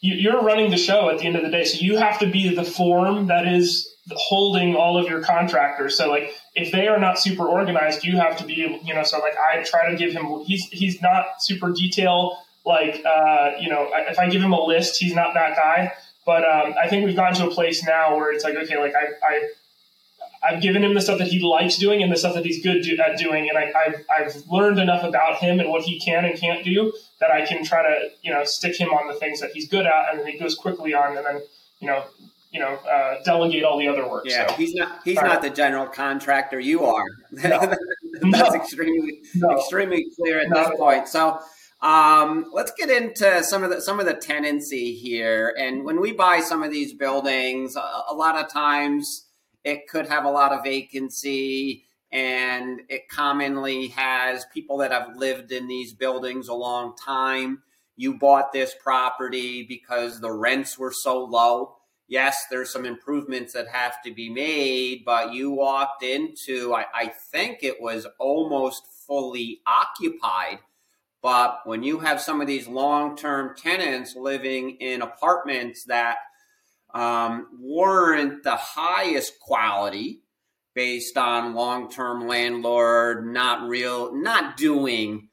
you're 0.01 0.43
running 0.43 0.71
the 0.71 0.77
show 0.77 1.09
at 1.09 1.19
the 1.19 1.27
end 1.27 1.37
of 1.37 1.43
the 1.43 1.51
day, 1.51 1.64
so 1.64 1.79
you 1.79 1.97
have 1.97 2.19
to 2.21 2.31
be 2.31 2.55
the 2.55 2.64
form 2.64 3.27
that 3.27 3.47
is 3.47 3.93
holding 4.12 4.77
all 4.77 4.99
of 4.99 5.09
your 5.09 5.21
contractors. 5.21 5.97
So 5.97 6.09
like 6.11 6.35
if 6.55 6.73
they 6.73 6.88
are 6.88 6.99
not 6.99 7.19
super 7.19 7.47
organized, 7.47 8.05
you 8.05 8.17
have 8.17 8.37
to 8.38 8.45
be 8.45 8.81
you 8.85 8.95
know. 8.95 9.03
So 9.03 9.19
like 9.19 9.35
I 9.37 9.62
try 9.62 9.90
to 9.90 9.97
give 9.97 10.12
him 10.12 10.40
he's 10.45 10.64
he's 10.71 11.01
not 11.01 11.27
super 11.40 11.71
detail. 11.71 12.38
Like 12.64 13.03
uh, 13.05 13.53
you 13.59 13.69
know, 13.69 13.90
if 13.93 14.19
I 14.19 14.29
give 14.29 14.43
him 14.43 14.53
a 14.53 14.64
list, 14.64 15.01
he's 15.01 15.14
not 15.14 15.35
that 15.35 15.57
guy. 15.57 15.93
But 16.27 16.45
um, 16.45 16.75
I 16.83 16.88
think 16.88 17.05
we've 17.05 17.17
gotten 17.17 17.37
to 17.37 17.49
a 17.49 17.51
place 17.51 17.85
now 17.85 18.17
where 18.17 18.33
it's 18.33 18.45
like 18.45 18.55
okay, 18.57 18.79
like 18.79 18.95
I, 18.95 19.27
I 19.27 19.49
I've 20.45 20.61
given 20.61 20.85
him 20.85 20.95
the 20.95 21.01
stuff 21.01 21.19
that 21.19 21.29
he 21.29 21.40
likes 21.40 21.77
doing 21.77 22.03
and 22.03 22.12
the 22.12 22.17
stuff 22.17 22.35
that 22.35 22.45
he's 22.45 22.62
good 22.62 22.83
do, 22.83 22.99
at 22.99 23.19
doing, 23.19 23.49
and 23.49 23.57
I, 23.57 23.73
have 23.85 24.05
I've 24.11 24.47
learned 24.51 24.79
enough 24.79 25.03
about 25.03 25.38
him 25.38 25.59
and 25.59 25.71
what 25.71 25.83
he 25.83 25.99
can 25.99 26.25
and 26.25 26.38
can't 26.38 26.64
do 26.64 26.93
that 27.21 27.31
I 27.31 27.47
can 27.47 27.64
try 27.64 27.83
to 27.83 28.11
you 28.23 28.33
know 28.33 28.45
stick 28.45 28.77
him 28.77 28.90
on 28.90 29.09
the 29.09 29.14
things 29.14 29.40
that 29.40 29.53
he's 29.53 29.69
good 29.69 29.87
at, 29.87 30.11
and 30.11 30.21
then 30.21 30.27
he 30.27 30.38
goes 30.38 30.55
quickly 30.55 30.93
on, 30.93 31.17
and 31.17 31.25
then 31.25 31.43
you 31.81 31.87
know 31.87 32.05
you 32.55 32.61
know, 32.61 32.77
uh, 32.77 33.21
delegate 33.25 33.64
all 33.64 33.79
the 33.81 33.88
other 33.88 34.09
work. 34.09 34.25
Yeah, 34.27 34.47
so, 34.47 34.55
he's 34.55 34.75
not 34.75 35.01
he's 35.05 35.21
not 35.21 35.43
the 35.43 35.51
general 35.51 35.87
contractor. 35.87 36.61
You 36.61 36.85
are. 36.85 37.05
No. 37.33 38.31
That's 38.31 38.55
no. 38.55 38.55
extremely 38.55 39.23
no. 39.35 39.59
extremely 39.59 40.07
clear 40.17 40.40
at 40.40 40.49
this 40.49 40.71
point. 40.79 41.09
So. 41.09 41.40
Um, 41.81 42.47
let's 42.55 42.73
get 42.79 42.88
into 42.88 43.45
some 43.45 43.62
of 43.62 43.69
the 43.69 43.79
some 43.83 44.01
of 44.01 44.07
the 44.07 44.14
tenancy 44.14 44.95
here. 44.95 45.55
And 45.59 45.85
when 45.85 46.01
we 46.01 46.12
buy 46.12 46.40
some 46.40 46.62
of 46.62 46.71
these 46.71 46.95
buildings, 46.95 47.77
a, 47.77 48.03
a 48.09 48.14
lot 48.14 48.43
of 48.43 48.51
times 48.51 49.27
it 49.64 49.87
could 49.87 50.07
have 50.07 50.25
a 50.25 50.31
lot 50.31 50.53
of 50.53 50.64
vacancy, 50.64 51.85
and 52.11 52.81
it 52.88 53.09
commonly 53.11 53.88
has 53.88 54.47
people 54.55 54.79
that 54.79 54.93
have 54.93 55.17
lived 55.17 55.53
in 55.53 55.67
these 55.67 55.93
buildings 55.93 56.49
a 56.49 56.55
long 56.55 56.95
time. 56.97 57.62
You 57.97 58.14
bought 58.14 58.53
this 58.53 58.75
property 58.83 59.67
because 59.69 60.21
the 60.21 60.33
rents 60.33 60.79
were 60.79 60.93
so 60.93 61.23
low 61.23 61.77
yes, 62.09 62.47
there's 62.51 62.71
some 62.71 62.85
improvements 62.85 63.53
that 63.53 63.69
have 63.69 64.03
to 64.03 64.12
be 64.12 64.31
made, 64.31 65.05
but 65.05 65.33
you 65.33 65.51
walked 65.51 66.03
into, 66.03 66.75
I, 66.75 66.87
I, 66.95 67.07
think 67.09 67.59
it 67.62 67.81
was 67.81 68.07
almost 68.19 68.87
fully 69.07 69.61
occupied. 69.67 70.59
But 71.23 71.61
when 71.64 71.83
you 71.83 72.01
have 72.01 72.21
some 72.21 72.40
of 72.40 72.47
these 72.47 72.69
long 72.69 73.17
term 73.17 73.57
tenants 73.57 74.14
living 74.14 74.77
in 74.81 75.03
apartments 75.03 75.85
that 75.85 76.19
um, 76.93 77.49
weren't 77.59 78.43
the 78.43 78.57
highest 78.57 79.40
quality 79.40 80.21
based 80.75 81.17
on 81.17 81.55
long 81.55 81.90
term 81.90 82.29
landlord, 82.29 83.27
not 83.27 83.69
real, 83.69 84.14
not 84.14 84.57
doing 84.57 85.29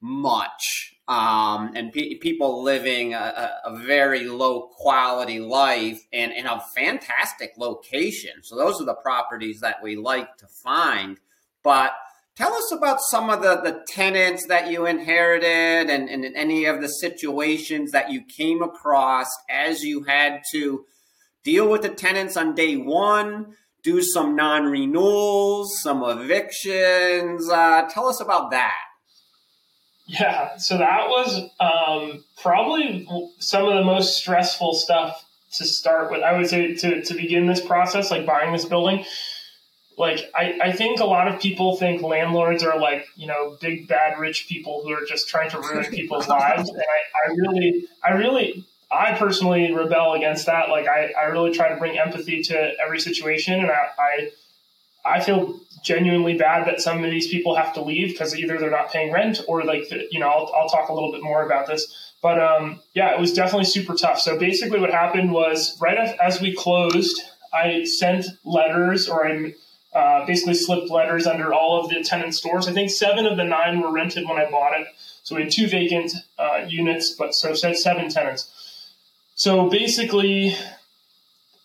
much 0.00 0.94
um, 1.10 1.72
and 1.74 1.92
pe- 1.92 2.14
people 2.14 2.62
living 2.62 3.14
a, 3.14 3.50
a, 3.64 3.76
very 3.78 4.28
low 4.28 4.68
quality 4.68 5.40
life 5.40 6.06
and 6.12 6.30
in 6.30 6.46
a 6.46 6.62
fantastic 6.72 7.54
location. 7.58 8.30
So 8.44 8.56
those 8.56 8.80
are 8.80 8.84
the 8.84 8.94
properties 8.94 9.58
that 9.58 9.82
we 9.82 9.96
like 9.96 10.36
to 10.36 10.46
find. 10.46 11.18
But 11.64 11.94
tell 12.36 12.52
us 12.54 12.70
about 12.70 13.00
some 13.00 13.28
of 13.28 13.42
the, 13.42 13.56
the 13.56 13.84
tenants 13.88 14.46
that 14.46 14.70
you 14.70 14.86
inherited 14.86 15.90
and, 15.90 16.08
and 16.08 16.24
any 16.36 16.66
of 16.66 16.80
the 16.80 16.88
situations 16.88 17.90
that 17.90 18.12
you 18.12 18.22
came 18.22 18.62
across 18.62 19.26
as 19.50 19.82
you 19.82 20.04
had 20.04 20.42
to 20.52 20.84
deal 21.42 21.68
with 21.68 21.82
the 21.82 21.88
tenants 21.88 22.36
on 22.36 22.54
day 22.54 22.76
one, 22.76 23.56
do 23.82 24.00
some 24.00 24.36
non 24.36 24.66
renewals, 24.66 25.76
some 25.82 26.04
evictions. 26.04 27.50
Uh, 27.50 27.88
tell 27.90 28.06
us 28.06 28.20
about 28.20 28.52
that. 28.52 28.89
Yeah, 30.10 30.56
so 30.56 30.76
that 30.76 31.08
was 31.08 31.40
um, 31.60 32.24
probably 32.42 33.06
some 33.38 33.68
of 33.68 33.74
the 33.74 33.84
most 33.84 34.16
stressful 34.16 34.74
stuff 34.74 35.24
to 35.52 35.64
start 35.64 36.10
with. 36.10 36.22
I 36.22 36.36
would 36.36 36.48
say 36.48 36.74
to, 36.74 37.00
to 37.00 37.14
begin 37.14 37.46
this 37.46 37.64
process, 37.64 38.10
like 38.10 38.26
buying 38.26 38.52
this 38.52 38.64
building. 38.64 39.04
Like, 39.96 40.28
I, 40.34 40.58
I 40.64 40.72
think 40.72 40.98
a 40.98 41.04
lot 41.04 41.28
of 41.28 41.40
people 41.40 41.76
think 41.76 42.02
landlords 42.02 42.64
are 42.64 42.80
like, 42.80 43.06
you 43.14 43.28
know, 43.28 43.56
big 43.60 43.86
bad 43.86 44.18
rich 44.18 44.48
people 44.48 44.82
who 44.82 44.90
are 44.90 45.04
just 45.06 45.28
trying 45.28 45.48
to 45.50 45.60
ruin 45.60 45.84
people's 45.92 46.26
lives. 46.26 46.68
And 46.68 46.80
I, 46.80 47.28
I 47.28 47.34
really, 47.36 47.84
I 48.02 48.10
really, 48.14 48.66
I 48.90 49.16
personally 49.16 49.72
rebel 49.72 50.14
against 50.14 50.46
that. 50.46 50.70
Like, 50.70 50.88
I, 50.88 51.12
I 51.16 51.26
really 51.26 51.52
try 51.52 51.68
to 51.68 51.76
bring 51.76 51.96
empathy 51.96 52.42
to 52.44 52.72
every 52.84 52.98
situation. 52.98 53.60
And 53.60 53.70
I, 53.70 53.90
I 53.96 54.30
I 55.04 55.20
feel 55.20 55.60
genuinely 55.82 56.34
bad 56.34 56.66
that 56.66 56.80
some 56.80 57.02
of 57.02 57.10
these 57.10 57.28
people 57.28 57.54
have 57.54 57.72
to 57.74 57.82
leave 57.82 58.10
because 58.10 58.36
either 58.36 58.58
they're 58.58 58.70
not 58.70 58.90
paying 58.90 59.12
rent 59.12 59.40
or 59.48 59.64
like 59.64 59.88
the, 59.88 60.06
you 60.10 60.20
know 60.20 60.28
I'll, 60.28 60.52
I'll 60.54 60.68
talk 60.68 60.88
a 60.88 60.92
little 60.92 61.12
bit 61.12 61.22
more 61.22 61.44
about 61.44 61.66
this. 61.66 62.12
But 62.22 62.40
um, 62.40 62.80
yeah 62.94 63.14
it 63.14 63.20
was 63.20 63.32
definitely 63.32 63.64
super 63.64 63.94
tough. 63.94 64.20
So 64.20 64.38
basically 64.38 64.80
what 64.80 64.90
happened 64.90 65.32
was 65.32 65.78
right 65.80 65.98
as, 66.20 66.40
we 66.40 66.54
closed 66.54 67.20
i 67.52 67.84
sent 67.84 68.26
letters 68.44 69.08
or 69.08 69.26
i 69.26 69.54
uh, 69.92 70.24
basically 70.24 70.54
slipped 70.54 70.88
letters 70.88 71.26
under 71.26 71.52
all 71.52 71.82
of 71.82 71.90
the 71.90 72.00
tenant 72.04 72.32
stores. 72.32 72.68
I 72.68 72.72
think 72.72 72.90
seven 72.90 73.26
of 73.26 73.36
the 73.36 73.42
nine 73.42 73.80
were 73.80 73.92
rented 73.92 74.28
when 74.28 74.38
i 74.38 74.48
bought 74.50 74.78
it. 74.80 74.86
So 75.22 75.34
we 75.34 75.42
had 75.42 75.50
two 75.50 75.68
vacant 75.68 76.12
uh, 76.38 76.64
units 76.68 77.14
but 77.18 77.34
so 77.34 77.54
said 77.54 77.76
seven 77.76 78.08
tenants. 78.10 78.50
So 79.34 79.68
basically 79.68 80.54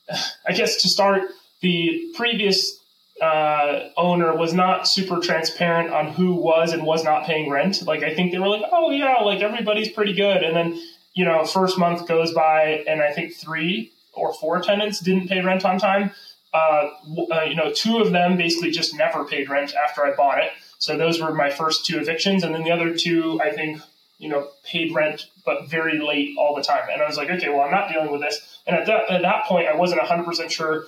i 0.48 0.54
guess 0.54 0.82
to 0.82 0.88
start 0.88 1.24
the 1.62 2.12
previous 2.16 2.80
uh, 3.22 3.90
owner 3.96 4.36
was 4.36 4.54
not 4.54 4.88
super 4.88 5.20
transparent 5.20 5.90
on 5.94 6.12
who 6.12 6.36
was 6.36 6.74
and 6.74 6.86
was 6.86 7.04
not 7.04 7.26
paying 7.26 7.50
rent. 7.50 7.82
Like 7.84 8.04
I 8.04 8.14
think 8.14 8.32
they 8.32 8.40
were 8.40 8.50
like, 8.50 8.64
oh 8.72 8.92
yeah, 8.92 9.22
like 9.22 9.42
everybody's 9.42 9.90
pretty 9.90 10.14
good, 10.14 10.44
and 10.44 10.56
then 10.56 10.82
you 11.14 11.24
know, 11.24 11.46
first 11.46 11.78
month 11.78 12.08
goes 12.08 12.34
by, 12.34 12.84
and 12.88 13.02
I 13.02 13.12
think 13.14 13.34
three 13.34 13.94
or 14.14 14.34
four 14.34 14.62
tenants 14.62 15.00
didn't 15.00 15.30
pay 15.30 15.42
rent 15.42 15.66
on 15.66 15.80
time. 15.80 16.12
Uh, 16.54 16.90
uh, 17.32 17.42
you 17.44 17.56
know, 17.56 17.72
two 17.74 17.98
of 17.98 18.12
them 18.12 18.38
basically 18.38 18.72
just 18.72 18.96
never 18.96 19.26
paid 19.26 19.50
rent 19.50 19.74
after 19.74 20.06
I 20.06 20.14
bought 20.16 20.40
it. 20.40 20.52
So 20.78 20.98
those 20.98 21.22
were 21.22 21.34
my 21.34 21.50
first 21.50 21.86
two 21.86 22.00
evictions, 22.00 22.44
and 22.44 22.54
then 22.54 22.64
the 22.64 22.72
other 22.72 22.96
two, 22.96 23.40
I 23.42 23.52
think, 23.52 23.82
you 24.20 24.30
know, 24.30 24.50
paid 24.64 24.94
rent 24.94 25.28
but 25.46 25.70
very 25.70 26.00
late 26.00 26.36
all 26.38 26.56
the 26.56 26.62
time. 26.62 26.88
And 26.92 27.02
I 27.02 27.08
was 27.08 27.18
like, 27.18 27.30
okay, 27.30 27.50
well, 27.50 27.62
I'm 27.62 27.72
not 27.72 27.92
dealing 27.92 28.12
with 28.12 28.22
this. 28.22 28.62
And 28.68 28.76
at 28.76 28.86
that 28.88 29.10
at 29.10 29.22
that 29.22 29.46
point, 29.46 29.68
I 29.68 29.76
wasn't 29.76 30.02
100 30.02 30.24
percent 30.26 30.52
sure 30.52 30.86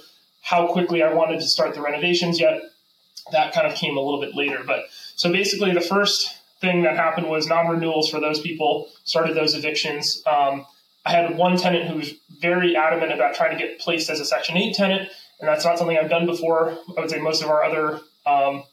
how 0.48 0.66
quickly 0.66 1.04
I 1.04 1.14
wanted 1.14 1.42
to 1.42 1.46
start 1.46 1.76
the 1.76 1.82
renovations 1.82 2.40
yet. 2.40 2.62
That 3.34 3.54
kind 3.54 3.68
of 3.68 3.76
came 3.76 3.98
a 3.98 4.00
little 4.00 4.22
bit 4.22 4.34
later. 4.34 4.64
But 4.66 4.86
so 5.18 5.30
basically, 5.30 5.74
the 5.74 5.82
first 5.82 6.38
thing 6.62 6.84
that 6.84 6.96
happened 6.96 7.28
was 7.28 7.48
non 7.48 7.68
renewals 7.68 8.10
for 8.10 8.22
those 8.22 8.40
people, 8.40 8.88
started 9.04 9.36
those 9.36 9.56
evictions. 9.56 10.24
Um, 10.26 10.66
I 11.06 11.12
had 11.12 11.38
one 11.38 11.58
tenant 11.58 11.90
who 11.90 11.98
was 11.98 12.14
very 12.40 12.78
adamant 12.78 13.12
about 13.12 13.36
trying 13.36 13.58
to 13.58 13.62
get 13.62 13.80
placed 13.80 14.10
as 14.10 14.22
a 14.22 14.26
Section 14.26 14.56
8 14.56 14.74
tenant, 14.74 15.10
and 15.42 15.50
that's 15.50 15.66
not 15.66 15.78
something 15.78 15.98
I've 15.98 16.10
done 16.10 16.26
before. 16.26 16.78
I 16.98 17.02
would 17.02 17.10
say 17.10 17.20
most 17.20 17.44
of 17.44 17.50
our 17.50 17.66
other 17.66 18.00
um, 18.26 18.64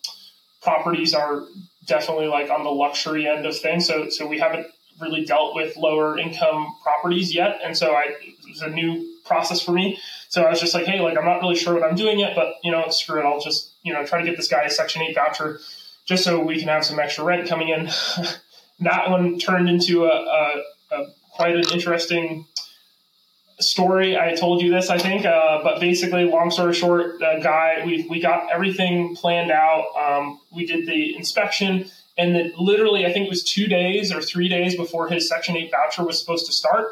properties 0.62 1.12
are 1.12 1.42
definitely 1.87 2.28
like 2.28 2.50
on 2.50 2.62
the 2.62 2.70
luxury 2.70 3.26
end 3.26 3.46
of 3.46 3.58
things. 3.58 3.84
So, 3.84 4.10
so 4.10 4.28
we 4.28 4.38
haven't 4.38 4.68
really 5.00 5.24
dealt 5.24 5.56
with 5.56 5.76
lower 5.76 6.16
income 6.18 6.68
properties 6.84 7.34
yet. 7.34 7.58
And 7.64 7.76
so 7.76 7.94
I, 7.94 8.14
it 8.20 8.34
was 8.48 8.62
a 8.62 8.70
new 8.70 9.18
process 9.24 9.60
for 9.60 9.72
me. 9.72 9.98
So 10.34 10.42
I 10.42 10.50
was 10.50 10.58
just 10.58 10.74
like, 10.74 10.86
hey, 10.86 11.00
like 11.00 11.16
I'm 11.16 11.24
not 11.24 11.40
really 11.42 11.54
sure 11.54 11.74
what 11.74 11.84
I'm 11.84 11.94
doing 11.94 12.18
yet, 12.18 12.34
but 12.34 12.54
you 12.64 12.72
know, 12.72 12.88
screw 12.88 13.20
it. 13.20 13.24
I'll 13.24 13.38
just 13.38 13.70
you 13.84 13.92
know 13.92 14.04
try 14.04 14.20
to 14.20 14.26
get 14.28 14.36
this 14.36 14.48
guy 14.48 14.64
a 14.64 14.70
Section 14.70 15.00
Eight 15.02 15.14
voucher 15.14 15.60
just 16.06 16.24
so 16.24 16.40
we 16.40 16.58
can 16.58 16.66
have 16.66 16.84
some 16.84 16.98
extra 16.98 17.22
rent 17.22 17.48
coming 17.48 17.68
in. 17.68 17.88
that 18.80 19.10
one 19.10 19.38
turned 19.38 19.68
into 19.68 20.06
a, 20.06 20.08
a, 20.08 20.62
a, 20.90 21.06
quite 21.30 21.54
an 21.54 21.62
interesting 21.72 22.46
story. 23.60 24.18
I 24.18 24.34
told 24.34 24.60
you 24.60 24.72
this, 24.72 24.90
I 24.90 24.98
think, 24.98 25.24
uh, 25.24 25.62
but 25.62 25.78
basically, 25.78 26.24
long 26.24 26.50
story 26.50 26.74
short, 26.74 27.20
the 27.20 27.38
guy 27.40 27.84
we 27.86 28.04
we 28.10 28.18
got 28.18 28.50
everything 28.50 29.14
planned 29.14 29.52
out. 29.52 29.86
Um, 29.96 30.40
we 30.52 30.66
did 30.66 30.84
the 30.88 31.14
inspection. 31.14 31.88
And 32.16 32.34
that 32.36 32.56
literally, 32.58 33.06
I 33.06 33.12
think 33.12 33.26
it 33.26 33.30
was 33.30 33.44
two 33.44 33.66
days 33.66 34.12
or 34.12 34.20
three 34.20 34.48
days 34.48 34.76
before 34.76 35.08
his 35.08 35.28
Section 35.28 35.56
8 35.56 35.72
voucher 35.72 36.04
was 36.04 36.16
supposed 36.16 36.46
to 36.46 36.52
start, 36.52 36.86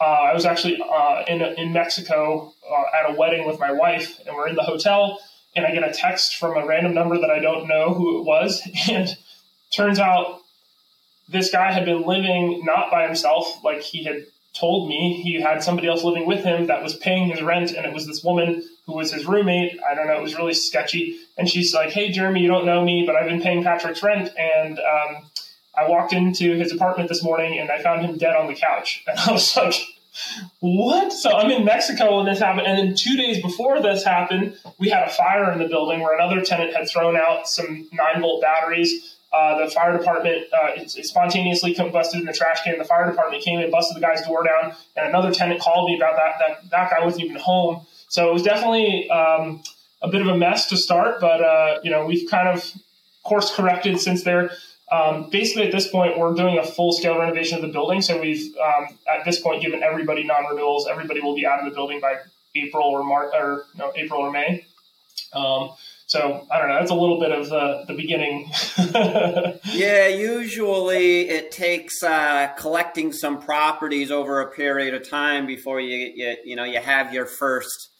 uh, 0.00 0.04
I 0.04 0.34
was 0.34 0.44
actually 0.44 0.80
uh, 0.80 1.22
in 1.26 1.42
in 1.42 1.72
Mexico 1.72 2.52
uh, 2.70 2.82
at 2.96 3.10
a 3.10 3.14
wedding 3.14 3.46
with 3.46 3.58
my 3.58 3.72
wife, 3.72 4.18
and 4.26 4.36
we're 4.36 4.48
in 4.48 4.54
the 4.54 4.62
hotel, 4.62 5.18
and 5.56 5.66
I 5.66 5.72
get 5.72 5.82
a 5.82 5.92
text 5.92 6.36
from 6.36 6.56
a 6.56 6.64
random 6.64 6.94
number 6.94 7.18
that 7.18 7.30
I 7.30 7.40
don't 7.40 7.66
know 7.66 7.94
who 7.94 8.20
it 8.20 8.24
was, 8.24 8.62
and 8.90 9.16
turns 9.74 9.98
out 9.98 10.40
this 11.28 11.50
guy 11.50 11.72
had 11.72 11.84
been 11.84 12.06
living 12.06 12.62
not 12.64 12.90
by 12.90 13.06
himself, 13.06 13.62
like 13.64 13.82
he 13.82 14.04
had 14.04 14.24
told 14.54 14.88
me. 14.88 15.20
He 15.22 15.40
had 15.40 15.62
somebody 15.62 15.88
else 15.88 16.04
living 16.04 16.26
with 16.26 16.44
him 16.44 16.66
that 16.68 16.82
was 16.82 16.96
paying 16.96 17.28
his 17.28 17.42
rent, 17.42 17.72
and 17.72 17.84
it 17.84 17.92
was 17.92 18.06
this 18.06 18.22
woman 18.22 18.62
who 18.86 18.94
was 18.94 19.12
his 19.12 19.26
roommate. 19.26 19.78
I 19.88 19.94
don't 19.96 20.06
know; 20.06 20.16
it 20.16 20.22
was 20.22 20.36
really 20.36 20.54
sketchy. 20.54 21.18
And 21.36 21.48
she's 21.48 21.74
like, 21.74 21.90
"Hey, 21.90 22.12
Jeremy, 22.12 22.40
you 22.40 22.48
don't 22.48 22.66
know 22.66 22.84
me, 22.84 23.02
but 23.04 23.16
I've 23.16 23.28
been 23.28 23.42
paying 23.42 23.64
Patrick's 23.64 24.02
rent, 24.02 24.30
and." 24.38 24.78
Um, 24.78 25.30
I 25.78 25.88
walked 25.88 26.12
into 26.12 26.56
his 26.56 26.72
apartment 26.72 27.08
this 27.08 27.22
morning 27.22 27.58
and 27.58 27.70
I 27.70 27.82
found 27.82 28.04
him 28.04 28.16
dead 28.16 28.34
on 28.34 28.46
the 28.46 28.54
couch. 28.54 29.04
And 29.08 29.18
I 29.18 29.32
was 29.32 29.56
like, 29.56 29.74
what? 30.60 31.12
So 31.12 31.30
I'm 31.30 31.50
in 31.50 31.64
Mexico 31.64 32.16
when 32.16 32.26
this 32.26 32.40
happened. 32.40 32.66
And 32.66 32.78
then 32.78 32.94
two 32.96 33.16
days 33.16 33.40
before 33.40 33.80
this 33.80 34.04
happened, 34.04 34.58
we 34.78 34.88
had 34.88 35.06
a 35.06 35.10
fire 35.10 35.52
in 35.52 35.58
the 35.58 35.68
building 35.68 36.00
where 36.00 36.14
another 36.14 36.42
tenant 36.44 36.74
had 36.74 36.88
thrown 36.88 37.16
out 37.16 37.48
some 37.48 37.88
nine 37.92 38.20
volt 38.20 38.42
batteries. 38.42 39.16
Uh, 39.32 39.64
the 39.64 39.70
fire 39.70 39.96
department 39.96 40.46
uh, 40.54 40.72
it, 40.74 40.96
it 40.96 41.04
spontaneously 41.04 41.74
combusted 41.74 42.20
in 42.20 42.26
the 42.26 42.32
trash 42.32 42.62
can. 42.64 42.78
The 42.78 42.84
fire 42.84 43.08
department 43.08 43.44
came 43.44 43.60
and 43.60 43.70
busted 43.70 43.96
the 43.96 44.00
guy's 44.00 44.22
door 44.26 44.42
down. 44.42 44.74
And 44.96 45.08
another 45.08 45.32
tenant 45.32 45.60
called 45.60 45.88
me 45.88 45.96
about 45.96 46.16
that. 46.16 46.34
That, 46.38 46.70
that 46.70 46.90
guy 46.90 47.04
wasn't 47.04 47.24
even 47.24 47.36
home. 47.36 47.86
So 48.08 48.30
it 48.30 48.32
was 48.32 48.42
definitely 48.42 49.08
um, 49.10 49.62
a 50.00 50.08
bit 50.08 50.22
of 50.22 50.28
a 50.28 50.36
mess 50.36 50.66
to 50.70 50.76
start. 50.76 51.20
But, 51.20 51.42
uh, 51.42 51.80
you 51.82 51.90
know, 51.90 52.06
we've 52.06 52.28
kind 52.30 52.48
of 52.48 52.72
course 53.22 53.54
corrected 53.54 54.00
since 54.00 54.24
there. 54.24 54.50
Um, 54.90 55.28
basically, 55.30 55.66
at 55.66 55.72
this 55.72 55.88
point, 55.88 56.18
we're 56.18 56.34
doing 56.34 56.58
a 56.58 56.64
full 56.64 56.92
scale 56.92 57.18
renovation 57.18 57.56
of 57.56 57.62
the 57.62 57.68
building. 57.68 58.00
So 58.00 58.20
we've, 58.20 58.56
um, 58.56 58.98
at 59.06 59.24
this 59.24 59.40
point, 59.40 59.62
given 59.62 59.82
everybody 59.82 60.24
non 60.24 60.44
renewals. 60.50 60.86
Everybody 60.88 61.20
will 61.20 61.34
be 61.34 61.46
out 61.46 61.58
of 61.58 61.66
the 61.66 61.74
building 61.74 62.00
by 62.00 62.16
April 62.54 62.88
or 62.88 63.04
March, 63.04 63.32
or 63.34 63.64
no, 63.76 63.92
April 63.96 64.20
or 64.20 64.30
May. 64.30 64.66
Um, 65.34 65.70
so 66.06 66.46
I 66.50 66.58
don't 66.58 66.68
know. 66.68 66.78
That's 66.78 66.90
a 66.90 66.94
little 66.94 67.20
bit 67.20 67.32
of 67.32 67.50
the 67.50 67.84
the 67.86 67.92
beginning. 67.92 68.50
yeah, 69.74 70.08
usually 70.08 71.28
it 71.28 71.50
takes 71.50 72.02
uh, 72.02 72.48
collecting 72.56 73.12
some 73.12 73.42
properties 73.42 74.10
over 74.10 74.40
a 74.40 74.50
period 74.50 74.94
of 74.94 75.08
time 75.08 75.46
before 75.46 75.80
you 75.80 76.10
you 76.14 76.36
you 76.46 76.56
know 76.56 76.64
you 76.64 76.80
have 76.80 77.12
your 77.12 77.26
first 77.26 77.90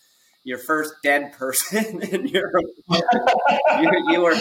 your 0.45 0.59
first 0.59 0.95
dead 1.03 1.33
person 1.33 2.01
you're, 2.27 2.53
you, 3.81 4.05
you 4.09 4.21
were 4.21 4.37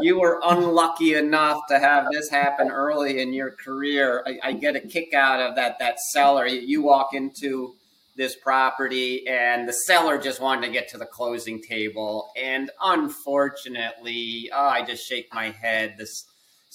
you 0.00 0.20
were 0.20 0.40
unlucky 0.44 1.14
enough 1.14 1.58
to 1.68 1.78
have 1.78 2.06
this 2.12 2.28
happen 2.28 2.70
early 2.70 3.20
in 3.20 3.32
your 3.32 3.52
career. 3.52 4.22
I, 4.26 4.48
I, 4.48 4.52
get 4.52 4.76
a 4.76 4.80
kick 4.80 5.14
out 5.14 5.40
of 5.40 5.56
that 5.56 5.78
that 5.78 5.98
seller. 5.98 6.46
You 6.46 6.82
walk 6.82 7.14
into 7.14 7.74
this 8.16 8.36
property 8.36 9.26
and 9.28 9.68
the 9.68 9.72
seller 9.72 10.18
just 10.18 10.40
wanted 10.40 10.66
to 10.66 10.72
get 10.72 10.88
to 10.88 10.98
the 10.98 11.06
closing 11.06 11.62
table. 11.62 12.30
And 12.36 12.70
unfortunately 12.82 14.50
oh, 14.52 14.66
i 14.66 14.82
just 14.82 15.06
shake 15.06 15.32
my 15.32 15.50
head. 15.50 15.94
This 15.98 16.26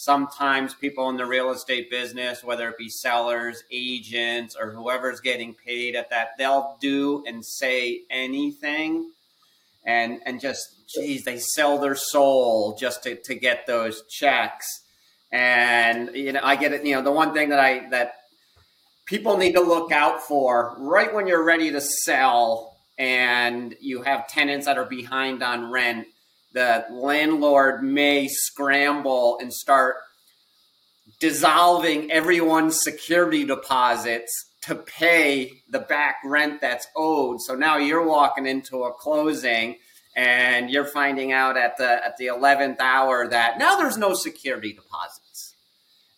sometimes 0.03 0.73
people 0.73 1.09
in 1.09 1.17
the 1.17 1.25
real 1.25 1.51
estate 1.51 1.89
business, 1.91 2.43
whether 2.43 2.69
it 2.69 2.77
be 2.77 2.89
sellers, 2.89 3.63
agents, 3.71 4.55
or 4.59 4.71
whoever's 4.71 5.21
getting 5.21 5.53
paid 5.53 5.95
at 5.95 6.09
that, 6.09 6.29
they'll 6.39 6.75
do 6.81 7.23
and 7.27 7.45
say 7.45 8.01
anything 8.09 9.11
and 9.83 10.19
and 10.25 10.39
just 10.39 10.87
geez, 10.87 11.23
they 11.23 11.37
sell 11.37 11.77
their 11.77 11.95
soul 11.95 12.75
just 12.79 13.03
to, 13.03 13.15
to 13.15 13.35
get 13.35 13.65
those 13.67 14.03
checks. 14.07 14.83
And 15.31 16.15
you 16.15 16.33
know, 16.33 16.41
I 16.43 16.55
get 16.55 16.73
it, 16.73 16.85
you 16.85 16.95
know, 16.95 17.01
the 17.01 17.11
one 17.11 17.33
thing 17.33 17.49
that 17.49 17.59
I 17.59 17.87
that 17.89 18.13
people 19.05 19.37
need 19.37 19.53
to 19.53 19.61
look 19.61 19.91
out 19.91 20.21
for 20.21 20.75
right 20.79 21.13
when 21.13 21.27
you're 21.27 21.43
ready 21.43 21.71
to 21.71 21.81
sell 21.81 22.77
and 22.97 23.75
you 23.79 24.01
have 24.01 24.27
tenants 24.27 24.65
that 24.65 24.77
are 24.77 24.85
behind 24.85 25.41
on 25.41 25.71
rent 25.71 26.07
the 26.53 26.85
landlord 26.91 27.83
may 27.83 28.27
scramble 28.27 29.37
and 29.39 29.53
start 29.53 29.95
dissolving 31.19 32.11
everyone's 32.11 32.81
security 32.81 33.45
deposits 33.45 34.31
to 34.61 34.75
pay 34.75 35.51
the 35.69 35.79
back 35.79 36.17
rent 36.23 36.61
that's 36.61 36.87
owed. 36.95 37.41
So 37.41 37.55
now 37.55 37.77
you're 37.77 38.05
walking 38.05 38.45
into 38.45 38.83
a 38.83 38.93
closing 38.93 39.77
and 40.15 40.69
you're 40.69 40.85
finding 40.85 41.31
out 41.31 41.57
at 41.57 41.77
the 41.77 42.05
at 42.05 42.17
the 42.17 42.27
11th 42.27 42.79
hour 42.79 43.27
that 43.27 43.57
now 43.57 43.77
there's 43.77 43.97
no 43.97 44.13
security 44.13 44.73
deposits. 44.73 45.55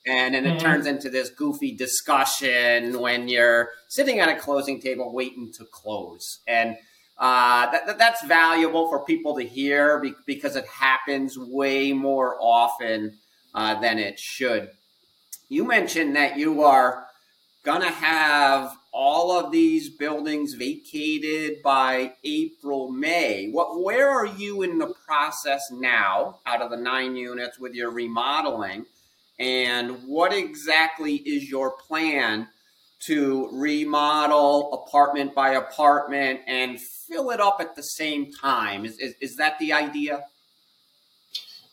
And 0.05 0.35
then 0.35 0.45
it 0.45 0.49
mm-hmm. 0.49 0.65
turns 0.65 0.85
into 0.85 1.09
this 1.09 1.29
goofy 1.29 1.73
discussion 1.73 2.99
when 2.99 3.29
you're 3.29 3.69
sitting 3.87 4.19
at 4.19 4.27
a 4.27 4.35
closing 4.39 4.81
table 4.81 5.13
waiting 5.13 5.53
to 5.57 5.65
close. 5.65 6.39
And 6.45 6.75
uh, 7.17 7.71
that, 7.71 7.97
that's 7.97 8.23
valuable 8.25 8.89
for 8.89 9.05
people 9.05 9.35
to 9.35 9.43
hear 9.43 10.03
because 10.25 10.55
it 10.55 10.65
happens 10.67 11.37
way 11.37 11.93
more 11.93 12.37
often 12.39 13.17
uh, 13.53 13.79
than 13.79 13.99
it 13.99 14.19
should. 14.19 14.69
You 15.49 15.65
mentioned 15.65 16.15
that 16.15 16.37
you 16.37 16.63
are 16.63 17.05
going 17.63 17.81
to 17.81 17.91
have 17.91 18.75
all 18.91 19.31
of 19.31 19.51
these 19.51 19.89
buildings 19.89 20.53
vacated 20.53 21.61
by 21.63 22.13
April, 22.23 22.91
May. 22.91 23.49
What, 23.49 23.81
where 23.81 24.09
are 24.09 24.25
you 24.25 24.63
in 24.63 24.77
the 24.77 24.93
process 25.05 25.71
now 25.71 26.39
out 26.45 26.61
of 26.61 26.71
the 26.71 26.77
nine 26.77 27.15
units 27.15 27.59
with 27.59 27.73
your 27.73 27.91
remodeling? 27.91 28.85
And 29.39 30.03
what 30.05 30.33
exactly 30.33 31.15
is 31.15 31.49
your 31.49 31.71
plan 31.71 32.47
to 33.05 33.49
remodel 33.51 34.73
apartment 34.73 35.35
by 35.35 35.51
apartment 35.51 36.41
and 36.47 36.79
fill 36.79 37.31
it 37.31 37.39
up 37.39 37.57
at 37.59 37.75
the 37.75 37.83
same 37.83 38.31
time. 38.31 38.85
Is, 38.85 38.97
is, 38.99 39.15
is 39.21 39.37
that 39.37 39.59
the 39.59 39.73
idea? 39.73 40.25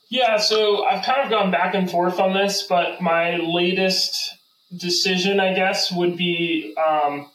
Yeah, 0.09 0.39
so 0.39 0.85
I've 0.85 1.05
kind 1.05 1.23
of 1.23 1.31
gone 1.31 1.51
back 1.51 1.75
and 1.75 1.89
forth 1.89 2.19
on 2.19 2.35
this, 2.35 2.65
but 2.65 3.01
my 3.01 3.37
latest 3.37 4.35
decision, 4.77 5.39
I 5.39 5.55
guess, 5.55 5.93
would 5.93 6.17
be 6.17 6.75
um, 6.77 7.31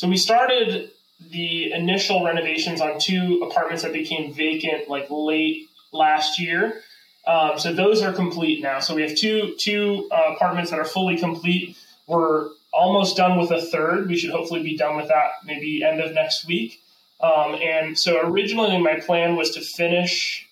so 0.00 0.08
we 0.08 0.16
started 0.16 0.90
the 1.30 1.72
initial 1.72 2.24
renovations 2.24 2.80
on 2.80 2.98
two 2.98 3.46
apartments 3.46 3.82
that 3.82 3.92
became 3.92 4.32
vacant 4.32 4.88
like 4.88 5.08
late 5.10 5.68
last 5.92 6.40
year. 6.40 6.80
Um, 7.26 7.58
so 7.58 7.74
those 7.74 8.00
are 8.00 8.12
complete 8.12 8.62
now. 8.62 8.80
So 8.80 8.94
we 8.94 9.02
have 9.02 9.14
two 9.14 9.54
two 9.58 10.08
uh, 10.10 10.32
apartments 10.34 10.70
that 10.70 10.78
are 10.78 10.86
fully 10.86 11.18
complete. 11.18 11.76
We're 12.06 12.48
almost 12.72 13.16
done 13.16 13.38
with 13.38 13.50
a 13.50 13.60
third. 13.60 14.08
We 14.08 14.16
should 14.16 14.30
hopefully 14.30 14.62
be 14.62 14.76
done 14.76 14.96
with 14.96 15.08
that 15.08 15.30
maybe 15.44 15.82
end 15.84 16.00
of 16.00 16.12
next 16.12 16.46
week. 16.46 16.80
Um, 17.20 17.56
and 17.56 17.98
so 17.98 18.20
originally 18.20 18.78
my 18.78 18.98
plan 19.00 19.36
was 19.36 19.50
to 19.50 19.60
finish, 19.60 20.48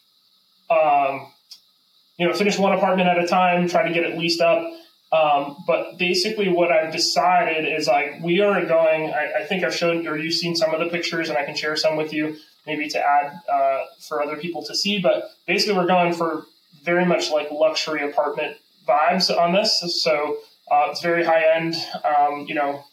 um, 0.71 1.33
you 2.19 2.27
know, 2.27 2.35
finish 2.35 2.59
one 2.59 2.73
apartment 2.73 3.09
at 3.09 3.23
a 3.23 3.27
time, 3.27 3.69
try 3.69 3.87
to 3.87 3.95
get 3.95 4.05
it 4.05 4.19
leased 4.19 4.41
up. 4.41 4.71
Um, 5.11 5.57
but 5.67 5.97
basically, 5.97 6.51
what 6.51 6.71
I've 6.71 6.93
decided 6.93 7.65
is 7.65 7.87
like 7.87 8.21
we 8.23 8.41
are 8.41 8.67
going. 8.67 9.11
I, 9.11 9.41
I, 9.41 9.45
think 9.47 9.65
I've 9.65 9.75
shown 9.75 10.07
or 10.07 10.19
you've 10.19 10.35
seen 10.35 10.55
some 10.55 10.75
of 10.75 10.81
the 10.81 10.91
pictures, 10.91 11.31
and 11.31 11.39
I 11.39 11.47
can 11.47 11.57
share 11.57 11.77
some 11.77 11.97
with 11.97 12.13
you, 12.13 12.37
maybe 12.67 12.89
to 12.91 12.99
add 12.99 13.41
uh, 13.51 13.85
for 14.01 14.23
other 14.23 14.37
people 14.37 14.63
to 14.65 14.75
see. 14.75 14.99
But 14.99 15.31
basically, 15.47 15.79
we're 15.79 15.87
going 15.87 16.13
for 16.13 16.45
very 16.83 17.07
much 17.07 17.31
like 17.31 17.51
luxury 17.51 18.07
apartment 18.07 18.59
vibes 18.87 19.35
on 19.35 19.55
this. 19.55 19.83
So 20.03 20.37
uh, 20.71 20.89
it's 20.91 21.01
very 21.01 21.25
high 21.25 21.57
end. 21.57 21.75
Um, 22.05 22.47
you 22.49 22.55
know, 22.55 22.85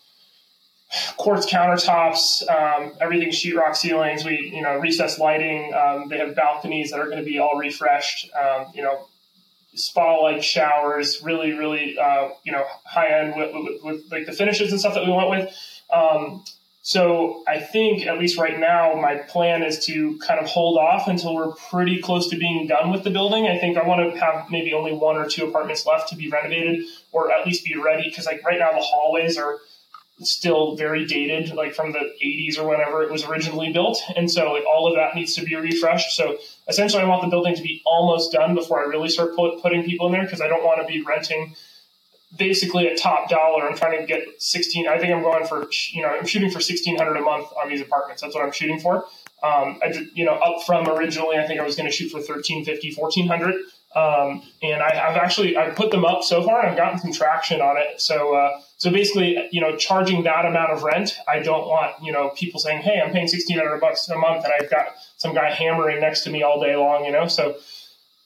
quartz 1.18 1.52
countertops, 1.52 2.48
um, 2.50 2.94
everything 3.02 3.30
sheetrock 3.30 3.76
ceilings. 3.76 4.24
We, 4.24 4.52
you 4.54 4.62
know, 4.62 4.78
recessed 4.78 5.20
lighting. 5.20 5.74
Um, 5.74 6.10
they 6.10 6.18
have 6.18 6.36
balconies 6.36 6.92
that 6.92 7.00
are 7.00 7.06
going 7.06 7.18
to 7.18 7.24
be 7.24 7.40
all 7.40 7.58
refreshed. 7.58 8.30
Um, 8.34 8.68
you 8.74 8.84
know, 8.84 9.08
spa-like 9.74 10.44
showers. 10.44 11.22
Really, 11.24 11.54
really, 11.54 11.98
uh, 11.98 12.30
you 12.44 12.52
know, 12.52 12.64
high 12.86 13.20
end 13.20 13.36
with, 13.36 13.52
with, 13.54 13.84
with, 13.84 14.12
like 14.12 14.26
the 14.26 14.34
finishes 14.34 14.72
and 14.72 14.80
stuff 14.80 14.94
that 14.94 15.06
we 15.06 15.12
went 15.12 15.30
with. 15.30 15.56
So 16.88 17.42
I 17.48 17.60
think 17.62 18.06
at 18.06 18.20
least 18.20 18.38
right 18.38 18.60
now, 18.60 18.94
my 18.94 19.16
plan 19.16 19.64
is 19.64 19.84
to 19.88 20.20
kind 20.20 20.40
of 20.40 20.46
hold 20.46 20.78
off 20.78 21.08
until 21.08 21.34
we're 21.34 21.52
pretty 21.54 22.00
close 22.00 22.30
to 22.30 22.38
being 22.38 22.68
done 22.68 22.92
with 22.92 23.04
the 23.04 23.10
building. 23.10 23.48
I 23.48 23.58
think 23.58 23.76
I 23.76 23.88
want 23.88 24.14
to 24.14 24.20
have 24.20 24.52
maybe 24.52 24.72
only 24.72 24.94
one 24.94 25.18
or 25.18 25.28
two 25.28 25.48
apartments 25.48 25.88
left 25.88 26.10
to 26.10 26.16
be 26.16 26.30
renovated, 26.30 26.86
or 27.12 27.32
at 27.32 27.44
least 27.44 27.66
be 27.66 27.76
ready. 27.76 28.04
Because 28.08 28.28
like 28.28 28.44
right 28.44 28.60
now, 28.60 28.72
the 28.72 28.84
hallways 28.84 29.36
are 29.36 29.58
still 30.20 30.76
very 30.76 31.08
dated, 31.08 31.56
like 31.56 31.74
from 31.74 31.92
the 31.92 32.14
80s 32.24 32.60
or 32.60 32.68
whenever 32.70 33.02
it 33.02 33.12
was 33.12 33.26
originally 33.26 33.74
built. 33.74 34.00
And 34.16 34.30
so 34.30 34.54
like 34.54 34.66
all 34.68 34.86
of 34.88 34.94
that 34.94 35.16
needs 35.16 35.34
to 35.38 35.44
be 35.44 35.56
refreshed. 35.56 36.16
So 36.16 36.38
essentially, 36.68 37.02
I 37.02 37.08
want 37.08 37.24
the 37.24 37.30
building 37.30 37.56
to 37.56 37.64
be 37.64 37.82
almost 37.88 38.32
done 38.32 38.54
before 38.54 38.80
I 38.80 38.84
really 38.84 39.10
start 39.10 39.36
put, 39.36 39.60
putting 39.60 39.84
people 39.86 40.06
in 40.06 40.12
there 40.12 40.24
because 40.24 40.40
I 40.40 40.48
don't 40.48 40.64
want 40.64 40.82
to 40.82 40.86
be 40.86 41.02
renting 41.02 41.56
basically 42.38 42.88
at 42.88 42.98
top 42.98 43.30
dollar. 43.30 43.68
I'm 43.68 43.76
trying 43.76 44.00
to 44.00 44.06
get 44.06 44.42
16. 44.42 44.88
I 44.88 44.98
think 44.98 45.14
I'm 45.14 45.22
going 45.22 45.46
for 45.46 45.68
you 45.92 46.02
know 46.02 46.10
I'm 46.10 46.26
shooting 46.26 46.50
for 46.50 46.58
1600 46.58 47.18
a 47.18 47.22
month 47.22 47.48
on 47.62 47.70
these 47.70 47.82
apartments. 47.82 48.22
That's 48.22 48.36
what 48.36 48.44
I'm 48.44 48.52
shooting 48.52 48.80
for. 48.80 49.06
Um, 49.44 49.80
I 49.84 49.90
did, 49.90 50.10
you 50.14 50.26
know, 50.26 50.34
up 50.34 50.64
from 50.64 50.88
originally, 50.90 51.38
I 51.38 51.46
think 51.46 51.60
I 51.60 51.64
was 51.64 51.76
going 51.76 51.90
to 51.90 51.96
shoot 51.96 52.10
for 52.10 52.18
1350, 52.18 52.96
1400. 52.96 53.56
Um, 53.96 54.42
and 54.62 54.82
I, 54.82 54.94
have 54.94 55.16
actually 55.16 55.56
I've 55.56 55.76
put 55.76 55.90
them 55.90 56.04
up 56.04 56.24
so 56.24 56.44
far, 56.44 56.60
and 56.60 56.70
I've 56.70 56.78
gotten 56.78 57.00
some 57.00 57.14
traction 57.14 57.62
on 57.62 57.78
it. 57.78 58.02
So 58.02 58.36
uh, 58.36 58.60
so 58.78 58.92
basically, 58.92 59.48
you 59.52 59.62
know, 59.62 59.78
charging 59.78 60.24
that 60.24 60.46
amount 60.46 60.72
of 60.72 60.84
rent, 60.84 61.18
I 61.30 61.40
don't 61.40 61.68
want 61.68 61.94
you 62.04 62.12
know 62.12 62.30
people 62.36 62.60
saying, 62.60 62.82
"Hey, 62.82 63.02
I'm 63.02 63.14
paying 63.14 63.30
sixteen 63.30 63.58
hundred 63.58 63.80
bucks 63.80 64.10
a 64.10 64.18
month," 64.18 64.44
and 64.44 64.52
I've 64.60 64.70
got 64.70 64.88
some 65.16 65.34
guy 65.34 65.50
hammering 65.50 66.02
next 66.02 66.26
to 66.26 66.30
me 66.30 66.44
all 66.44 66.60
day 66.60 66.76
long. 66.76 67.06
You 67.06 67.14
know, 67.14 67.28
so 67.28 67.56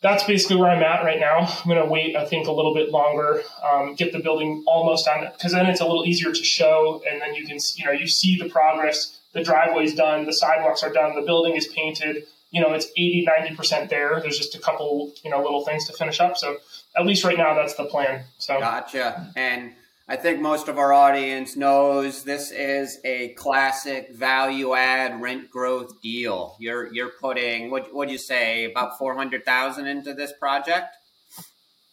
that's 0.02 0.24
basically 0.24 0.58
where 0.58 0.70
I'm 0.70 0.84
at 0.84 1.04
right 1.04 1.20
now. 1.20 1.40
I'm 1.40 1.68
going 1.68 1.82
to 1.82 1.92
wait, 1.92 2.16
I 2.16 2.26
think, 2.26 2.48
a 2.48 2.52
little 2.52 2.74
bit 2.74 2.90
longer, 2.90 3.44
um, 3.64 3.96
get 3.96 4.14
the 4.14 4.20
building 4.20 4.64
almost 4.68 5.06
done, 5.06 5.28
because 5.34 5.52
then 5.52 5.66
it's 5.66 5.82
a 5.82 5.86
little 5.86 6.06
easier 6.06 6.32
to 6.32 6.44
show, 6.44 7.02
and 7.10 7.22
then 7.22 7.36
you 7.36 7.46
can, 7.46 7.58
you 7.76 7.86
know, 7.86 7.92
you 7.92 8.08
see 8.08 8.38
the 8.38 8.50
progress. 8.50 9.18
The 9.34 9.44
driveway's 9.44 9.94
done, 9.94 10.26
the 10.26 10.34
sidewalks 10.34 10.82
are 10.82 10.92
done, 10.92 11.16
the 11.16 11.22
building 11.22 11.56
is 11.56 11.68
painted 11.68 12.26
you 12.52 12.62
know, 12.62 12.74
it's 12.74 12.88
80, 12.98 13.28
90% 13.28 13.90
there. 13.90 14.20
There's 14.22 14.38
just 14.38 14.56
a 14.56 14.60
couple, 14.60 15.14
you 15.24 15.30
know, 15.30 15.42
little 15.42 15.64
things 15.64 15.86
to 15.88 15.94
finish 15.94 16.20
up. 16.20 16.38
So 16.38 16.58
at 16.98 17.06
least 17.06 17.24
right 17.24 17.38
now, 17.38 17.54
that's 17.54 17.76
the 17.76 17.86
plan. 17.86 18.24
So 18.40 18.60
gotcha. 18.60 19.32
And 19.36 19.74
I 20.10 20.16
think 20.16 20.42
most 20.42 20.68
of 20.68 20.80
our 20.80 20.92
audience 20.92 21.56
knows 21.56 22.24
this 22.24 22.50
is 22.50 22.98
a 23.06 23.30
classic 23.34 24.16
value 24.16 24.74
add 24.74 25.22
rent 25.22 25.52
growth 25.52 26.02
deal. 26.02 26.56
You're, 26.60 26.92
you're 26.92 27.12
putting, 27.22 27.70
what 27.70 27.94
would 27.94 28.10
you 28.10 28.18
say, 28.18 28.66
about 28.66 28.98
400,000 28.98 29.86
into 29.86 30.16
this 30.16 30.34
project? 30.40 30.96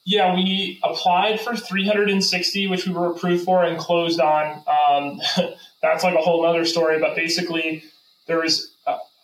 Yeah, 0.06 0.34
we 0.34 0.80
applied 0.82 1.40
for 1.40 1.54
360, 1.54 2.68
which 2.68 2.86
we 2.86 2.94
were 2.94 3.10
approved 3.10 3.44
for 3.44 3.62
and 3.62 3.76
closed 3.76 4.18
on. 4.18 4.64
Um, 4.66 5.20
that's 5.82 6.02
like 6.02 6.14
a 6.14 6.22
whole 6.22 6.46
other 6.46 6.64
story, 6.64 6.98
but 6.98 7.16
basically 7.16 7.84
there 8.26 8.38
was 8.38 8.72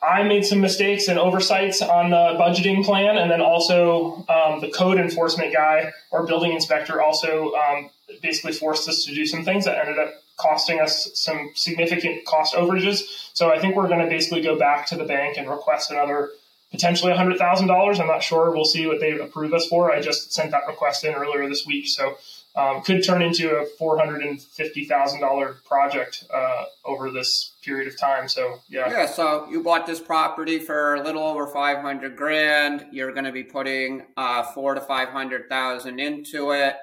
I 0.03 0.25
made 0.25 0.45
some 0.45 0.61
mistakes 0.61 1.07
and 1.07 1.17
oversights 1.17 1.81
on 1.81 2.11
the 2.11 2.37
budgeting 2.37 2.85
plan, 2.85 3.17
and 3.19 3.31
then 3.31 3.41
also 3.41 4.27
um, 4.29 4.61
the 4.61 4.69
code 4.69 4.99
enforcement 4.99 5.55
guy 5.55 5.93
or 6.11 6.27
building 6.27 6.53
inspector 6.53 7.01
also 7.01 7.53
um, 7.53 7.89
basically 8.21 8.53
forced 8.53 8.89
us 8.89 9.05
to 9.05 9.15
do 9.15 9.25
some 9.27 9.45
things 9.45 9.65
that 9.65 9.79
ended 9.79 9.99
up 9.99 10.15
costing 10.37 10.81
us 10.81 11.11
some 11.15 11.53
significant 11.55 12.25
cost 12.25 12.55
overages. 12.55 13.31
So 13.33 13.53
I 13.53 13.59
think 13.59 13.77
we're 13.77 13.89
going 13.89 14.01
to 14.01 14.09
basically 14.09 14.43
go 14.43 14.59
back 14.59 14.87
to 14.89 14.97
the 14.97 15.05
bank 15.05 15.37
and 15.39 15.49
request 15.49 15.91
another 15.91 16.31
potentially 16.73 17.13
$100,000. 17.13 18.01
I'm 18.01 18.07
not 18.07 18.23
sure. 18.23 18.51
We'll 18.51 18.65
see 18.65 18.87
what 18.87 18.99
they 18.99 19.19
approve 19.19 19.53
us 19.53 19.67
for. 19.69 19.93
I 19.93 20.01
just 20.01 20.33
sent 20.33 20.51
that 20.53 20.67
request 20.67 21.05
in 21.05 21.15
earlier 21.15 21.49
this 21.49 21.67
week. 21.67 21.87
So 21.87 22.17
um, 22.57 22.83
could 22.83 23.05
turn 23.05 23.23
into 23.23 23.57
a 23.57 23.67
$450,000 23.81 25.65
project 25.65 26.25
uh, 26.33 26.65
over 26.85 27.11
this 27.11 27.53
period 27.63 27.89
of 27.89 27.99
time. 27.99 28.29
So, 28.29 28.61
yeah. 28.69 28.91
Yeah. 28.91 29.07
So 29.07 29.49
you 29.51 29.63
bought 29.63 29.87
this 29.87 30.01
property 30.01 30.59
for 30.59 30.97
a 30.97 31.03
little 31.03 31.23
over 31.23 31.47
500 31.47 32.17
grand. 32.17 32.87
You're 32.91 33.13
going 33.13 33.25
to 33.25 33.33
be 33.33 33.45
putting 33.45 34.05
uh, 34.17 34.43
four 34.43 34.75
to 34.75 34.81
500,000 34.81 36.01
into 36.01 36.51
it. 36.53 36.77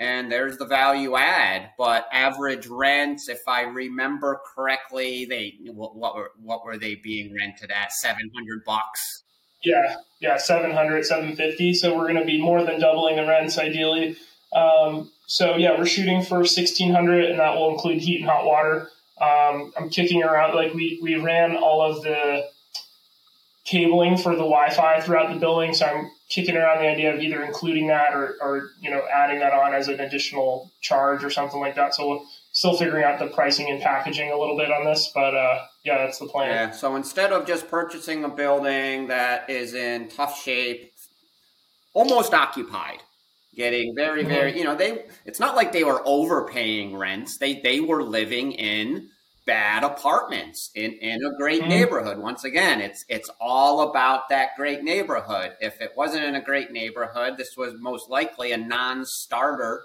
And 0.00 0.32
there's 0.32 0.56
the 0.56 0.64
value 0.64 1.14
add, 1.14 1.72
but 1.76 2.06
average 2.10 2.66
rents, 2.66 3.28
if 3.28 3.42
I 3.46 3.62
remember 3.62 4.40
correctly, 4.54 5.26
they 5.26 5.58
what, 5.66 5.94
what 5.94 6.16
were 6.16 6.30
what 6.42 6.64
were 6.64 6.78
they 6.78 6.94
being 6.94 7.36
rented 7.38 7.70
at? 7.70 7.92
Seven 7.92 8.30
hundred 8.34 8.64
bucks. 8.64 9.24
Yeah, 9.62 9.96
yeah, 10.20 10.38
700, 10.38 11.04
750. 11.04 11.74
So 11.74 11.94
we're 11.94 12.04
going 12.04 12.16
to 12.16 12.24
be 12.24 12.40
more 12.40 12.64
than 12.64 12.80
doubling 12.80 13.16
the 13.16 13.26
rents 13.26 13.58
ideally. 13.58 14.16
Um, 14.54 15.10
so 15.26 15.56
yeah, 15.56 15.78
we're 15.78 15.86
shooting 15.86 16.22
for 16.22 16.38
1600 16.38 17.26
and 17.26 17.38
that 17.38 17.56
will 17.56 17.70
include 17.70 17.98
heat 17.98 18.20
and 18.20 18.30
hot 18.30 18.46
water. 18.46 18.88
Um, 19.20 19.72
I'm 19.76 19.90
kicking 19.90 20.22
around, 20.22 20.54
like 20.54 20.72
we, 20.72 20.98
we 21.02 21.16
ran 21.16 21.56
all 21.56 21.82
of 21.82 22.02
the 22.02 22.46
cabling 23.66 24.16
for 24.16 24.32
the 24.32 24.38
Wi-Fi 24.38 25.00
throughout 25.02 25.32
the 25.32 25.38
building. 25.38 25.74
So 25.74 25.86
I'm 25.86 26.10
kicking 26.30 26.56
around 26.56 26.78
the 26.78 26.88
idea 26.88 27.12
of 27.12 27.20
either 27.20 27.42
including 27.42 27.88
that 27.88 28.14
or, 28.14 28.36
or, 28.40 28.70
you 28.80 28.90
know, 28.90 29.02
adding 29.12 29.40
that 29.40 29.52
on 29.52 29.74
as 29.74 29.88
an 29.88 30.00
additional 30.00 30.70
charge 30.80 31.22
or 31.24 31.28
something 31.28 31.60
like 31.60 31.74
that. 31.74 31.94
So 31.94 32.08
we're 32.08 32.20
still 32.52 32.76
figuring 32.76 33.04
out 33.04 33.18
the 33.18 33.26
pricing 33.26 33.68
and 33.68 33.82
packaging 33.82 34.30
a 34.30 34.38
little 34.38 34.56
bit 34.56 34.70
on 34.70 34.84
this, 34.84 35.10
but, 35.12 35.34
uh, 35.34 35.58
yeah, 35.84 35.98
that's 35.98 36.18
the 36.18 36.26
plan. 36.26 36.50
Yeah. 36.50 36.70
So 36.70 36.96
instead 36.96 37.32
of 37.32 37.46
just 37.46 37.68
purchasing 37.68 38.24
a 38.24 38.28
building 38.28 39.08
that 39.08 39.50
is 39.50 39.74
in 39.74 40.08
tough 40.08 40.40
shape, 40.40 40.92
almost 41.92 42.32
occupied, 42.32 43.02
getting 43.54 43.94
very 43.94 44.22
mm-hmm. 44.22 44.30
very 44.30 44.56
you 44.56 44.64
know 44.64 44.76
they 44.76 45.06
it's 45.24 45.40
not 45.40 45.56
like 45.56 45.72
they 45.72 45.82
were 45.82 46.00
overpaying 46.06 46.96
rents 46.96 47.38
they 47.38 47.60
they 47.60 47.80
were 47.80 48.02
living 48.02 48.52
in 48.52 49.08
bad 49.50 49.82
apartments 49.82 50.70
in 50.76 50.92
in 50.92 51.18
a 51.24 51.36
great 51.36 51.62
mm-hmm. 51.62 51.70
neighborhood 51.70 52.18
once 52.18 52.44
again 52.44 52.80
it's 52.80 53.04
it's 53.08 53.28
all 53.40 53.90
about 53.90 54.28
that 54.28 54.50
great 54.56 54.84
neighborhood 54.84 55.50
if 55.60 55.80
it 55.80 55.90
wasn't 55.96 56.22
in 56.22 56.36
a 56.36 56.40
great 56.40 56.70
neighborhood 56.70 57.36
this 57.36 57.56
was 57.56 57.74
most 57.80 58.08
likely 58.08 58.52
a 58.52 58.56
non-starter 58.56 59.82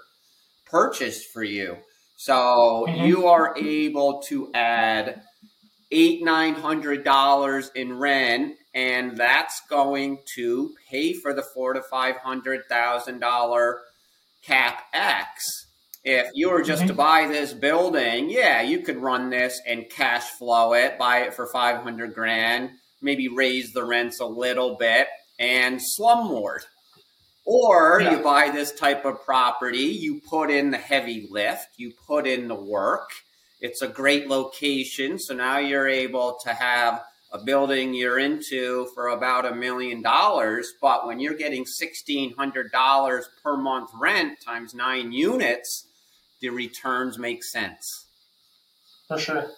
purchase 0.66 1.24
for 1.24 1.42
you 1.42 1.76
so 2.14 2.86
mm-hmm. 2.88 3.06
you 3.06 3.26
are 3.26 3.58
able 3.58 4.22
to 4.22 4.52
add 4.54 5.20
eight 5.90 6.22
nine 6.22 6.54
hundred 6.54 7.02
dollars 7.02 7.72
in 7.74 7.98
rent 7.98 8.54
and 8.72 9.16
that's 9.16 9.62
going 9.68 10.20
to 10.36 10.72
pay 10.88 11.12
for 11.12 11.34
the 11.34 11.42
four 11.42 11.72
to 11.72 11.82
five 11.82 12.14
hundred 12.18 12.62
thousand 12.68 13.18
dollar 13.18 13.80
cap 14.46 14.84
X. 14.92 15.65
If 16.08 16.30
you 16.34 16.52
were 16.52 16.62
just 16.62 16.82
mm-hmm. 16.82 16.90
to 16.90 16.94
buy 16.94 17.26
this 17.26 17.52
building, 17.52 18.30
yeah, 18.30 18.62
you 18.62 18.78
could 18.82 18.96
run 18.96 19.28
this 19.28 19.60
and 19.66 19.90
cash 19.90 20.22
flow 20.22 20.72
it, 20.72 21.00
buy 21.00 21.22
it 21.22 21.34
for 21.34 21.48
five 21.48 21.82
hundred 21.82 22.14
grand, 22.14 22.70
maybe 23.02 23.26
raise 23.26 23.72
the 23.72 23.84
rents 23.84 24.20
a 24.20 24.24
little 24.24 24.76
bit, 24.76 25.08
and 25.40 25.80
slumlord. 25.80 26.60
Or 27.44 28.00
yeah. 28.00 28.12
you 28.12 28.22
buy 28.22 28.50
this 28.50 28.70
type 28.70 29.04
of 29.04 29.24
property, 29.24 29.78
you 29.78 30.20
put 30.20 30.48
in 30.48 30.70
the 30.70 30.78
heavy 30.78 31.26
lift, 31.28 31.70
you 31.76 31.92
put 32.06 32.24
in 32.24 32.46
the 32.46 32.54
work. 32.54 33.10
It's 33.60 33.82
a 33.82 33.88
great 33.88 34.28
location, 34.28 35.18
so 35.18 35.34
now 35.34 35.58
you're 35.58 35.88
able 35.88 36.38
to 36.44 36.50
have 36.50 37.02
a 37.32 37.38
building 37.38 37.94
you're 37.94 38.20
into 38.20 38.86
for 38.94 39.08
about 39.08 39.44
a 39.44 39.56
million 39.56 40.02
dollars, 40.02 40.72
but 40.80 41.04
when 41.04 41.18
you're 41.18 41.34
getting 41.34 41.64
$1,600 41.64 43.22
per 43.42 43.56
month 43.56 43.90
rent 43.92 44.40
times 44.40 44.72
nine 44.72 45.10
units, 45.10 45.85
the 46.46 46.54
returns 46.54 47.18
make 47.18 47.42
sense. 47.42 48.06
For 49.08 49.18
sure. 49.18 49.50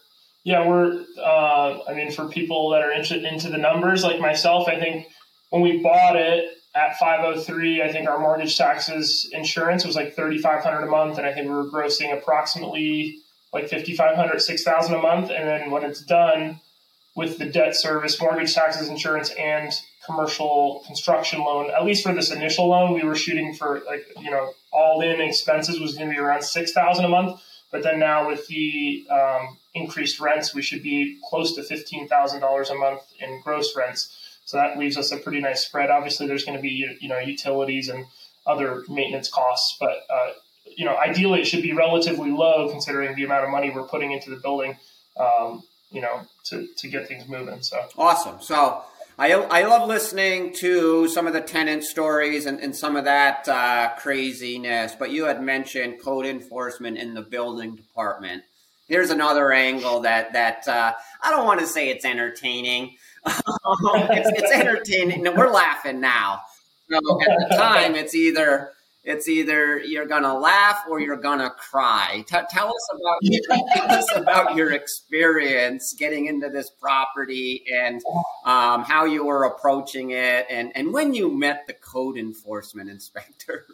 Yeah, 0.44 0.66
we're, 0.66 1.04
uh, 1.18 1.78
I 1.88 1.94
mean, 1.94 2.10
for 2.10 2.28
people 2.28 2.70
that 2.70 2.82
are 2.82 2.90
interested 2.90 3.24
into 3.24 3.50
the 3.50 3.58
numbers 3.58 4.02
like 4.02 4.20
myself, 4.20 4.68
I 4.68 4.78
think 4.78 5.06
when 5.50 5.62
we 5.62 5.82
bought 5.82 6.16
it 6.16 6.48
at 6.74 6.98
503, 6.98 7.82
I 7.82 7.92
think 7.92 8.08
our 8.08 8.18
mortgage 8.18 8.56
taxes 8.56 9.28
insurance 9.32 9.84
was 9.84 9.96
like 9.96 10.14
3500 10.16 10.86
a 10.86 10.90
month. 10.90 11.18
And 11.18 11.26
I 11.26 11.34
think 11.34 11.48
we 11.48 11.54
were 11.54 11.70
grossing 11.70 12.16
approximately 12.16 13.18
like 13.52 13.68
5500 13.68 14.40
6000 14.40 14.94
a 14.94 14.98
month. 14.98 15.30
And 15.30 15.46
then 15.46 15.70
when 15.70 15.84
it's 15.84 16.02
done, 16.02 16.60
with 17.18 17.36
the 17.36 17.46
debt 17.46 17.74
service, 17.74 18.20
mortgage, 18.20 18.54
taxes, 18.54 18.88
insurance, 18.88 19.30
and 19.30 19.72
commercial 20.08 20.82
construction 20.86 21.40
loan. 21.40 21.70
At 21.70 21.84
least 21.84 22.02
for 22.02 22.14
this 22.14 22.30
initial 22.30 22.68
loan, 22.68 22.94
we 22.94 23.04
were 23.04 23.14
shooting 23.14 23.54
for 23.54 23.82
like 23.86 24.06
you 24.20 24.30
know 24.30 24.52
all 24.72 25.00
in 25.02 25.20
expenses 25.20 25.78
was 25.78 25.94
going 25.94 26.08
to 26.08 26.14
be 26.14 26.20
around 26.20 26.42
six 26.42 26.72
thousand 26.72 27.04
a 27.04 27.08
month. 27.08 27.40
But 27.70 27.82
then 27.82 27.98
now 27.98 28.26
with 28.26 28.46
the 28.46 29.06
um, 29.10 29.58
increased 29.74 30.18
rents, 30.20 30.54
we 30.54 30.62
should 30.62 30.82
be 30.82 31.18
close 31.28 31.54
to 31.56 31.62
fifteen 31.62 32.08
thousand 32.08 32.40
dollars 32.40 32.70
a 32.70 32.74
month 32.74 33.02
in 33.20 33.40
gross 33.42 33.76
rents. 33.76 34.14
So 34.46 34.56
that 34.56 34.78
leaves 34.78 34.96
us 34.96 35.12
a 35.12 35.18
pretty 35.18 35.40
nice 35.40 35.66
spread. 35.66 35.90
Obviously, 35.90 36.26
there's 36.26 36.44
going 36.44 36.56
to 36.56 36.62
be 36.62 36.96
you 37.00 37.08
know 37.08 37.18
utilities 37.18 37.88
and 37.88 38.06
other 38.46 38.82
maintenance 38.88 39.28
costs, 39.28 39.76
but 39.78 40.06
uh, 40.10 40.30
you 40.76 40.84
know 40.84 40.96
ideally 40.96 41.40
it 41.40 41.46
should 41.46 41.62
be 41.62 41.72
relatively 41.72 42.30
low 42.30 42.68
considering 42.70 43.14
the 43.14 43.24
amount 43.24 43.44
of 43.44 43.50
money 43.50 43.70
we're 43.70 43.86
putting 43.86 44.12
into 44.12 44.30
the 44.30 44.36
building. 44.36 44.76
Um, 45.18 45.62
you 45.90 46.00
know, 46.00 46.22
to, 46.44 46.66
to 46.76 46.88
get 46.88 47.08
things 47.08 47.28
moving. 47.28 47.62
So 47.62 47.78
awesome. 47.96 48.40
So 48.40 48.82
I, 49.20 49.32
I 49.32 49.66
love 49.66 49.88
listening 49.88 50.52
to 50.54 51.08
some 51.08 51.26
of 51.26 51.32
the 51.32 51.40
tenant 51.40 51.82
stories 51.82 52.46
and, 52.46 52.60
and 52.60 52.74
some 52.74 52.94
of 52.94 53.04
that 53.06 53.48
uh, 53.48 53.90
craziness, 53.98 54.94
but 54.94 55.10
you 55.10 55.24
had 55.24 55.42
mentioned 55.42 56.00
code 56.00 56.24
enforcement 56.24 56.98
in 56.98 57.14
the 57.14 57.22
building 57.22 57.74
department. 57.74 58.44
Here's 58.86 59.10
another 59.10 59.50
angle 59.50 60.00
that, 60.00 60.32
that 60.34 60.68
uh, 60.68 60.92
I 61.20 61.30
don't 61.30 61.44
want 61.44 61.58
to 61.60 61.66
say 61.66 61.88
it's 61.88 62.04
entertaining. 62.04 62.96
it's, 63.26 64.40
it's 64.40 64.52
entertaining. 64.52 65.24
We're 65.36 65.50
laughing 65.50 66.00
now. 66.00 66.42
So 66.88 66.96
at 66.96 67.50
the 67.50 67.56
time, 67.56 67.96
it's 67.96 68.14
either 68.14 68.70
it's 69.04 69.28
either 69.28 69.78
you're 69.78 70.06
gonna 70.06 70.36
laugh 70.38 70.84
or 70.88 71.00
you're 71.00 71.16
gonna 71.16 71.50
cry. 71.50 72.24
T- 72.26 72.36
tell 72.50 72.68
us 72.68 72.88
about 72.94 73.66
tell 73.74 73.90
us 73.90 74.06
about 74.16 74.54
your 74.56 74.72
experience 74.72 75.94
getting 75.98 76.26
into 76.26 76.48
this 76.48 76.70
property 76.70 77.64
and 77.72 78.02
um, 78.44 78.84
how 78.84 79.04
you 79.04 79.24
were 79.24 79.44
approaching 79.44 80.10
it, 80.10 80.46
and 80.50 80.72
and 80.74 80.92
when 80.92 81.14
you 81.14 81.30
met 81.30 81.66
the 81.66 81.74
code 81.74 82.18
enforcement 82.18 82.90
inspector. 82.90 83.66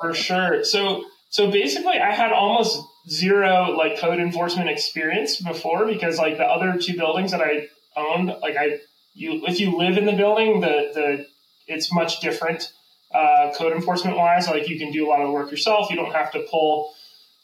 For 0.00 0.14
sure. 0.14 0.64
So 0.64 1.04
so 1.30 1.50
basically, 1.50 1.98
I 1.98 2.12
had 2.12 2.32
almost 2.32 2.80
zero 3.08 3.74
like 3.76 3.98
code 3.98 4.18
enforcement 4.18 4.68
experience 4.68 5.40
before 5.40 5.86
because 5.86 6.18
like 6.18 6.36
the 6.36 6.44
other 6.44 6.78
two 6.78 6.96
buildings 6.96 7.30
that 7.30 7.40
I 7.40 7.68
owned, 7.96 8.28
like 8.42 8.56
I 8.56 8.78
you 9.14 9.44
if 9.46 9.60
you 9.60 9.76
live 9.76 9.96
in 9.96 10.06
the 10.06 10.12
building, 10.12 10.60
the 10.60 10.90
the 10.94 11.26
it's 11.66 11.92
much 11.92 12.20
different 12.20 12.72
uh, 13.14 13.52
code 13.56 13.72
enforcement 13.72 14.16
wise. 14.16 14.48
Like 14.48 14.68
you 14.68 14.78
can 14.78 14.90
do 14.90 15.06
a 15.06 15.08
lot 15.08 15.20
of 15.20 15.28
the 15.28 15.32
work 15.32 15.50
yourself. 15.50 15.90
You 15.90 15.96
don't 15.96 16.12
have 16.12 16.32
to 16.32 16.40
pull 16.50 16.92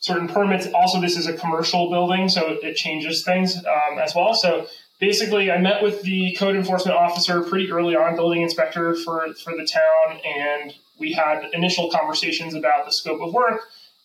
certain 0.01 0.29
permits. 0.29 0.67
Also, 0.75 1.01
this 1.01 1.17
is 1.17 1.27
a 1.27 1.35
commercial 1.35 1.91
building, 1.91 2.29
so 2.29 2.59
it 2.63 2.75
changes 2.75 3.23
things 3.23 3.57
um, 3.57 3.99
as 3.99 4.15
well. 4.15 4.35
So 4.35 4.67
basically, 4.99 5.51
I 5.51 5.59
met 5.59 5.83
with 5.83 6.03
the 6.03 6.35
code 6.39 6.57
enforcement 6.57 6.97
officer 6.97 7.43
pretty 7.43 7.71
early 7.71 7.95
on, 7.95 8.17
building 8.17 8.43
inspector 8.43 8.95
for 8.95 9.33
for 9.35 9.57
the 9.57 9.65
town, 9.65 10.21
and 10.25 10.75
we 10.99 11.13
had 11.13 11.45
initial 11.53 11.91
conversations 11.91 12.55
about 12.55 12.85
the 12.87 12.93
scope 12.93 13.21
of 13.21 13.33
work. 13.33 13.61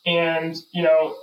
And 0.06 0.56
you 0.72 0.84
know, 0.84 1.18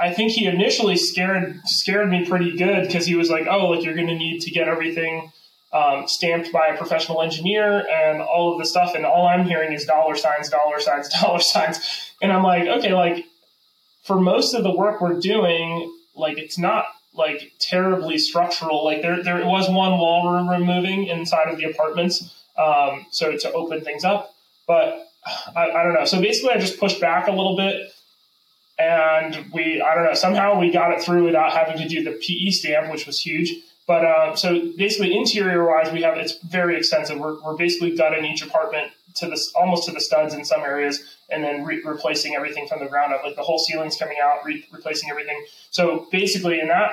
I 0.00 0.12
think 0.12 0.32
he 0.32 0.46
initially 0.46 0.96
scared 0.96 1.60
scared 1.64 2.10
me 2.10 2.24
pretty 2.24 2.56
good 2.56 2.86
because 2.86 3.06
he 3.06 3.14
was 3.14 3.30
like, 3.30 3.46
"Oh, 3.48 3.70
like 3.70 3.84
you're 3.84 3.94
going 3.94 4.08
to 4.08 4.16
need 4.16 4.40
to 4.42 4.50
get 4.50 4.68
everything." 4.68 5.32
Um, 5.74 6.06
stamped 6.06 6.52
by 6.52 6.68
a 6.68 6.78
professional 6.78 7.20
engineer 7.20 7.84
and 7.90 8.22
all 8.22 8.52
of 8.52 8.58
the 8.58 8.64
stuff. 8.64 8.94
And 8.94 9.04
all 9.04 9.26
I'm 9.26 9.44
hearing 9.44 9.72
is 9.72 9.84
dollar 9.84 10.14
signs, 10.14 10.48
dollar 10.48 10.78
signs, 10.78 11.08
dollar 11.20 11.40
signs. 11.40 12.12
And 12.22 12.32
I'm 12.32 12.44
like, 12.44 12.66
okay, 12.66 12.94
like 12.94 13.26
for 14.04 14.18
most 14.18 14.54
of 14.54 14.62
the 14.62 14.70
work 14.70 15.00
we're 15.00 15.18
doing, 15.18 15.92
like 16.14 16.38
it's 16.38 16.58
not 16.58 16.86
like 17.12 17.52
terribly 17.58 18.18
structural. 18.18 18.84
Like 18.84 19.02
there, 19.02 19.22
there 19.22 19.44
was 19.44 19.68
one 19.68 19.98
wall 19.98 20.24
we're 20.24 20.58
removing 20.58 21.08
inside 21.08 21.48
of 21.48 21.58
the 21.58 21.64
apartments. 21.64 22.32
Um, 22.56 23.06
so 23.10 23.36
to 23.36 23.52
open 23.52 23.82
things 23.82 24.04
up, 24.04 24.32
but 24.68 25.08
I, 25.56 25.70
I 25.70 25.82
don't 25.82 25.94
know. 25.94 26.04
So 26.04 26.20
basically 26.20 26.50
I 26.52 26.58
just 26.58 26.78
pushed 26.78 27.00
back 27.00 27.26
a 27.26 27.32
little 27.32 27.56
bit 27.56 27.90
and 28.78 29.52
we, 29.52 29.80
I 29.80 29.96
don't 29.96 30.04
know, 30.04 30.14
somehow 30.14 30.60
we 30.60 30.70
got 30.70 30.92
it 30.92 31.02
through 31.02 31.24
without 31.24 31.52
having 31.52 31.78
to 31.78 31.88
do 31.88 32.04
the 32.04 32.12
PE 32.12 32.50
stamp, 32.50 32.92
which 32.92 33.06
was 33.06 33.20
huge. 33.20 33.54
But 33.86 34.04
uh, 34.04 34.36
so 34.36 34.72
basically, 34.76 35.14
interior 35.14 35.66
wise, 35.66 35.92
we 35.92 36.02
have 36.02 36.16
it's 36.16 36.38
very 36.38 36.76
extensive. 36.76 37.18
We're, 37.18 37.42
we're 37.42 37.56
basically 37.56 37.94
gutting 37.94 38.24
each 38.24 38.42
apartment 38.42 38.92
to 39.16 39.28
this 39.28 39.52
almost 39.54 39.84
to 39.86 39.92
the 39.92 40.00
studs 40.00 40.34
in 40.34 40.44
some 40.44 40.62
areas, 40.62 41.16
and 41.30 41.44
then 41.44 41.64
re- 41.64 41.82
replacing 41.84 42.34
everything 42.34 42.66
from 42.66 42.80
the 42.80 42.86
ground 42.86 43.12
up. 43.12 43.22
Like 43.22 43.36
the 43.36 43.42
whole 43.42 43.58
ceiling's 43.58 43.96
coming 43.96 44.16
out, 44.22 44.44
re- 44.44 44.66
replacing 44.72 45.10
everything. 45.10 45.44
So 45.70 46.06
basically, 46.10 46.60
in 46.60 46.68
that 46.68 46.92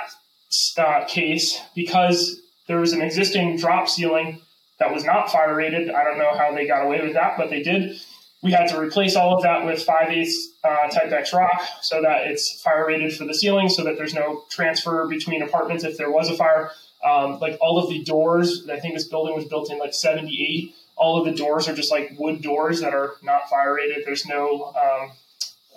uh, 0.77 1.05
case, 1.05 1.61
because 1.75 2.41
there 2.67 2.79
was 2.79 2.93
an 2.93 3.01
existing 3.01 3.57
drop 3.57 3.87
ceiling 3.87 4.41
that 4.79 4.93
was 4.93 5.05
not 5.05 5.31
fire 5.31 5.55
rated, 5.55 5.89
I 5.91 6.03
don't 6.03 6.17
know 6.17 6.33
how 6.37 6.53
they 6.53 6.67
got 6.67 6.85
away 6.85 7.01
with 7.01 7.13
that, 7.13 7.37
but 7.37 7.49
they 7.49 7.61
did. 7.61 8.01
We 8.43 8.51
had 8.51 8.67
to 8.69 8.79
replace 8.79 9.15
all 9.15 9.35
of 9.35 9.43
that 9.43 9.65
with 9.65 9.83
5 9.83 10.09
8 10.09 10.27
uh, 10.63 10.89
Type 10.89 11.11
X 11.11 11.33
rock 11.33 11.61
so 11.81 12.01
that 12.01 12.27
it's 12.27 12.61
fire 12.61 12.87
rated 12.87 13.15
for 13.15 13.25
the 13.25 13.35
ceiling, 13.35 13.69
so 13.69 13.83
that 13.83 13.97
there's 13.97 14.15
no 14.15 14.43
transfer 14.49 15.07
between 15.07 15.43
apartments 15.43 15.83
if 15.83 15.97
there 15.97 16.11
was 16.11 16.29
a 16.29 16.35
fire. 16.35 16.71
Um, 17.03 17.39
like 17.39 17.57
all 17.61 17.77
of 17.77 17.89
the 17.89 18.03
doors, 18.03 18.67
I 18.69 18.79
think 18.79 18.95
this 18.95 19.07
building 19.07 19.35
was 19.35 19.45
built 19.45 19.71
in 19.71 19.79
like 19.79 19.93
78. 19.93 20.73
All 20.95 21.19
of 21.19 21.25
the 21.25 21.33
doors 21.33 21.67
are 21.67 21.73
just 21.73 21.91
like 21.91 22.13
wood 22.17 22.41
doors 22.41 22.81
that 22.81 22.93
are 22.93 23.15
not 23.23 23.49
fire 23.49 23.75
rated. 23.75 24.05
There's 24.05 24.25
no, 24.25 24.65
um, 24.75 25.11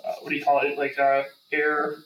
uh, 0.03 0.13
what 0.21 0.29
do 0.29 0.35
you 0.35 0.43
call 0.43 0.61
it, 0.61 0.77
like 0.77 0.97
uh, 0.99 1.23
air 1.51 1.97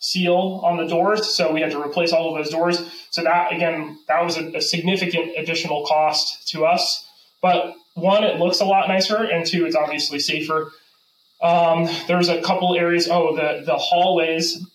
seal 0.00 0.60
on 0.62 0.76
the 0.76 0.86
doors. 0.86 1.34
So 1.34 1.52
we 1.52 1.60
had 1.60 1.70
to 1.72 1.82
replace 1.82 2.12
all 2.12 2.34
of 2.34 2.42
those 2.42 2.52
doors. 2.52 2.78
So 3.10 3.22
that, 3.22 3.52
again, 3.52 3.98
that 4.06 4.24
was 4.24 4.36
a, 4.36 4.56
a 4.56 4.60
significant 4.60 5.32
additional 5.36 5.84
cost 5.86 6.48
to 6.48 6.64
us. 6.64 7.06
But 7.40 7.74
one, 8.00 8.24
it 8.24 8.38
looks 8.38 8.60
a 8.60 8.64
lot 8.64 8.88
nicer, 8.88 9.22
and 9.24 9.46
two, 9.46 9.66
it's 9.66 9.76
obviously 9.76 10.18
safer. 10.18 10.72
Um, 11.40 11.88
there's 12.06 12.28
a 12.28 12.40
couple 12.42 12.74
areas. 12.74 13.08
Oh, 13.08 13.34
the 13.34 13.62
the 13.64 13.76
hallways 13.76 14.66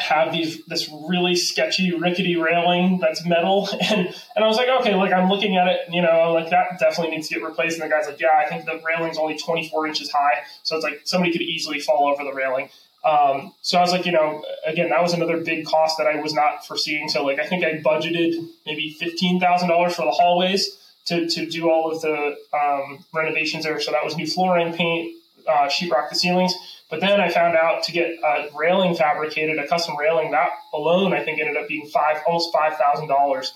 have 0.00 0.32
these 0.32 0.64
this 0.64 0.90
really 1.08 1.34
sketchy 1.34 1.94
rickety 1.94 2.36
railing 2.36 2.98
that's 3.00 3.24
metal. 3.26 3.68
And 3.80 4.06
and 4.34 4.44
I 4.44 4.46
was 4.46 4.56
like 4.56 4.68
okay 4.80 4.94
like 4.94 5.12
I'm 5.12 5.28
looking 5.28 5.56
at 5.56 5.66
it 5.66 5.80
you 5.90 6.00
know 6.00 6.32
like 6.32 6.50
that 6.50 6.78
definitely 6.78 7.14
needs 7.14 7.28
to 7.28 7.34
get 7.34 7.44
replaced. 7.44 7.78
And 7.78 7.90
the 7.90 7.94
guy's 7.94 8.06
like 8.06 8.20
yeah 8.20 8.42
I 8.44 8.48
think 8.48 8.64
the 8.64 8.80
railing's 8.86 9.18
only 9.18 9.36
24 9.36 9.86
inches 9.86 10.10
high. 10.10 10.42
So 10.62 10.76
it's 10.76 10.84
like 10.84 11.02
somebody 11.04 11.32
could 11.32 11.42
easily 11.42 11.80
fall 11.80 12.08
over 12.08 12.24
the 12.24 12.32
railing. 12.32 12.70
Um, 13.02 13.54
so 13.62 13.78
I 13.78 13.82
was 13.82 13.92
like 13.92 14.06
you 14.06 14.12
know 14.12 14.42
again 14.66 14.88
that 14.88 15.02
was 15.02 15.12
another 15.12 15.38
big 15.38 15.66
cost 15.66 15.98
that 15.98 16.06
I 16.06 16.20
was 16.20 16.32
not 16.32 16.66
foreseeing. 16.66 17.08
So 17.08 17.24
like 17.24 17.38
I 17.38 17.46
think 17.46 17.64
I 17.64 17.74
budgeted 17.74 18.48
maybe 18.64 18.96
fifteen 18.98 19.38
thousand 19.38 19.68
dollars 19.68 19.94
for 19.94 20.04
the 20.04 20.12
hallways 20.12 20.78
to, 21.06 21.28
to 21.28 21.46
do 21.46 21.70
all 21.70 21.90
of 21.90 22.00
the 22.02 22.36
um, 22.52 23.04
renovations 23.12 23.64
there 23.64 23.80
so 23.80 23.90
that 23.90 24.04
was 24.04 24.16
new 24.16 24.26
flooring 24.26 24.72
paint 24.72 25.16
uh, 25.48 25.66
sheetrock 25.68 26.08
the 26.08 26.14
ceilings 26.14 26.54
but 26.90 27.00
then 27.00 27.20
I 27.20 27.30
found 27.30 27.56
out 27.56 27.84
to 27.84 27.92
get 27.92 28.10
a 28.10 28.48
railing 28.54 28.96
fabricated, 28.96 29.58
a 29.58 29.66
custom 29.68 29.96
railing, 29.96 30.32
that 30.32 30.50
alone 30.74 31.14
I 31.14 31.24
think 31.24 31.40
ended 31.40 31.56
up 31.56 31.68
being 31.68 31.86
five 31.86 32.20
almost 32.26 32.52
five 32.52 32.76
thousand 32.76 33.06
dollars 33.06 33.52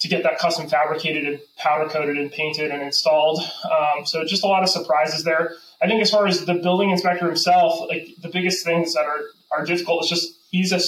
to 0.00 0.08
get 0.08 0.24
that 0.24 0.38
custom 0.38 0.68
fabricated 0.68 1.24
and 1.24 1.38
powder 1.56 1.88
coated 1.88 2.18
and 2.18 2.32
painted 2.32 2.72
and 2.72 2.82
installed. 2.82 3.38
Um, 3.70 4.04
so 4.04 4.24
just 4.24 4.42
a 4.42 4.48
lot 4.48 4.64
of 4.64 4.68
surprises 4.68 5.22
there. 5.22 5.54
I 5.80 5.86
think 5.86 6.02
as 6.02 6.10
far 6.10 6.26
as 6.26 6.44
the 6.44 6.54
building 6.54 6.90
inspector 6.90 7.24
himself, 7.24 7.88
like 7.88 8.08
the 8.20 8.28
biggest 8.28 8.64
things 8.64 8.94
that 8.94 9.06
are 9.06 9.20
are 9.52 9.64
difficult 9.64 10.02
is 10.02 10.10
just 10.10 10.34
he's 10.50 10.72
a 10.72 10.80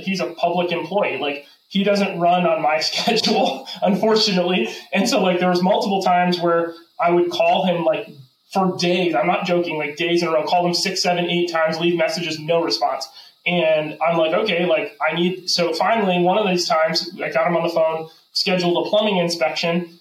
he's 0.00 0.20
a 0.20 0.28
public 0.28 0.72
employee. 0.72 1.18
Like 1.18 1.44
he 1.68 1.84
doesn't 1.84 2.18
run 2.18 2.46
on 2.46 2.62
my 2.62 2.80
schedule, 2.80 3.68
unfortunately. 3.82 4.68
And 4.92 5.08
so 5.08 5.22
like 5.22 5.40
there 5.40 5.50
was 5.50 5.62
multiple 5.62 6.02
times 6.02 6.40
where 6.40 6.74
I 7.00 7.10
would 7.10 7.30
call 7.30 7.66
him 7.66 7.84
like 7.84 8.08
for 8.52 8.76
days. 8.76 9.14
I'm 9.14 9.26
not 9.26 9.44
joking, 9.44 9.76
like 9.76 9.96
days 9.96 10.22
in 10.22 10.28
a 10.28 10.32
row. 10.32 10.44
Call 10.44 10.66
him 10.66 10.74
six, 10.74 11.02
seven, 11.02 11.26
eight 11.26 11.50
times, 11.50 11.78
leave 11.78 11.96
messages, 11.96 12.38
no 12.38 12.62
response. 12.62 13.08
And 13.46 13.96
I'm 14.02 14.16
like, 14.16 14.32
okay, 14.32 14.66
like 14.66 14.96
I 15.00 15.14
need. 15.14 15.48
So 15.48 15.72
finally, 15.72 16.20
one 16.22 16.38
of 16.38 16.46
these 16.46 16.66
times, 16.66 17.10
I 17.22 17.30
got 17.30 17.46
him 17.46 17.56
on 17.56 17.62
the 17.62 17.72
phone, 17.72 18.08
scheduled 18.32 18.86
a 18.86 18.88
plumbing 18.88 19.18
inspection. 19.18 20.00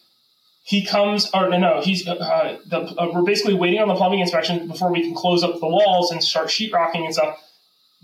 He 0.64 0.84
comes, 0.84 1.30
or 1.32 1.50
no, 1.50 1.58
no 1.58 1.82
he's 1.82 2.08
uh, 2.08 2.58
the, 2.66 2.80
uh, 2.80 3.12
we're 3.14 3.22
basically 3.22 3.54
waiting 3.54 3.80
on 3.80 3.88
the 3.88 3.94
plumbing 3.94 4.20
inspection 4.20 4.68
before 4.68 4.92
we 4.92 5.02
can 5.02 5.14
close 5.14 5.44
up 5.44 5.60
the 5.60 5.68
walls 5.68 6.12
and 6.12 6.24
start 6.24 6.48
sheetrocking 6.48 7.06
and 7.06 7.14
stuff. 7.14 7.40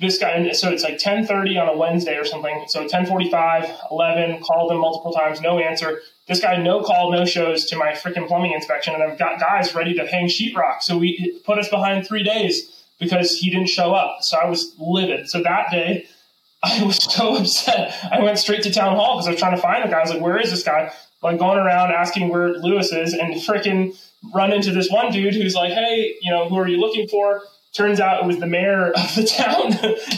This 0.01 0.17
guy, 0.17 0.51
so 0.51 0.69
it's 0.69 0.83
like 0.83 0.93
1030 0.93 1.57
on 1.57 1.69
a 1.69 1.77
Wednesday 1.77 2.17
or 2.17 2.25
something. 2.25 2.65
So 2.67 2.81
1045, 2.81 3.71
11, 3.91 4.41
called 4.41 4.71
him 4.71 4.79
multiple 4.79 5.13
times, 5.13 5.39
no 5.41 5.59
answer. 5.59 6.01
This 6.27 6.41
guy 6.41 6.57
no 6.57 6.81
call, 6.81 7.11
no 7.11 7.23
shows 7.23 7.65
to 7.65 7.77
my 7.77 7.91
freaking 7.91 8.27
plumbing 8.27 8.51
inspection. 8.51 8.95
And 8.95 9.03
I've 9.03 9.19
got 9.19 9.39
guys 9.39 9.75
ready 9.75 9.93
to 9.93 10.07
hang 10.07 10.25
sheetrock. 10.25 10.81
So 10.81 10.97
we 10.97 11.39
put 11.45 11.59
us 11.59 11.69
behind 11.69 12.07
three 12.07 12.23
days 12.23 12.83
because 12.99 13.37
he 13.37 13.51
didn't 13.51 13.69
show 13.69 13.93
up. 13.93 14.23
So 14.23 14.37
I 14.37 14.49
was 14.49 14.75
livid. 14.79 15.29
So 15.29 15.43
that 15.43 15.69
day, 15.71 16.07
I 16.63 16.83
was 16.83 16.97
so 16.97 17.35
upset. 17.35 17.95
I 18.11 18.21
went 18.21 18.39
straight 18.39 18.63
to 18.63 18.71
town 18.73 18.95
hall 18.95 19.17
because 19.17 19.27
I 19.27 19.31
was 19.31 19.39
trying 19.39 19.55
to 19.55 19.61
find 19.61 19.83
the 19.83 19.89
guy. 19.89 19.99
I 19.99 20.01
was 20.01 20.11
like, 20.11 20.21
where 20.21 20.39
is 20.39 20.49
this 20.49 20.63
guy? 20.63 20.91
Like 21.21 21.37
going 21.37 21.59
around 21.59 21.91
asking 21.91 22.29
where 22.29 22.49
Lewis 22.49 22.91
is 22.91 23.13
and 23.13 23.35
freaking 23.35 23.95
run 24.33 24.51
into 24.51 24.71
this 24.71 24.89
one 24.89 25.11
dude 25.11 25.35
who's 25.35 25.53
like, 25.53 25.73
hey, 25.73 26.15
you 26.21 26.31
know, 26.31 26.49
who 26.49 26.57
are 26.57 26.67
you 26.67 26.77
looking 26.77 27.07
for? 27.07 27.43
Turns 27.73 28.01
out 28.01 28.21
it 28.21 28.27
was 28.27 28.37
the 28.37 28.47
mayor 28.47 28.91
of 28.91 29.15
the 29.15 29.23
town. 29.37 29.73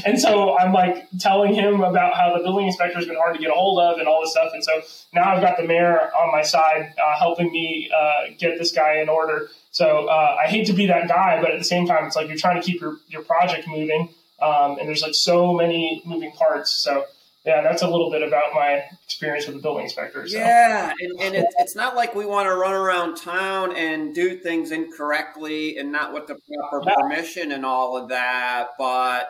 and 0.05 0.19
so 0.19 0.57
I'm 0.57 0.73
like 0.73 1.07
telling 1.19 1.53
him 1.53 1.81
about 1.81 2.15
how 2.15 2.35
the 2.35 2.43
building 2.43 2.65
inspector 2.65 2.95
has 2.95 3.05
been 3.05 3.15
hard 3.15 3.35
to 3.35 3.39
get 3.39 3.51
a 3.51 3.53
hold 3.53 3.79
of 3.79 3.99
and 3.99 4.07
all 4.07 4.21
this 4.21 4.31
stuff. 4.31 4.51
And 4.53 4.63
so 4.63 4.81
now 5.13 5.35
I've 5.35 5.41
got 5.41 5.57
the 5.57 5.63
mayor 5.63 5.99
on 5.99 6.31
my 6.31 6.41
side 6.41 6.93
uh, 6.97 7.17
helping 7.19 7.51
me 7.51 7.91
uh, 7.95 8.33
get 8.39 8.57
this 8.57 8.71
guy 8.71 9.01
in 9.01 9.09
order. 9.09 9.49
So 9.69 10.07
uh, 10.07 10.37
I 10.43 10.47
hate 10.47 10.65
to 10.67 10.73
be 10.73 10.87
that 10.87 11.07
guy, 11.07 11.41
but 11.41 11.51
at 11.51 11.59
the 11.59 11.65
same 11.65 11.85
time, 11.85 12.05
it's 12.05 12.15
like 12.15 12.27
you're 12.27 12.37
trying 12.37 12.59
to 12.59 12.65
keep 12.65 12.81
your, 12.81 12.97
your 13.07 13.21
project 13.21 13.67
moving. 13.67 14.09
Um, 14.41 14.77
and 14.79 14.87
there's 14.87 15.03
like 15.03 15.13
so 15.13 15.53
many 15.53 16.01
moving 16.05 16.31
parts. 16.31 16.71
So 16.71 17.05
yeah, 17.45 17.61
that's 17.61 17.81
a 17.81 17.87
little 17.87 18.09
bit 18.09 18.21
about 18.21 18.53
my 18.53 18.85
experience 19.03 19.47
with 19.47 19.57
the 19.57 19.61
building 19.61 19.83
inspector. 19.83 20.27
So. 20.27 20.37
Yeah, 20.37 20.93
and, 20.97 21.21
and 21.21 21.35
it, 21.35 21.45
it's 21.59 21.75
not 21.75 21.95
like 21.95 22.15
we 22.15 22.25
want 22.25 22.47
to 22.47 22.55
run 22.55 22.73
around 22.73 23.17
town 23.17 23.75
and 23.75 24.15
do 24.15 24.37
things 24.37 24.71
incorrectly 24.71 25.77
and 25.77 25.91
not 25.91 26.13
with 26.13 26.27
the 26.27 26.37
proper 26.69 26.89
permission 27.01 27.51
and 27.51 27.65
all 27.65 27.97
of 27.97 28.07
that. 28.09 28.69
But 28.77 29.29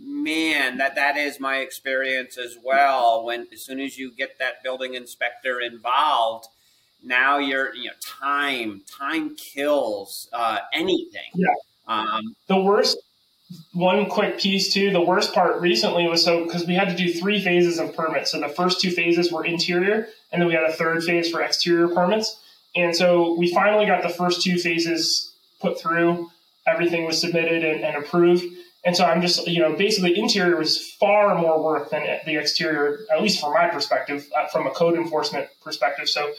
man, 0.00 0.78
that 0.78 0.96
that 0.96 1.16
is 1.16 1.38
my 1.38 1.58
experience 1.58 2.38
as 2.38 2.58
well. 2.62 3.24
When 3.24 3.46
as 3.52 3.64
soon 3.64 3.78
as 3.78 3.96
you 3.96 4.10
get 4.10 4.38
that 4.40 4.64
building 4.64 4.94
inspector 4.94 5.60
involved, 5.60 6.48
now 7.04 7.38
you're 7.38 7.72
you 7.74 7.86
know 7.86 7.92
time 8.00 8.82
time 8.90 9.36
kills 9.36 10.28
uh, 10.32 10.58
anything. 10.72 11.30
Yeah. 11.34 11.48
Um, 11.86 12.34
the 12.48 12.60
worst 12.60 12.98
one 13.72 14.06
quick 14.06 14.38
piece 14.38 14.72
too. 14.72 14.90
The 14.90 15.00
worst 15.00 15.34
part 15.34 15.60
recently 15.60 16.08
was 16.08 16.24
so 16.24 16.44
because 16.44 16.66
we 16.66 16.74
had 16.74 16.88
to 16.88 16.94
do 16.94 17.12
three 17.12 17.42
phases 17.42 17.78
of 17.78 17.94
permits. 17.94 18.30
So 18.32 18.40
the 18.40 18.48
first 18.48 18.80
two 18.80 18.90
phases 18.90 19.30
were 19.30 19.44
interior, 19.44 20.08
and 20.32 20.40
then 20.40 20.48
we 20.48 20.54
had 20.54 20.64
a 20.64 20.72
third 20.72 21.04
phase 21.04 21.30
for 21.30 21.42
exterior 21.42 21.88
permits. 21.88 22.40
And 22.76 22.96
so 22.96 23.36
we 23.38 23.52
finally 23.52 23.86
got 23.86 24.02
the 24.02 24.08
first 24.08 24.42
two 24.42 24.58
phases 24.58 25.32
put 25.60 25.78
through. 25.78 26.30
Everything 26.66 27.04
was 27.04 27.20
submitted 27.20 27.64
and, 27.64 27.84
and 27.84 27.96
approved. 27.96 28.44
And 28.84 28.94
so 28.94 29.04
I'm 29.04 29.22
just, 29.22 29.46
you 29.46 29.60
know, 29.60 29.74
basically 29.74 30.18
interior 30.18 30.56
was 30.56 30.92
far 30.94 31.34
more 31.38 31.62
work 31.62 31.90
than 31.90 32.02
the 32.26 32.36
exterior, 32.36 33.00
at 33.14 33.22
least 33.22 33.40
from 33.40 33.54
my 33.54 33.68
perspective, 33.68 34.26
uh, 34.36 34.46
from 34.48 34.66
a 34.66 34.70
code 34.70 34.94
enforcement 34.94 35.48
perspective. 35.62 36.08
So 36.08 36.32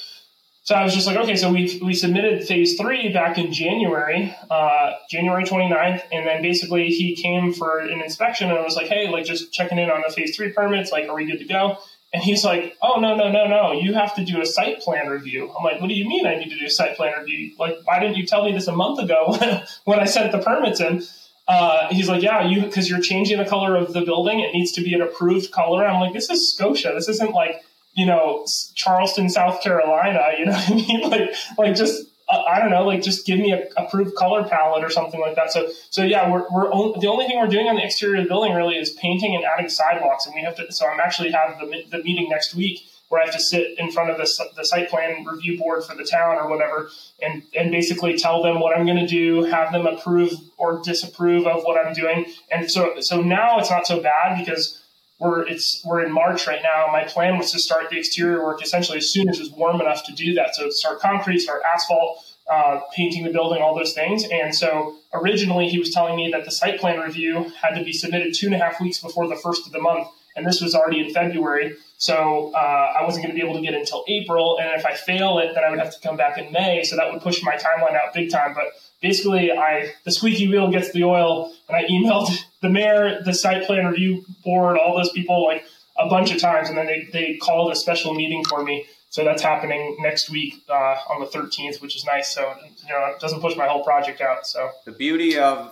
so 0.65 0.73
I 0.73 0.83
was 0.83 0.95
just 0.95 1.05
like, 1.05 1.15
okay, 1.17 1.35
so 1.35 1.51
we 1.51 1.79
we 1.83 1.93
submitted 1.93 2.47
phase 2.47 2.75
three 2.75 3.13
back 3.13 3.37
in 3.37 3.53
January, 3.53 4.35
uh, 4.49 4.93
January 5.07 5.43
29th. 5.43 6.01
And 6.11 6.25
then 6.25 6.41
basically 6.41 6.87
he 6.87 7.15
came 7.15 7.53
for 7.53 7.77
an 7.77 8.01
inspection 8.01 8.49
and 8.49 8.57
I 8.57 8.63
was 8.63 8.75
like, 8.75 8.87
hey, 8.87 9.07
like 9.07 9.25
just 9.25 9.53
checking 9.53 9.77
in 9.77 9.91
on 9.91 10.01
the 10.05 10.11
phase 10.11 10.35
three 10.35 10.51
permits. 10.51 10.91
Like, 10.91 11.07
are 11.07 11.13
we 11.13 11.25
good 11.25 11.37
to 11.37 11.45
go? 11.45 11.77
And 12.13 12.23
he's 12.23 12.43
like, 12.43 12.75
oh, 12.81 12.99
no, 12.99 13.15
no, 13.15 13.31
no, 13.31 13.45
no. 13.45 13.73
You 13.73 13.93
have 13.93 14.15
to 14.15 14.25
do 14.25 14.41
a 14.41 14.45
site 14.45 14.79
plan 14.79 15.07
review. 15.07 15.53
I'm 15.55 15.63
like, 15.63 15.81
what 15.81 15.87
do 15.87 15.93
you 15.93 16.07
mean 16.07 16.25
I 16.25 16.35
need 16.35 16.49
to 16.49 16.57
do 16.57 16.65
a 16.65 16.69
site 16.69 16.97
plan 16.97 17.13
review? 17.19 17.53
Like, 17.59 17.77
why 17.83 17.99
didn't 17.99 18.15
you 18.15 18.25
tell 18.25 18.43
me 18.43 18.51
this 18.51 18.67
a 18.67 18.71
month 18.71 18.99
ago 18.99 19.37
when 19.83 19.99
I 19.99 20.05
sent 20.05 20.31
the 20.31 20.39
permits 20.39 20.79
in? 20.79 21.03
Uh, 21.47 21.89
he's 21.91 22.09
like, 22.09 22.23
yeah, 22.23 22.43
you 22.43 22.61
because 22.61 22.89
you're 22.89 23.01
changing 23.01 23.37
the 23.37 23.45
color 23.45 23.75
of 23.75 23.93
the 23.93 24.01
building. 24.01 24.39
It 24.39 24.51
needs 24.51 24.71
to 24.71 24.81
be 24.81 24.95
an 24.95 25.01
approved 25.01 25.51
color. 25.51 25.85
I'm 25.85 25.99
like, 25.99 26.13
this 26.13 26.29
is 26.31 26.51
Scotia. 26.51 26.93
This 26.95 27.07
isn't 27.07 27.33
like 27.33 27.63
you 27.95 28.05
know, 28.05 28.45
Charleston, 28.75 29.29
South 29.29 29.61
Carolina, 29.61 30.31
you 30.37 30.45
know 30.45 30.51
what 30.51 30.69
I 30.69 30.73
mean? 30.73 31.01
Like, 31.09 31.35
like 31.57 31.75
just, 31.75 32.03
uh, 32.27 32.41
I 32.41 32.59
don't 32.59 32.71
know, 32.71 32.83
like 32.83 33.01
just 33.01 33.25
give 33.25 33.39
me 33.39 33.51
a 33.51 33.67
approved 33.77 34.15
color 34.15 34.43
palette 34.43 34.83
or 34.83 34.89
something 34.89 35.19
like 35.19 35.35
that. 35.35 35.51
So, 35.51 35.69
so 35.89 36.03
yeah, 36.03 36.31
we're, 36.31 36.45
we're 36.51 36.71
on, 36.71 36.99
the 36.99 37.07
only 37.07 37.25
thing 37.25 37.39
we're 37.39 37.47
doing 37.47 37.67
on 37.67 37.75
the 37.75 37.83
exterior 37.83 38.17
of 38.17 38.23
the 38.23 38.29
building 38.29 38.53
really 38.53 38.75
is 38.75 38.91
painting 38.91 39.35
and 39.35 39.45
adding 39.45 39.69
sidewalks. 39.69 40.25
And 40.25 40.35
we 40.35 40.41
have 40.41 40.55
to, 40.57 40.71
so 40.71 40.87
I'm 40.87 40.99
actually 40.99 41.31
have 41.31 41.59
the, 41.59 41.83
the 41.91 42.03
meeting 42.03 42.27
next 42.29 42.55
week 42.55 42.81
where 43.09 43.21
I 43.21 43.25
have 43.25 43.35
to 43.35 43.39
sit 43.39 43.77
in 43.77 43.91
front 43.91 44.09
of 44.09 44.17
the, 44.17 44.45
the 44.55 44.65
site 44.65 44.89
plan 44.89 45.23
review 45.25 45.59
board 45.59 45.83
for 45.83 45.95
the 45.95 46.03
town 46.03 46.37
or 46.37 46.49
whatever, 46.49 46.89
and, 47.21 47.43
and 47.55 47.71
basically 47.71 48.17
tell 48.17 48.41
them 48.41 48.59
what 48.59 48.75
I'm 48.75 48.85
going 48.85 48.97
to 48.97 49.07
do, 49.07 49.43
have 49.43 49.71
them 49.71 49.85
approve 49.85 50.33
or 50.57 50.81
disapprove 50.83 51.45
of 51.45 51.63
what 51.63 51.77
I'm 51.77 51.93
doing. 51.93 52.25
And 52.49 52.69
so, 52.69 52.95
so 53.01 53.21
now 53.21 53.59
it's 53.59 53.69
not 53.69 53.85
so 53.85 54.01
bad 54.01 54.39
because 54.43 54.81
we're 55.19 55.47
it's 55.47 55.81
we're 55.85 56.03
in 56.03 56.11
March 56.11 56.45
right 56.47 56.61
now. 56.61 56.87
My 56.91 57.03
plan 57.05 57.37
was 57.37 57.51
to 57.51 57.59
start 57.59 57.89
the 57.89 57.97
exterior 57.97 58.43
work 58.43 58.61
essentially 58.61 58.97
as 58.97 59.09
soon 59.11 59.29
as 59.29 59.39
it's 59.39 59.49
warm 59.51 59.79
enough 59.79 60.03
to 60.05 60.13
do 60.13 60.33
that. 60.33 60.55
So 60.55 60.69
start 60.69 60.99
concrete, 60.99 61.39
start 61.39 61.61
asphalt, 61.73 62.25
uh, 62.51 62.81
painting 62.93 63.23
the 63.23 63.31
building, 63.31 63.61
all 63.61 63.75
those 63.75 63.93
things. 63.93 64.25
And 64.29 64.53
so 64.53 64.97
originally 65.13 65.69
he 65.69 65.79
was 65.79 65.91
telling 65.91 66.15
me 66.15 66.31
that 66.31 66.45
the 66.45 66.51
site 66.51 66.79
plan 66.79 66.99
review 66.99 67.51
had 67.61 67.75
to 67.75 67.83
be 67.83 67.93
submitted 67.93 68.33
two 68.33 68.47
and 68.47 68.55
a 68.55 68.57
half 68.57 68.81
weeks 68.81 68.99
before 68.99 69.27
the 69.27 69.35
first 69.35 69.65
of 69.65 69.71
the 69.71 69.81
month, 69.81 70.07
and 70.35 70.45
this 70.45 70.61
was 70.61 70.75
already 70.75 70.99
in 70.99 71.13
February. 71.13 71.75
So 71.97 72.51
uh, 72.53 72.93
I 72.99 73.03
wasn't 73.05 73.25
going 73.25 73.33
to 73.33 73.41
be 73.41 73.47
able 73.47 73.57
to 73.57 73.65
get 73.65 73.73
it 73.73 73.79
until 73.79 74.03
April, 74.09 74.59
and 74.59 74.77
if 74.77 74.85
I 74.85 74.93
fail 74.93 75.39
it, 75.39 75.53
then 75.55 75.63
I 75.63 75.69
would 75.69 75.79
have 75.79 75.93
to 75.93 75.99
come 76.01 76.17
back 76.17 76.37
in 76.37 76.51
May. 76.51 76.83
So 76.83 76.97
that 76.97 77.11
would 77.11 77.21
push 77.21 77.41
my 77.41 77.55
timeline 77.55 77.95
out 77.95 78.13
big 78.13 78.29
time. 78.29 78.53
But 78.53 78.65
basically 79.01 79.51
I 79.51 79.91
the 80.03 80.11
squeaky 80.11 80.47
wheel 80.47 80.71
gets 80.71 80.91
the 80.91 81.03
oil, 81.03 81.53
and 81.67 81.77
I 81.77 81.83
emailed 81.83 82.31
the 82.61 82.69
mayor, 82.69 83.21
the 83.23 83.33
site 83.33 83.65
plan 83.65 83.85
review 83.85 84.25
board, 84.43 84.77
all 84.77 84.97
those 84.97 85.11
people 85.11 85.45
like 85.45 85.63
a 85.97 86.07
bunch 86.09 86.31
of 86.31 86.39
times, 86.39 86.69
and 86.69 86.77
then 86.77 86.87
they 86.87 87.07
they 87.11 87.37
called 87.37 87.71
a 87.71 87.75
special 87.75 88.13
meeting 88.13 88.43
for 88.45 88.63
me. 88.63 88.85
So 89.09 89.23
that's 89.23 89.41
happening 89.41 89.95
next 90.01 90.29
week 90.29 90.55
uh, 90.67 90.97
on 91.09 91.21
the 91.21 91.27
13th, 91.27 91.81
which 91.81 91.95
is 91.95 92.03
nice. 92.03 92.33
So 92.33 92.41
you 92.41 92.89
know, 92.89 93.05
it 93.13 93.21
doesn't 93.21 93.39
push 93.39 93.55
my 93.55 93.67
whole 93.67 93.83
project 93.83 94.19
out. 94.19 94.45
So 94.45 94.69
the 94.85 94.91
beauty 94.91 95.37
of 95.37 95.71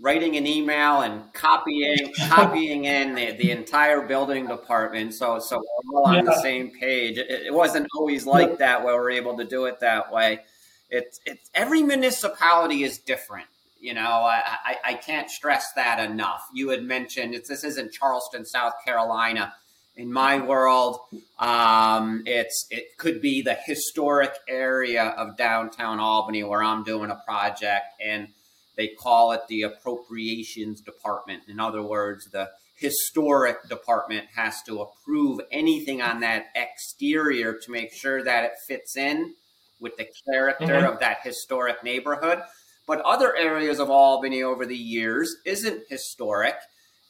writing 0.00 0.36
an 0.36 0.46
email 0.46 1.00
and 1.00 1.32
copying 1.32 2.12
copying 2.28 2.84
in 2.84 3.14
the, 3.14 3.32
the 3.32 3.50
entire 3.50 4.02
building 4.02 4.46
department 4.46 5.14
so 5.14 5.38
so 5.38 5.56
we're 5.56 5.98
all 5.98 6.06
on 6.06 6.14
yeah. 6.16 6.22
the 6.22 6.42
same 6.42 6.70
page 6.70 7.16
it, 7.16 7.30
it, 7.30 7.54
wasn't 7.54 7.86
always 7.96 8.26
like 8.26 8.58
that 8.58 8.84
where 8.84 8.96
we're 8.96 9.10
able 9.10 9.36
to 9.36 9.44
do 9.44 9.64
it 9.64 9.80
that 9.80 10.12
way 10.12 10.38
it's 10.90 11.20
it's 11.26 11.50
every 11.54 11.82
municipality 11.82 12.82
is 12.82 12.98
different. 12.98 13.46
You 13.80 13.94
know, 13.94 14.00
I, 14.00 14.42
I, 14.64 14.76
I 14.84 14.94
can't 14.94 15.30
stress 15.30 15.72
that 15.74 16.10
enough. 16.10 16.42
You 16.54 16.70
had 16.70 16.82
mentioned 16.82 17.34
it's, 17.34 17.48
this 17.48 17.62
isn't 17.62 17.92
Charleston, 17.92 18.44
South 18.46 18.72
Carolina. 18.84 19.54
In 19.96 20.12
my 20.12 20.40
world, 20.40 20.98
um, 21.38 22.22
it's 22.26 22.66
it 22.70 22.98
could 22.98 23.22
be 23.22 23.42
the 23.42 23.54
historic 23.54 24.32
area 24.48 25.04
of 25.04 25.36
downtown 25.36 26.00
Albany 26.00 26.44
where 26.44 26.62
I'm 26.62 26.84
doing 26.84 27.10
a 27.10 27.22
project, 27.26 27.86
and 28.04 28.28
they 28.76 28.88
call 28.88 29.32
it 29.32 29.42
the 29.48 29.62
appropriations 29.62 30.80
department. 30.82 31.44
In 31.48 31.58
other 31.60 31.82
words, 31.82 32.26
the 32.26 32.50
historic 32.74 33.68
department 33.70 34.26
has 34.34 34.62
to 34.64 34.82
approve 34.82 35.40
anything 35.50 36.02
on 36.02 36.20
that 36.20 36.46
exterior 36.54 37.54
to 37.54 37.70
make 37.70 37.92
sure 37.92 38.22
that 38.22 38.44
it 38.44 38.52
fits 38.68 38.96
in 38.98 39.32
with 39.80 39.96
the 39.96 40.06
character 40.30 40.66
mm-hmm. 40.66 40.92
of 40.92 41.00
that 41.00 41.18
historic 41.22 41.82
neighborhood. 41.82 42.40
But 42.86 43.00
other 43.00 43.34
areas 43.36 43.80
of 43.80 43.90
Albany 43.90 44.42
over 44.42 44.64
the 44.64 44.76
years 44.76 45.36
isn't 45.44 45.84
historic. 45.88 46.56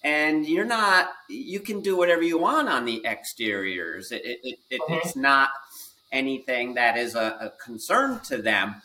And 0.02 0.46
you're 0.46 0.64
not, 0.64 1.10
you 1.28 1.60
can 1.60 1.80
do 1.80 1.96
whatever 1.96 2.22
you 2.22 2.38
want 2.38 2.68
on 2.68 2.84
the 2.84 3.04
exteriors. 3.04 4.12
It, 4.12 4.22
it, 4.24 4.58
it, 4.70 4.80
mm-hmm. 4.80 4.94
It's 4.94 5.16
not 5.16 5.50
anything 6.12 6.74
that 6.74 6.96
is 6.96 7.14
a, 7.14 7.36
a 7.40 7.52
concern 7.62 8.20
to 8.20 8.38
them. 8.38 8.76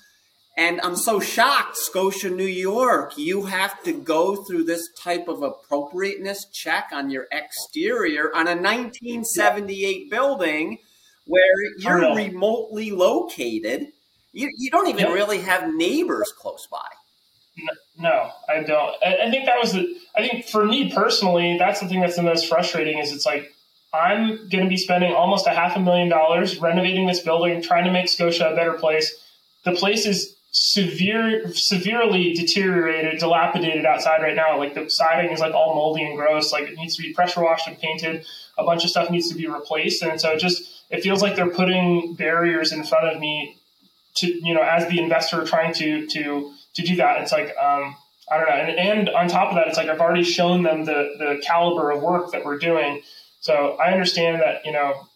And 0.58 0.82
I'm 0.82 0.98
so 0.98 1.20
shocked, 1.20 1.78
Scotia, 1.78 2.30
New 2.30 2.44
York, 2.44 3.18
you 3.18 3.44
have 3.46 3.82
to 3.84 3.94
go 3.94 4.44
through 4.44 4.66
this 4.66 4.90
type 5.00 5.30
of 5.30 5.42
appropriateness 5.44 6.46
check 6.52 6.90
on 6.92 7.10
your 7.10 7.28
exterior 7.32 8.36
on 8.36 8.48
a 8.48 8.56
1978 8.56 10.12
building 10.12 10.80
where 11.32 11.64
you're 11.78 12.16
remotely 12.16 12.92
located. 12.92 13.88
You, 14.34 14.50
you 14.58 14.70
don't 14.70 14.88
even 14.88 15.06
yep. 15.06 15.14
really 15.14 15.40
have 15.40 15.74
neighbors 15.74 16.32
close 16.38 16.68
by. 16.72 16.88
No, 17.98 18.32
I 18.50 18.64
don't. 18.64 18.96
I, 19.06 19.28
I 19.28 19.32
think 19.32 19.46
that 19.46 19.60
was 19.62 19.74
the. 19.74 19.96
I 20.16 20.28
think 20.28 20.48
for 20.48 20.66
me 20.66 20.92
personally, 20.94 21.58
that's 21.60 21.80
the 21.80 21.88
thing 21.88 22.02
that's 22.02 22.16
the 22.16 22.24
most 22.24 22.48
frustrating. 22.48 22.98
Is 22.98 23.12
it's 23.12 23.26
like 23.26 23.52
I'm 23.94 24.50
going 24.50 24.64
to 24.64 24.70
be 24.70 24.78
spending 24.78 25.14
almost 25.14 25.48
a 25.48 25.52
half 25.52 25.76
a 25.76 25.80
million 25.80 26.10
dollars 26.10 26.60
renovating 26.60 27.08
this 27.08 27.20
building, 27.20 27.62
trying 27.62 27.84
to 27.84 27.92
make 27.92 28.08
Scotia 28.08 28.52
a 28.52 28.56
better 28.56 28.74
place. 28.74 29.14
The 29.66 29.74
place 29.74 30.06
is 30.06 30.36
severe, 30.52 31.54
severely 31.54 32.34
deteriorated, 32.34 33.20
dilapidated 33.20 33.86
outside 33.86 34.22
right 34.22 34.36
now. 34.36 34.58
Like 34.58 34.74
the 34.74 34.90
siding 34.90 35.32
is 35.32 35.40
like 35.40 35.54
all 35.54 35.76
moldy 35.76 36.04
and 36.04 36.16
gross. 36.18 36.52
Like 36.52 36.70
it 36.70 36.76
needs 36.76 36.96
to 36.96 37.02
be 37.02 37.14
pressure 37.14 37.44
washed 37.44 37.68
and 37.68 37.78
painted. 37.78 38.26
A 38.58 38.64
bunch 38.64 38.84
of 38.84 38.90
stuff 38.90 39.10
needs 39.10 39.30
to 39.30 39.36
be 39.36 39.48
replaced, 39.48 40.04
and 40.04 40.20
so 40.20 40.38
just 40.38 40.71
it 40.92 41.02
feels 41.02 41.22
like 41.22 41.36
they're 41.36 41.50
putting 41.50 42.16
barriers 42.16 42.72
in 42.72 42.84
front 42.84 43.08
of 43.08 43.20
me 43.20 43.58
to 44.16 44.28
you 44.28 44.54
know 44.54 44.62
as 44.62 44.88
the 44.88 45.00
investor 45.00 45.46
trying 45.46 45.74
to 45.74 46.08
to 46.08 46.54
to 46.74 46.82
do 46.84 46.96
that 46.96 47.22
it's 47.22 47.32
like 47.32 47.56
um, 47.58 47.96
I 48.32 48.38
don't 48.38 48.50
know. 48.50 48.56
And, 48.56 48.80
and 48.80 49.10
on 49.10 49.28
top 49.28 49.50
of 49.50 49.56
that, 49.56 49.68
it's 49.68 49.78
like 49.78 49.90
I've 49.90 50.00
already 50.00 50.24
shown 50.24 50.64
them 50.64 50.86
the 50.86 51.16
the 51.18 51.42
caliber 51.44 51.92
of 51.92 52.02
work 52.02 52.32
that 52.32 52.46
we're 52.46 52.58
doing. 52.58 53.02
So 53.42 53.76
I 53.76 53.92
understand 53.92 54.42
that 54.42 54.66
you 54.66 54.72
know 54.72 55.08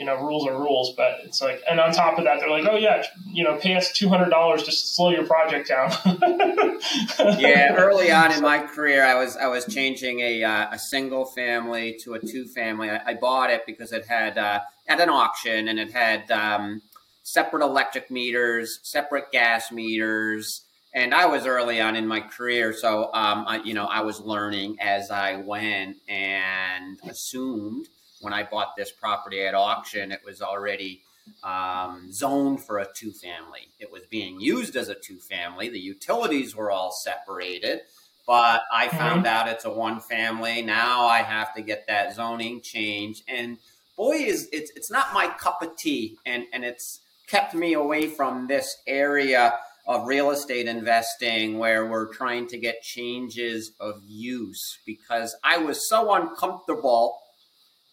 you 0.00 0.06
know, 0.06 0.16
rules 0.16 0.46
are 0.46 0.58
rules, 0.58 0.94
but 0.96 1.18
it's 1.24 1.42
like, 1.42 1.62
and 1.70 1.78
on 1.78 1.92
top 1.92 2.16
of 2.16 2.24
that, 2.24 2.40
they're 2.40 2.48
like, 2.48 2.64
oh 2.66 2.74
yeah, 2.74 3.04
you 3.30 3.44
know, 3.44 3.58
pay 3.58 3.76
us 3.76 3.92
two 3.92 4.08
hundred 4.08 4.30
dollars 4.30 4.62
to 4.62 4.72
slow 4.72 5.10
your 5.10 5.26
project 5.26 5.68
down. 5.68 5.92
yeah, 7.38 7.74
early 7.74 8.10
on 8.10 8.32
in 8.32 8.40
my 8.40 8.60
career, 8.60 9.04
I 9.04 9.14
was 9.14 9.36
I 9.36 9.46
was 9.48 9.66
changing 9.66 10.20
a 10.20 10.42
uh, 10.42 10.68
a 10.72 10.78
single 10.78 11.26
family 11.26 11.98
to 12.02 12.14
a 12.14 12.18
two 12.18 12.46
family. 12.46 12.88
I, 12.88 13.10
I 13.10 13.14
bought 13.14 13.50
it 13.50 13.66
because 13.66 13.92
it 13.92 14.06
had 14.06 14.38
uh, 14.38 14.60
at 14.88 15.00
an 15.00 15.10
auction 15.10 15.68
and 15.68 15.78
it 15.78 15.92
had 15.92 16.30
um, 16.30 16.80
separate 17.22 17.62
electric 17.62 18.10
meters, 18.10 18.80
separate 18.82 19.30
gas 19.30 19.70
meters. 19.70 20.64
And 20.94 21.14
I 21.14 21.26
was 21.26 21.44
early 21.44 21.78
on 21.78 21.94
in 21.94 22.06
my 22.06 22.20
career, 22.20 22.72
so 22.72 23.10
um, 23.12 23.44
I, 23.46 23.60
you 23.64 23.74
know 23.74 23.84
I 23.84 24.00
was 24.00 24.18
learning 24.18 24.78
as 24.80 25.10
I 25.10 25.36
went, 25.36 25.98
and 26.08 26.98
assumed 27.06 27.86
when 28.20 28.32
I 28.32 28.44
bought 28.44 28.76
this 28.76 28.90
property 28.90 29.42
at 29.42 29.54
auction, 29.54 30.12
it 30.12 30.20
was 30.24 30.42
already 30.42 31.02
um, 31.42 32.12
zoned 32.12 32.64
for 32.64 32.78
a 32.78 32.86
two 32.92 33.12
family. 33.12 33.68
It 33.78 33.90
was 33.90 34.02
being 34.10 34.40
used 34.40 34.76
as 34.76 34.88
a 34.88 34.94
two 34.94 35.18
family. 35.18 35.68
The 35.68 35.78
utilities 35.78 36.54
were 36.54 36.70
all 36.70 36.92
separated, 36.92 37.80
but 38.26 38.62
I 38.72 38.86
mm-hmm. 38.86 38.96
found 38.96 39.26
out 39.26 39.48
it's 39.48 39.64
a 39.64 39.70
one 39.70 40.00
family. 40.00 40.62
Now 40.62 41.06
I 41.06 41.18
have 41.18 41.54
to 41.54 41.62
get 41.62 41.86
that 41.88 42.14
zoning 42.14 42.60
change. 42.60 43.22
And 43.28 43.58
boy, 43.96 44.16
is 44.16 44.48
it's 44.52 44.70
it's 44.76 44.90
not 44.90 45.14
my 45.14 45.28
cup 45.28 45.62
of 45.62 45.76
tea, 45.76 46.18
and 46.26 46.44
and 46.52 46.64
it's 46.64 47.00
kept 47.26 47.54
me 47.54 47.74
away 47.74 48.06
from 48.06 48.48
this 48.48 48.76
area 48.86 49.54
of 49.86 50.06
real 50.06 50.30
estate 50.30 50.66
investing 50.66 51.58
where 51.58 51.86
we're 51.86 52.12
trying 52.12 52.46
to 52.46 52.58
get 52.58 52.82
changes 52.82 53.72
of 53.80 54.02
use 54.06 54.78
because 54.84 55.34
I 55.42 55.58
was 55.58 55.88
so 55.88 56.12
uncomfortable 56.12 57.18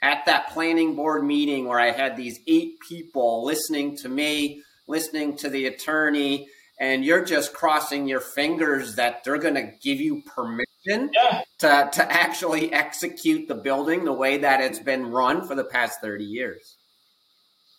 at 0.07 0.25
that 0.25 0.49
planning 0.51 0.95
board 0.95 1.23
meeting 1.23 1.67
where 1.67 1.79
I 1.79 1.91
had 1.91 2.15
these 2.15 2.39
eight 2.47 2.79
people 2.87 3.43
listening 3.43 3.97
to 3.97 4.09
me, 4.09 4.63
listening 4.87 5.35
to 5.37 5.49
the 5.49 5.65
attorney, 5.65 6.47
and 6.79 7.03
you're 7.03 7.25
just 7.25 7.53
crossing 7.53 8.07
your 8.07 8.21
fingers 8.21 8.95
that 8.95 9.23
they're 9.23 9.37
going 9.37 9.55
to 9.55 9.71
give 9.81 9.99
you 9.99 10.21
permission 10.21 11.09
yeah. 11.13 11.41
to, 11.59 11.89
to 11.91 12.11
actually 12.11 12.71
execute 12.71 13.49
the 13.49 13.55
building 13.55 14.05
the 14.05 14.13
way 14.13 14.37
that 14.37 14.61
it's 14.61 14.79
been 14.79 15.11
run 15.11 15.45
for 15.45 15.55
the 15.55 15.65
past 15.65 15.99
30 16.01 16.23
years. 16.23 16.77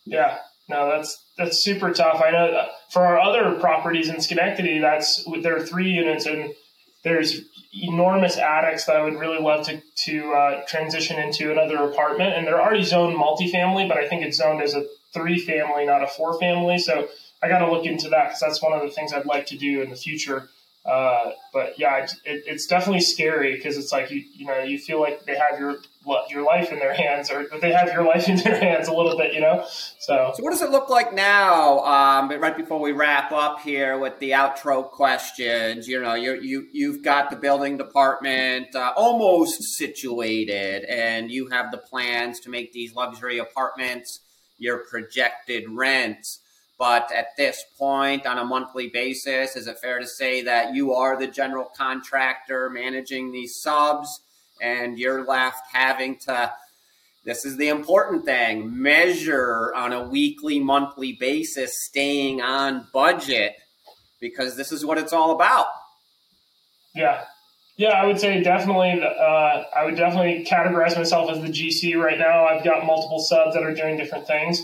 Yeah, 0.04 0.38
no, 0.68 0.90
that's 0.90 1.24
that's 1.38 1.62
super 1.62 1.92
tough. 1.92 2.20
I 2.22 2.30
know 2.30 2.46
uh, 2.46 2.66
for 2.90 3.04
our 3.04 3.18
other 3.18 3.58
properties 3.60 4.08
in 4.08 4.20
Schenectady, 4.20 4.78
that's 4.80 5.24
there 5.42 5.56
are 5.56 5.66
three 5.66 5.90
units 5.90 6.26
and 6.26 6.52
there's 7.04 7.42
enormous 7.72 8.36
attics 8.36 8.86
that 8.86 8.96
I 8.96 9.02
would 9.02 9.18
really 9.18 9.40
love 9.40 9.66
to 9.66 9.80
to 10.04 10.32
uh, 10.32 10.62
transition 10.66 11.18
into 11.18 11.52
another 11.52 11.76
apartment, 11.76 12.34
and 12.34 12.46
they're 12.46 12.60
already 12.60 12.84
zoned 12.84 13.16
multifamily, 13.16 13.88
but 13.88 13.98
I 13.98 14.08
think 14.08 14.24
it's 14.24 14.38
zoned 14.38 14.62
as 14.62 14.74
a 14.74 14.84
three 15.12 15.38
family, 15.38 15.86
not 15.86 16.02
a 16.02 16.06
four 16.06 16.38
family. 16.38 16.78
So 16.78 17.08
I 17.42 17.48
got 17.48 17.60
to 17.60 17.70
look 17.70 17.86
into 17.86 18.08
that 18.10 18.28
because 18.28 18.40
that's 18.40 18.62
one 18.62 18.72
of 18.72 18.82
the 18.82 18.90
things 18.90 19.12
I'd 19.12 19.26
like 19.26 19.46
to 19.46 19.56
do 19.56 19.82
in 19.82 19.90
the 19.90 19.96
future. 19.96 20.48
Uh, 20.84 21.32
but 21.52 21.78
yeah, 21.78 21.98
it, 21.98 22.12
it, 22.24 22.44
it's 22.46 22.66
definitely 22.66 23.00
scary 23.00 23.56
because 23.56 23.76
it's 23.76 23.92
like 23.92 24.10
you 24.10 24.24
you 24.34 24.46
know 24.46 24.60
you 24.60 24.78
feel 24.78 25.00
like 25.00 25.24
they 25.24 25.36
have 25.36 25.58
your 25.60 25.76
your 26.30 26.44
life 26.44 26.72
in 26.72 26.78
their 26.78 26.94
hands, 26.94 27.30
or 27.30 27.46
they 27.60 27.72
have 27.72 27.92
your 27.92 28.04
life 28.04 28.28
in 28.28 28.36
their 28.36 28.58
hands 28.58 28.88
a 28.88 28.92
little 28.92 29.16
bit, 29.16 29.34
you 29.34 29.40
know. 29.40 29.64
So, 29.98 30.32
so 30.34 30.42
what 30.42 30.50
does 30.50 30.62
it 30.62 30.70
look 30.70 30.88
like 30.88 31.12
now? 31.14 31.80
Um, 31.80 32.30
right 32.40 32.56
before 32.56 32.80
we 32.80 32.92
wrap 32.92 33.32
up 33.32 33.60
here 33.60 33.98
with 33.98 34.18
the 34.18 34.30
outro 34.30 34.88
questions, 34.88 35.88
you 35.88 36.00
know, 36.00 36.14
you 36.14 36.40
you 36.40 36.66
you've 36.72 37.02
got 37.02 37.30
the 37.30 37.36
building 37.36 37.76
department 37.76 38.74
uh, 38.74 38.92
almost 38.96 39.62
situated, 39.76 40.84
and 40.84 41.30
you 41.30 41.48
have 41.48 41.70
the 41.70 41.78
plans 41.78 42.40
to 42.40 42.50
make 42.50 42.72
these 42.72 42.94
luxury 42.94 43.38
apartments 43.38 44.20
your 44.58 44.78
projected 44.78 45.64
rents. 45.68 46.40
But 46.78 47.10
at 47.12 47.36
this 47.36 47.64
point, 47.76 48.24
on 48.24 48.38
a 48.38 48.44
monthly 48.44 48.88
basis, 48.88 49.56
is 49.56 49.66
it 49.66 49.80
fair 49.80 49.98
to 49.98 50.06
say 50.06 50.42
that 50.42 50.74
you 50.74 50.92
are 50.94 51.18
the 51.18 51.26
general 51.26 51.68
contractor 51.76 52.70
managing 52.70 53.32
these 53.32 53.60
subs 53.60 54.20
and 54.60 54.98
you're 54.98 55.24
left 55.24 55.62
having 55.72 56.16
to, 56.20 56.52
this 57.24 57.44
is 57.44 57.56
the 57.56 57.68
important 57.68 58.24
thing, 58.24 58.80
measure 58.80 59.72
on 59.74 59.92
a 59.92 60.08
weekly, 60.08 60.58
monthly 60.58 61.12
basis, 61.12 61.84
staying 61.84 62.40
on 62.40 62.86
budget 62.92 63.54
because 64.20 64.56
this 64.56 64.72
is 64.72 64.84
what 64.84 64.98
it's 64.98 65.12
all 65.12 65.32
about. 65.32 65.66
Yeah. 66.94 67.24
Yeah, 67.76 67.90
I 67.90 68.06
would 68.06 68.18
say 68.18 68.42
definitely. 68.42 69.00
Uh, 69.00 69.62
I 69.76 69.84
would 69.84 69.96
definitely 69.96 70.44
categorize 70.44 70.96
myself 70.96 71.30
as 71.30 71.40
the 71.40 71.48
GC 71.48 71.96
right 71.96 72.18
now. 72.18 72.44
I've 72.44 72.64
got 72.64 72.84
multiple 72.84 73.20
subs 73.20 73.54
that 73.54 73.62
are 73.62 73.72
doing 73.72 73.96
different 73.96 74.26
things. 74.26 74.60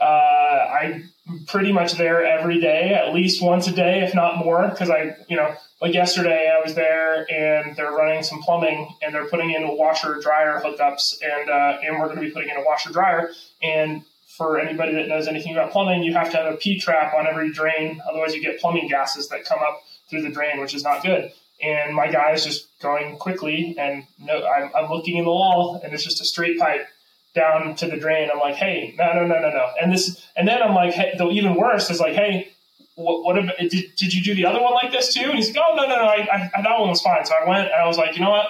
Uh, 0.00 0.04
I'm 0.04 1.10
pretty 1.46 1.72
much 1.72 1.94
there 1.94 2.24
every 2.24 2.60
day, 2.60 2.94
at 2.94 3.14
least 3.14 3.42
once 3.42 3.68
a 3.68 3.72
day, 3.72 4.02
if 4.02 4.14
not 4.14 4.38
more, 4.38 4.68
because 4.68 4.90
I, 4.90 5.16
you 5.28 5.36
know, 5.36 5.54
like 5.80 5.94
yesterday 5.94 6.52
I 6.52 6.64
was 6.64 6.74
there 6.74 7.26
and 7.30 7.76
they're 7.76 7.92
running 7.92 8.22
some 8.22 8.42
plumbing 8.42 8.94
and 9.02 9.14
they're 9.14 9.28
putting 9.28 9.52
in 9.52 9.62
a 9.62 9.74
washer 9.74 10.18
dryer 10.20 10.60
hookups 10.64 11.22
and 11.22 11.50
uh, 11.50 11.78
and 11.84 11.98
we're 11.98 12.06
going 12.06 12.16
to 12.16 12.22
be 12.22 12.30
putting 12.30 12.50
in 12.50 12.56
a 12.56 12.64
washer 12.64 12.90
dryer 12.90 13.30
and 13.62 14.04
for 14.36 14.58
anybody 14.58 14.94
that 14.94 15.08
knows 15.08 15.28
anything 15.28 15.52
about 15.52 15.72
plumbing, 15.72 16.02
you 16.02 16.14
have 16.14 16.30
to 16.30 16.36
have 16.38 16.52
a 16.52 16.56
P 16.56 16.78
trap 16.80 17.12
on 17.14 17.26
every 17.26 17.52
drain, 17.52 18.00
otherwise 18.08 18.34
you 18.34 18.40
get 18.40 18.58
plumbing 18.58 18.88
gases 18.88 19.28
that 19.28 19.44
come 19.44 19.58
up 19.60 19.82
through 20.08 20.22
the 20.22 20.30
drain, 20.30 20.58
which 20.60 20.74
is 20.74 20.82
not 20.82 21.02
good. 21.02 21.30
And 21.62 21.94
my 21.94 22.10
guy 22.10 22.32
is 22.32 22.44
just 22.44 22.66
going 22.80 23.18
quickly, 23.18 23.76
and 23.78 24.04
no, 24.18 24.44
I'm, 24.44 24.70
I'm 24.74 24.90
looking 24.90 25.18
in 25.18 25.24
the 25.24 25.30
wall, 25.30 25.80
and 25.84 25.92
it's 25.92 26.02
just 26.02 26.20
a 26.20 26.24
straight 26.24 26.58
pipe 26.58 26.88
down 27.34 27.74
to 27.76 27.86
the 27.86 27.96
drain. 27.96 28.28
I'm 28.32 28.38
like, 28.38 28.56
hey, 28.56 28.94
no, 28.98 29.12
no, 29.12 29.26
no, 29.26 29.40
no, 29.40 29.50
no. 29.50 29.70
And 29.80 29.92
this, 29.92 30.22
and 30.36 30.46
then 30.46 30.62
I'm 30.62 30.74
like, 30.74 30.94
hey, 30.94 31.14
though 31.16 31.30
even 31.30 31.54
worse 31.54 31.90
is 31.90 32.00
like, 32.00 32.14
hey, 32.14 32.52
what, 32.94 33.24
what 33.24 33.38
about, 33.38 33.56
did, 33.58 33.94
did 33.96 34.14
you 34.14 34.22
do 34.22 34.34
the 34.34 34.46
other 34.46 34.60
one 34.60 34.74
like 34.74 34.92
this 34.92 35.14
too? 35.14 35.22
And 35.22 35.34
he's 35.34 35.48
like, 35.48 35.64
oh, 35.66 35.74
no, 35.74 35.86
no, 35.86 35.96
no, 35.96 36.04
I, 36.04 36.50
I, 36.54 36.62
that 36.62 36.78
one 36.78 36.90
was 36.90 37.00
fine. 37.00 37.24
So 37.24 37.34
I 37.34 37.48
went 37.48 37.66
and 37.66 37.74
I 37.74 37.86
was 37.86 37.96
like, 37.96 38.14
you 38.16 38.22
know 38.22 38.30
what? 38.30 38.46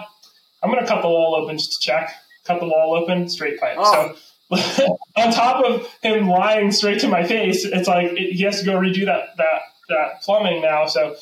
I'm 0.63 0.71
going 0.71 0.83
to 0.83 0.89
cut 0.89 1.03
the 1.03 1.09
wall 1.09 1.35
open 1.35 1.59
just 1.59 1.73
to 1.73 1.79
check. 1.81 2.13
Cut 2.45 2.61
the 2.61 2.67
wall 2.67 2.95
open, 3.01 3.29
straight 3.29 3.61
pipe. 3.61 3.77
Oh. 3.79 4.17
So 4.51 4.97
on 5.17 5.33
top 5.33 5.65
of 5.65 5.89
him 6.03 6.29
lying 6.29 6.73
straight 6.73 7.01
to 7.01 7.09
my 7.09 7.25
face, 7.25 7.65
it's 7.65 7.89
like 7.89 8.13
it, 8.13 8.35
he 8.35 8.43
has 8.45 8.61
to 8.61 8.67
go 8.67 8.75
redo 8.75 9.07
that, 9.07 9.37
that, 9.37 9.63
that 9.89 10.23
plumbing 10.23 10.61
now. 10.63 10.87
So 10.87 11.17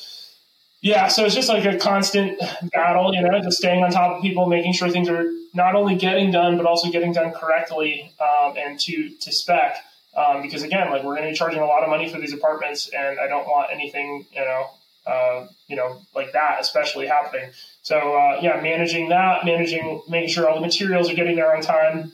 yeah, 0.81 1.07
so 1.07 1.25
it's 1.25 1.35
just 1.35 1.47
like 1.47 1.63
a 1.65 1.77
constant 1.77 2.39
battle, 2.73 3.13
you 3.13 3.21
know, 3.21 3.39
just 3.39 3.57
staying 3.57 3.83
on 3.83 3.91
top 3.91 4.17
of 4.17 4.21
people, 4.21 4.47
making 4.47 4.73
sure 4.73 4.89
things 4.89 5.09
are 5.09 5.25
not 5.53 5.75
only 5.75 5.95
getting 5.95 6.31
done, 6.31 6.57
but 6.57 6.65
also 6.65 6.89
getting 6.89 7.13
done 7.13 7.31
correctly 7.31 8.11
um, 8.19 8.55
and 8.57 8.79
to 8.79 9.09
to 9.19 9.31
spec. 9.31 9.77
Um, 10.17 10.41
because 10.41 10.63
again, 10.63 10.89
like 10.89 11.03
we're 11.03 11.15
going 11.15 11.23
to 11.23 11.29
be 11.29 11.35
charging 11.35 11.61
a 11.61 11.65
lot 11.65 11.83
of 11.83 11.89
money 11.89 12.09
for 12.09 12.19
these 12.19 12.33
apartments, 12.33 12.89
and 12.89 13.19
I 13.19 13.27
don't 13.27 13.45
want 13.45 13.69
anything, 13.71 14.25
you 14.33 14.41
know, 14.41 14.65
uh, 15.05 15.47
you 15.67 15.75
know, 15.75 16.01
like 16.15 16.33
that, 16.33 16.57
especially 16.59 17.07
happening. 17.07 17.51
So 17.83 18.15
uh, 18.15 18.39
yeah, 18.41 18.59
managing 18.61 19.09
that, 19.09 19.45
managing, 19.45 20.01
making 20.09 20.29
sure 20.29 20.49
all 20.49 20.55
the 20.55 20.61
materials 20.61 21.09
are 21.09 21.13
getting 21.15 21.35
there 21.35 21.55
on 21.55 21.61
time, 21.61 22.11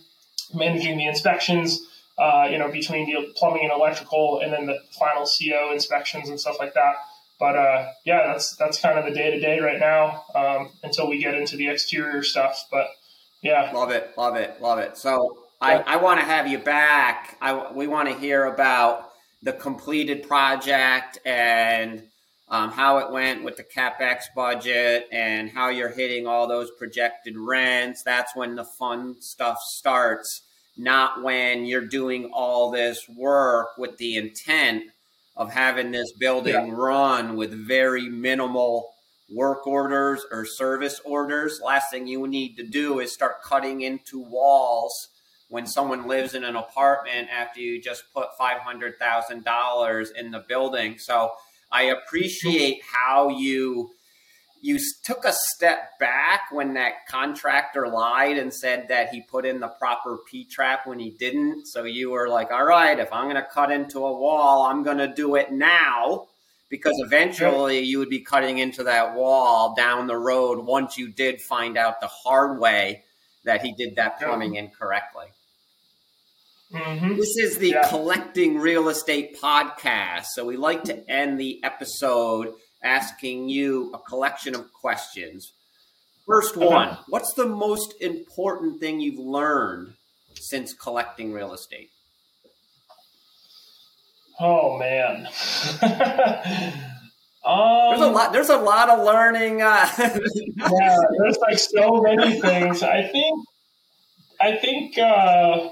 managing 0.53 0.97
the 0.97 1.07
inspections, 1.07 1.80
uh, 2.18 2.47
you 2.51 2.57
know, 2.57 2.70
between 2.70 3.05
the 3.05 3.32
plumbing 3.36 3.63
and 3.63 3.72
electrical, 3.72 4.41
and 4.41 4.51
then 4.51 4.65
the 4.65 4.78
final 4.99 5.26
CO 5.26 5.72
inspections 5.72 6.30
and 6.30 6.39
stuff 6.39 6.57
like 6.59 6.74
that. 6.74 6.95
But 7.40 7.56
uh, 7.56 7.88
yeah, 8.06 8.28
that's 8.28 8.56
that's 8.56 8.80
kind 8.80 8.98
of 8.98 9.06
the 9.06 9.12
day 9.12 9.32
to 9.32 9.40
day 9.40 9.60
right 9.60 9.80
now 9.80 10.24
um, 10.34 10.70
until 10.84 11.08
we 11.08 11.22
get 11.22 11.36
into 11.36 11.56
the 11.56 11.68
exterior 11.70 12.24
stuff. 12.24 12.66
But 12.72 12.88
yeah, 13.44 13.72
love 13.74 13.92
it, 13.92 14.12
love 14.18 14.36
it, 14.36 14.60
love 14.62 14.80
it. 14.80 14.98
So 14.98 15.38
yeah. 15.62 15.84
I, 15.86 15.94
I 15.94 15.96
want 15.98 16.20
to 16.20 16.26
have 16.26 16.48
you 16.48 16.58
back. 16.58 17.38
I 17.42 17.72
we 17.72 17.88
want 17.88 18.10
to 18.10 18.16
hear 18.16 18.46
about 18.46 19.12
the 19.44 19.54
completed 19.54 20.28
project 20.28 21.20
and 21.26 22.04
um, 22.50 22.72
how 22.72 22.98
it 23.00 23.12
went 23.12 23.44
with 23.44 23.58
the 23.58 23.64
capex 23.64 24.24
budget 24.36 25.08
and 25.12 25.50
how 25.50 25.70
you're 25.70 25.90
hitting 25.90 26.26
all 26.28 26.48
those 26.48 26.72
projected 26.72 27.38
rents. 27.38 28.04
That's 28.04 28.36
when 28.36 28.56
the 28.56 28.64
fun 28.64 29.22
stuff 29.22 29.60
starts, 29.62 30.42
not 30.78 31.22
when 31.22 31.66
you're 31.66 31.86
doing 31.86 32.32
all 32.34 32.72
this 32.72 33.08
work 33.10 33.78
with 33.78 33.98
the 33.98 34.16
intent 34.16 34.84
of 35.38 35.54
having 35.54 35.92
this 35.92 36.12
building 36.20 36.54
yeah. 36.54 36.68
run 36.70 37.38
with 37.38 37.52
very 37.52 38.10
minimal 38.10 38.90
work 39.30 39.68
orders 39.68 40.26
or 40.32 40.46
service 40.46 41.00
orders. 41.06 41.62
Last 41.64 41.92
thing 41.92 42.08
you 42.08 42.28
need 42.28 42.58
to 42.58 42.64
do 42.64 43.00
is 43.00 43.14
start 43.14 43.42
cutting 43.44 43.82
into 43.82 44.20
walls 44.20 45.10
when 45.50 45.66
someone 45.66 46.08
lives 46.08 46.34
in 46.34 46.44
an 46.44 46.56
apartment 46.56 47.30
after 47.30 47.62
you 47.62 47.82
just 47.82 48.04
put 48.14 48.28
$500,000 48.40 50.08
in 50.16 50.32
the 50.32 50.44
building. 50.48 50.98
So 50.98 51.32
I 51.72 51.84
appreciate 51.84 52.82
how 52.84 53.30
you 53.30 53.92
you 54.62 54.80
took 55.03 55.26
a 55.26 55.34
step 55.34 55.97
back 55.99 56.51
when 56.51 56.74
that 56.74 57.05
contractor 57.08 57.88
lied 57.88 58.38
and 58.38 58.53
said 58.53 58.88
that 58.89 59.10
he 59.10 59.22
put 59.22 59.45
in 59.45 59.60
the 59.60 59.68
proper 59.68 60.20
P 60.30 60.45
trap 60.45 60.86
when 60.86 60.99
he 60.99 61.12
didn't. 61.12 61.68
So 61.68 61.84
you 61.84 62.12
were 62.12 62.28
like, 62.28 62.51
all 62.51 62.66
right, 62.66 62.97
if 62.97 63.12
I'm 63.12 63.26
going 63.26 63.36
to 63.36 63.47
cut 63.49 63.72
into 63.72 63.99
a 63.99 64.18
wall, 64.18 64.66
I'm 64.66 64.84
going 64.84 64.97
to 64.97 65.14
do 65.14 65.36
it 65.36 65.51
now 65.51 66.28
because 66.70 66.95
eventually 66.99 67.80
you 67.80 67.99
would 67.99 68.10
be 68.10 68.20
cutting 68.20 68.58
into 68.58 68.84
that 68.84 69.16
wall 69.16 69.74
down 69.76 70.08
the 70.08 70.18
road 70.18 70.66
once 70.66 70.97
you 70.97 71.10
did 71.10 71.41
find 71.41 71.78
out 71.78 72.01
the 72.01 72.08
hard 72.08 72.60
way 72.60 73.03
that 73.45 73.64
he 73.64 73.74
did 73.74 73.95
that 73.95 74.20
plumbing 74.20 74.55
incorrectly. 74.55 75.28
Mm-hmm. 76.74 77.16
This 77.16 77.38
is 77.38 77.58
the 77.58 77.70
yeah. 77.70 77.88
Collecting 77.88 78.60
Real 78.60 78.89
Estate 78.89 79.39
podcast. 79.41 80.26
So 80.34 80.45
we 80.45 80.58
like 80.58 80.84
to 80.86 81.10
end 81.10 81.39
the 81.39 81.64
episode 81.64 82.53
asking 82.88 83.50
you 83.50 83.92
a 83.94 84.00
collection 84.00 84.56
of 84.56 84.72
questions. 84.74 85.52
First 86.26 86.58
one 86.58 86.98
What's 87.08 87.34
the 87.34 87.46
most 87.46 87.94
important 88.02 88.80
thing 88.80 89.00
you've 89.00 89.20
learned 89.20 89.94
since 90.40 90.74
collecting 90.74 91.34
real 91.34 91.54
estate? 91.54 91.90
Oh 94.40 94.78
man. 94.78 95.28
um, 97.44 97.90
there's 97.90 98.02
a 98.02 98.12
lot. 98.12 98.32
There's 98.32 98.50
a 98.50 98.58
lot 98.58 98.90
of 98.90 99.04
learning. 99.04 99.62
Uh... 99.62 99.90
yeah, 99.98 100.98
there's 101.18 101.38
like 101.40 101.58
so 101.58 102.02
many 102.02 102.40
things. 102.40 102.84
I 102.84 103.04
think. 103.04 103.46
I 104.40 104.56
think 104.56 105.00
uh, 105.00 105.70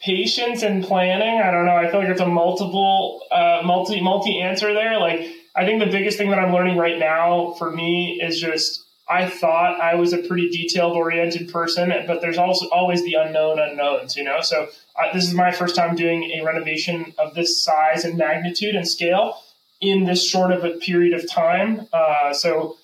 patience 0.00 0.62
and 0.62 0.82
planning. 0.82 1.42
I 1.42 1.50
don't 1.50 1.66
know. 1.66 1.76
I 1.76 1.90
feel 1.90 2.00
like 2.00 2.08
it's 2.08 2.20
a 2.20 2.26
multiple, 2.26 3.20
uh, 3.30 3.60
multi, 3.64 4.00
multi 4.00 4.40
answer 4.40 4.72
there. 4.72 4.98
Like 4.98 5.28
I 5.56 5.64
think 5.64 5.82
the 5.82 5.90
biggest 5.90 6.18
thing 6.18 6.30
that 6.30 6.38
I'm 6.38 6.52
learning 6.52 6.76
right 6.76 6.98
now 6.98 7.54
for 7.58 7.70
me 7.70 8.20
is 8.22 8.38
just 8.38 8.84
I 9.08 9.28
thought 9.28 9.80
I 9.80 9.94
was 9.94 10.12
a 10.12 10.18
pretty 10.18 10.50
detailed 10.50 10.96
oriented 10.96 11.50
person, 11.50 11.92
but 12.06 12.20
there's 12.20 12.38
also 12.38 12.68
always 12.68 13.04
the 13.04 13.14
unknown 13.14 13.58
unknowns, 13.58 14.16
you 14.16 14.24
know. 14.24 14.40
So 14.42 14.68
uh, 14.96 15.12
this 15.14 15.24
is 15.24 15.32
my 15.32 15.52
first 15.52 15.76
time 15.76 15.94
doing 15.94 16.32
a 16.38 16.44
renovation 16.44 17.14
of 17.16 17.34
this 17.34 17.62
size 17.62 18.04
and 18.04 18.18
magnitude 18.18 18.74
and 18.74 18.86
scale 18.86 19.40
in 19.80 20.04
this 20.04 20.28
short 20.28 20.50
of 20.50 20.64
a 20.64 20.70
period 20.78 21.14
of 21.14 21.30
time. 21.30 21.86
Uh, 21.92 22.34
so 22.34 22.76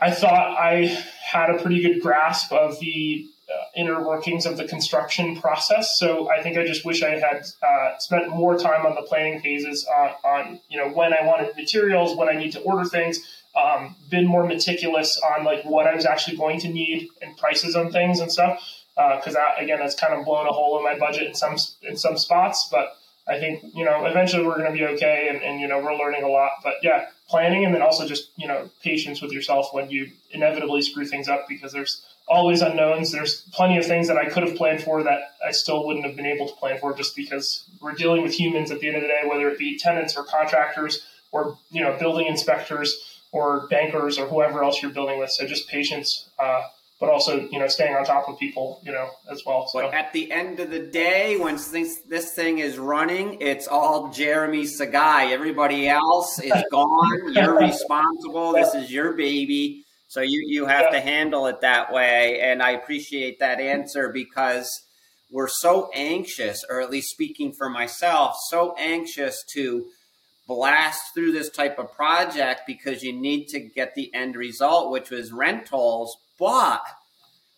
I 0.00 0.10
thought 0.10 0.56
I 0.58 0.86
had 1.22 1.50
a 1.50 1.60
pretty 1.60 1.82
good 1.82 2.00
grasp 2.00 2.52
of 2.52 2.80
the 2.80 3.28
inner 3.76 4.02
workings 4.02 4.46
of 4.46 4.56
the 4.56 4.66
construction 4.66 5.40
process. 5.40 5.98
So 5.98 6.30
I 6.30 6.42
think 6.42 6.56
I 6.56 6.64
just 6.64 6.84
wish 6.84 7.02
I 7.02 7.10
had 7.10 7.44
uh, 7.62 7.98
spent 7.98 8.28
more 8.30 8.58
time 8.58 8.86
on 8.86 8.94
the 8.94 9.02
planning 9.02 9.40
phases 9.40 9.86
on, 9.86 10.10
on, 10.24 10.60
you 10.68 10.78
know 10.78 10.88
when 10.88 11.12
I 11.12 11.24
wanted 11.26 11.54
materials, 11.56 12.16
when 12.16 12.28
I 12.28 12.32
need 12.32 12.52
to 12.52 12.60
order 12.60 12.88
things, 12.88 13.20
um, 13.54 13.94
been 14.10 14.26
more 14.26 14.46
meticulous 14.46 15.20
on 15.36 15.44
like 15.44 15.64
what 15.64 15.86
I 15.86 15.94
was 15.94 16.06
actually 16.06 16.36
going 16.36 16.60
to 16.60 16.68
need 16.68 17.08
and 17.22 17.36
prices 17.36 17.76
on 17.76 17.92
things 17.92 18.20
and 18.20 18.30
stuff. 18.32 18.60
Because 18.94 19.36
uh, 19.36 19.40
again, 19.58 19.78
that's 19.78 19.94
kind 19.94 20.14
of 20.14 20.24
blown 20.24 20.46
a 20.46 20.52
hole 20.52 20.78
in 20.78 20.84
my 20.84 20.98
budget 20.98 21.26
in 21.26 21.34
some 21.34 21.56
in 21.82 21.96
some 21.96 22.16
spots. 22.16 22.68
But 22.70 22.96
I 23.28 23.38
think 23.38 23.62
you 23.74 23.84
know 23.84 24.06
eventually 24.06 24.46
we're 24.46 24.58
going 24.58 24.72
to 24.72 24.78
be 24.78 24.86
okay, 24.94 25.28
and, 25.28 25.42
and 25.42 25.60
you 25.60 25.68
know 25.68 25.78
we're 25.78 25.96
learning 25.96 26.22
a 26.22 26.28
lot. 26.28 26.52
But 26.64 26.76
yeah, 26.82 27.06
planning 27.28 27.64
and 27.64 27.74
then 27.74 27.82
also 27.82 28.06
just 28.06 28.30
you 28.36 28.48
know 28.48 28.70
patience 28.82 29.20
with 29.20 29.32
yourself 29.32 29.68
when 29.72 29.90
you 29.90 30.10
inevitably 30.30 30.82
screw 30.82 31.04
things 31.04 31.28
up 31.28 31.46
because 31.48 31.72
there's 31.72 32.06
always 32.26 32.60
unknowns. 32.60 33.12
There's 33.12 33.42
plenty 33.52 33.78
of 33.78 33.86
things 33.86 34.08
that 34.08 34.16
I 34.16 34.26
could 34.28 34.42
have 34.42 34.56
planned 34.56 34.82
for 34.82 35.02
that 35.02 35.20
I 35.46 35.52
still 35.52 35.86
wouldn't 35.86 36.04
have 36.06 36.16
been 36.16 36.26
able 36.26 36.48
to 36.48 36.54
plan 36.56 36.78
for 36.78 36.94
just 36.94 37.14
because 37.14 37.64
we're 37.80 37.92
dealing 37.92 38.22
with 38.22 38.34
humans 38.38 38.70
at 38.70 38.80
the 38.80 38.88
end 38.88 38.96
of 38.96 39.02
the 39.02 39.08
day, 39.08 39.22
whether 39.28 39.48
it 39.48 39.58
be 39.58 39.78
tenants 39.78 40.16
or 40.16 40.24
contractors 40.24 41.06
or 41.32 41.58
you 41.70 41.82
know 41.82 41.96
building 41.98 42.26
inspectors 42.26 43.22
or 43.32 43.66
bankers 43.68 44.18
or 44.18 44.26
whoever 44.26 44.64
else 44.64 44.82
you're 44.82 44.90
building 44.90 45.18
with. 45.18 45.30
So 45.30 45.46
just 45.46 45.68
patience, 45.68 46.28
uh, 46.38 46.62
but 46.98 47.10
also 47.10 47.48
you 47.48 47.58
know 47.58 47.68
staying 47.68 47.94
on 47.94 48.04
top 48.04 48.28
of 48.28 48.38
people, 48.38 48.80
you 48.82 48.92
know, 48.92 49.08
as 49.30 49.42
well. 49.46 49.68
So. 49.68 49.82
But 49.82 49.94
at 49.94 50.12
the 50.12 50.30
end 50.32 50.58
of 50.58 50.70
the 50.70 50.80
day, 50.80 51.36
when 51.36 51.56
this, 51.56 52.00
this 52.08 52.32
thing 52.32 52.58
is 52.58 52.76
running, 52.78 53.38
it's 53.40 53.68
all 53.68 54.10
Jeremy 54.10 54.64
Sagaille. 54.64 55.30
Everybody 55.30 55.88
else 55.88 56.40
is 56.40 56.52
gone. 56.72 57.32
You're 57.34 57.58
responsible. 57.58 58.52
This 58.52 58.74
is 58.74 58.90
your 58.90 59.12
baby. 59.12 59.85
So 60.08 60.20
you, 60.20 60.42
you 60.46 60.66
have 60.66 60.86
yeah. 60.92 60.98
to 60.98 61.00
handle 61.00 61.46
it 61.46 61.60
that 61.62 61.92
way. 61.92 62.40
And 62.40 62.62
I 62.62 62.70
appreciate 62.70 63.38
that 63.40 63.60
answer 63.60 64.10
because 64.12 64.70
we're 65.30 65.48
so 65.48 65.90
anxious, 65.94 66.64
or 66.70 66.80
at 66.80 66.90
least 66.90 67.10
speaking 67.10 67.52
for 67.52 67.68
myself, 67.68 68.36
so 68.48 68.74
anxious 68.78 69.42
to 69.54 69.86
blast 70.46 71.12
through 71.14 71.32
this 71.32 71.50
type 71.50 71.78
of 71.78 71.92
project 71.92 72.62
because 72.66 73.02
you 73.02 73.12
need 73.12 73.46
to 73.48 73.60
get 73.60 73.94
the 73.94 74.14
end 74.14 74.36
result, 74.36 74.92
which 74.92 75.10
was 75.10 75.32
rentals. 75.32 76.16
But 76.38 76.82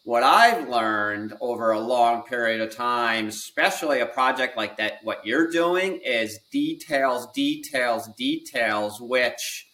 what 0.04 0.22
I've 0.22 0.68
learned 0.70 1.34
over 1.40 1.72
a 1.72 1.80
long 1.80 2.22
period 2.22 2.62
of 2.62 2.74
time, 2.74 3.28
especially 3.28 4.00
a 4.00 4.06
project 4.06 4.56
like 4.56 4.78
that, 4.78 5.00
what 5.02 5.26
you're 5.26 5.50
doing 5.50 6.00
is 6.02 6.38
details, 6.50 7.28
details, 7.34 8.08
details, 8.16 9.00
which 9.02 9.66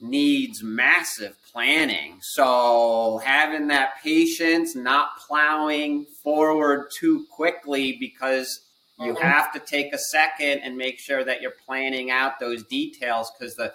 needs 0.00 0.62
massive 0.62 1.36
planning. 1.58 2.18
So 2.20 3.20
having 3.24 3.66
that 3.66 4.00
patience, 4.00 4.76
not 4.76 5.18
plowing 5.26 6.06
forward 6.22 6.86
too 6.96 7.26
quickly 7.32 7.96
because 7.98 8.60
you 9.00 9.12
mm-hmm. 9.12 9.22
have 9.22 9.52
to 9.54 9.58
take 9.58 9.92
a 9.92 9.98
second 9.98 10.60
and 10.60 10.76
make 10.76 11.00
sure 11.00 11.24
that 11.24 11.42
you're 11.42 11.56
planning 11.66 12.12
out 12.12 12.38
those 12.38 12.62
details 12.62 13.32
because 13.36 13.56
the 13.56 13.72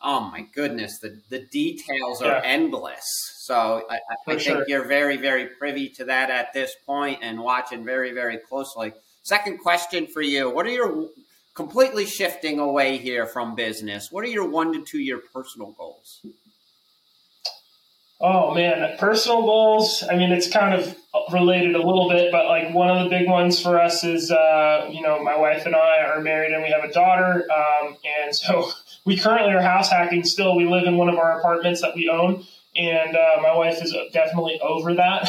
oh 0.00 0.20
my 0.20 0.46
goodness 0.54 1.00
the, 1.00 1.20
the 1.28 1.40
details 1.50 2.22
are 2.22 2.36
yeah. 2.36 2.40
endless 2.44 3.02
so 3.40 3.82
i, 3.90 3.96
I 3.96 4.14
think 4.24 4.40
sure. 4.42 4.64
you're 4.68 4.84
very 4.84 5.16
very 5.16 5.46
privy 5.46 5.88
to 5.88 6.04
that 6.04 6.30
at 6.30 6.52
this 6.52 6.72
point 6.86 7.18
and 7.20 7.40
watching 7.40 7.84
very 7.84 8.12
very 8.12 8.38
closely 8.38 8.92
second 9.24 9.58
question 9.58 10.06
for 10.06 10.22
you 10.22 10.50
what 10.50 10.66
are 10.66 10.70
your 10.70 11.08
completely 11.54 12.06
shifting 12.06 12.60
away 12.60 12.96
here 12.96 13.26
from 13.26 13.56
business 13.56 14.12
what 14.12 14.22
are 14.22 14.28
your 14.28 14.48
one 14.48 14.72
to 14.72 14.84
two 14.84 15.00
year 15.00 15.20
personal 15.34 15.72
goals 15.72 16.20
Oh 18.20 18.52
man, 18.52 18.96
personal 18.98 19.42
goals. 19.42 20.02
I 20.08 20.16
mean, 20.16 20.32
it's 20.32 20.50
kind 20.50 20.74
of 20.74 20.96
related 21.32 21.76
a 21.76 21.78
little 21.78 22.08
bit, 22.08 22.32
but 22.32 22.46
like 22.46 22.74
one 22.74 22.90
of 22.90 23.04
the 23.04 23.10
big 23.10 23.28
ones 23.28 23.62
for 23.62 23.80
us 23.80 24.02
is, 24.02 24.32
uh, 24.32 24.88
you 24.90 25.02
know, 25.02 25.22
my 25.22 25.36
wife 25.36 25.66
and 25.66 25.76
I 25.76 26.02
are 26.02 26.20
married 26.20 26.52
and 26.52 26.62
we 26.62 26.70
have 26.70 26.82
a 26.82 26.92
daughter. 26.92 27.46
Um, 27.50 27.96
and 28.24 28.34
so 28.34 28.70
we 29.04 29.16
currently 29.16 29.52
are 29.52 29.62
house 29.62 29.90
hacking 29.90 30.24
still. 30.24 30.56
We 30.56 30.66
live 30.66 30.84
in 30.84 30.96
one 30.96 31.08
of 31.08 31.16
our 31.16 31.38
apartments 31.38 31.80
that 31.82 31.94
we 31.94 32.08
own. 32.08 32.44
And 32.74 33.16
uh, 33.16 33.40
my 33.40 33.56
wife 33.56 33.82
is 33.82 33.94
definitely 34.12 34.60
over 34.60 34.94
that. 34.94 35.26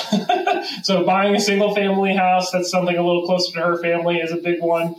so 0.84 1.04
buying 1.04 1.36
a 1.36 1.40
single 1.40 1.74
family 1.74 2.16
house, 2.16 2.52
that's 2.52 2.70
something 2.70 2.96
a 2.96 3.04
little 3.04 3.26
closer 3.26 3.54
to 3.54 3.66
her 3.66 3.78
family, 3.82 4.18
is 4.18 4.32
a 4.32 4.38
big 4.38 4.62
one. 4.62 4.96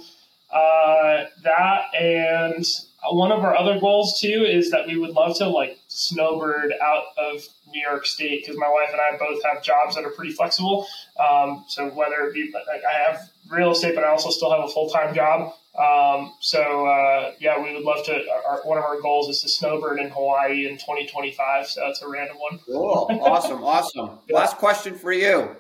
Uh, 0.53 1.27
that 1.43 1.95
and 1.95 2.67
one 3.09 3.33
of 3.33 3.41
our 3.41 3.57
other 3.57 3.81
goals 3.81 4.21
too 4.21 4.45
is 4.47 4.71
that 4.71 4.87
we 4.87 4.99
would 4.99 5.11
love 5.11 5.37
to 5.39 5.49
like 5.49 5.79
snowbird 5.89 6.75
out 6.83 7.05
of 7.17 7.43
New 7.73 7.81
York 7.81 8.07
State 8.07 8.43
because 8.43 8.59
my 8.59 8.69
wife 8.69 8.91
and 8.93 9.01
I 9.01 9.17
both 9.17 9.43
have 9.45 9.63
jobs 9.63 9.95
that 9.95 10.05
are 10.05 10.11
pretty 10.11 10.33
flexible. 10.33 10.87
Um, 11.19 11.65
so 11.69 11.89
whether 11.89 12.17
it 12.27 12.35
be 12.35 12.53
like 12.53 12.83
I 12.85 13.11
have 13.11 13.31
real 13.51 13.73
estate, 13.73 13.95
but 13.95 14.05
I 14.05 14.09
also 14.09 14.31
still 14.31 14.51
have 14.51 14.65
a 14.65 14.69
full 14.69 14.89
time 14.91 15.15
job. 15.15 15.53
Um, 15.79 16.35
so 16.41 16.87
uh, 16.87 17.33
yeah, 17.39 17.63
we 17.63 17.73
would 17.75 17.85
love 17.85 18.05
to. 18.07 18.23
Our, 18.47 18.61
one 18.65 18.77
of 18.77 18.85
our 18.85 19.01
goals 19.01 19.29
is 19.29 19.41
to 19.43 19.49
snowbird 19.49 19.99
in 19.99 20.11
Hawaii 20.11 20.67
in 20.67 20.75
2025. 20.75 21.67
So 21.69 21.81
that's 21.81 22.03
a 22.03 22.09
random 22.09 22.37
one. 22.39 22.59
Cool, 22.67 23.07
awesome, 23.23 23.63
awesome. 23.65 24.19
Last 24.31 24.59
question 24.59 24.95
for 24.95 25.13
you: 25.13 25.57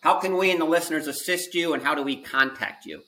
How 0.00 0.18
can 0.18 0.36
we 0.36 0.50
and 0.50 0.60
the 0.60 0.64
listeners 0.64 1.06
assist 1.06 1.54
you, 1.54 1.74
and 1.74 1.82
how 1.82 1.94
do 1.94 2.02
we 2.02 2.16
contact 2.16 2.86
you? 2.86 3.02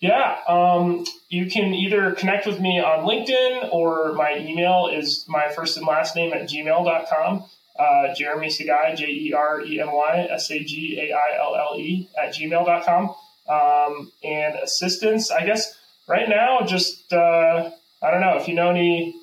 Yeah, 0.00 0.38
um, 0.46 1.06
you 1.28 1.46
can 1.46 1.72
either 1.74 2.12
connect 2.12 2.46
with 2.46 2.60
me 2.60 2.78
on 2.80 3.06
LinkedIn 3.06 3.72
or 3.72 4.12
my 4.12 4.36
email 4.36 4.90
is 4.92 5.24
my 5.26 5.50
first 5.50 5.76
and 5.78 5.86
last 5.86 6.14
name 6.14 6.32
at 6.34 6.48
gmail.com. 6.48 7.44
Uh, 7.78 8.14
Jeremy 8.14 8.48
Sagaille, 8.48 8.96
J 8.96 9.06
E 9.06 9.32
R 9.32 9.62
E 9.62 9.80
M 9.80 9.92
Y 9.92 10.28
S 10.30 10.50
A 10.50 10.58
G 10.62 10.98
A 11.00 11.14
I 11.14 11.38
L 11.38 11.56
L 11.56 11.78
E, 11.78 12.08
at 12.22 12.34
gmail.com. 12.34 13.14
Um, 13.48 14.12
and 14.24 14.54
assistance, 14.56 15.30
I 15.30 15.46
guess 15.46 15.74
right 16.08 16.28
now, 16.28 16.60
just, 16.66 17.12
uh, 17.12 17.70
I 18.02 18.10
don't 18.10 18.20
know 18.20 18.36
if 18.36 18.48
you 18.48 18.54
know 18.54 18.70
any, 18.70 19.14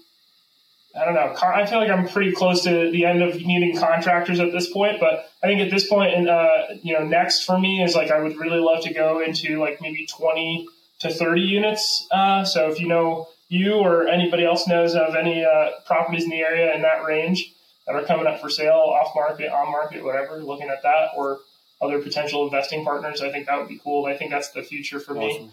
I 0.95 1.05
don't 1.05 1.15
know. 1.15 1.33
I 1.41 1.65
feel 1.65 1.79
like 1.79 1.89
I'm 1.89 2.07
pretty 2.07 2.33
close 2.33 2.63
to 2.65 2.91
the 2.91 3.05
end 3.05 3.23
of 3.23 3.35
needing 3.35 3.75
contractors 3.77 4.39
at 4.39 4.51
this 4.51 4.71
point, 4.71 4.99
but 4.99 5.27
I 5.41 5.47
think 5.47 5.59
at 5.59 5.71
this 5.71 5.87
point, 5.87 6.13
and 6.13 6.29
uh, 6.29 6.49
you 6.83 6.93
know, 6.93 7.03
next 7.03 7.45
for 7.45 7.59
me 7.59 7.83
is 7.83 7.95
like 7.95 8.11
I 8.11 8.21
would 8.21 8.37
really 8.37 8.59
love 8.59 8.83
to 8.83 8.93
go 8.93 9.19
into 9.19 9.59
like 9.59 9.81
maybe 9.81 10.05
20 10.05 10.67
to 10.99 11.11
30 11.11 11.41
units. 11.41 12.07
Uh, 12.11 12.45
so 12.45 12.69
if 12.69 12.79
you 12.79 12.87
know 12.87 13.27
you 13.49 13.73
or 13.73 14.07
anybody 14.07 14.45
else 14.45 14.67
knows 14.67 14.93
of 14.93 15.15
any 15.15 15.43
uh, 15.43 15.71
properties 15.85 16.25
in 16.25 16.29
the 16.29 16.41
area 16.41 16.73
in 16.75 16.83
that 16.83 17.03
range 17.03 17.53
that 17.87 17.95
are 17.95 18.03
coming 18.03 18.27
up 18.27 18.39
for 18.39 18.49
sale, 18.49 18.71
off 18.73 19.13
market, 19.15 19.51
on 19.51 19.71
market, 19.71 20.03
whatever, 20.03 20.43
looking 20.43 20.69
at 20.69 20.83
that 20.83 21.09
or 21.17 21.39
other 21.81 21.99
potential 21.99 22.45
investing 22.45 22.83
partners, 22.85 23.21
I 23.21 23.31
think 23.31 23.47
that 23.47 23.57
would 23.57 23.67
be 23.67 23.79
cool. 23.83 24.05
I 24.05 24.15
think 24.15 24.31
that's 24.31 24.51
the 24.51 24.63
future 24.63 24.99
for 24.99 25.17
awesome. 25.17 25.47
me. 25.47 25.51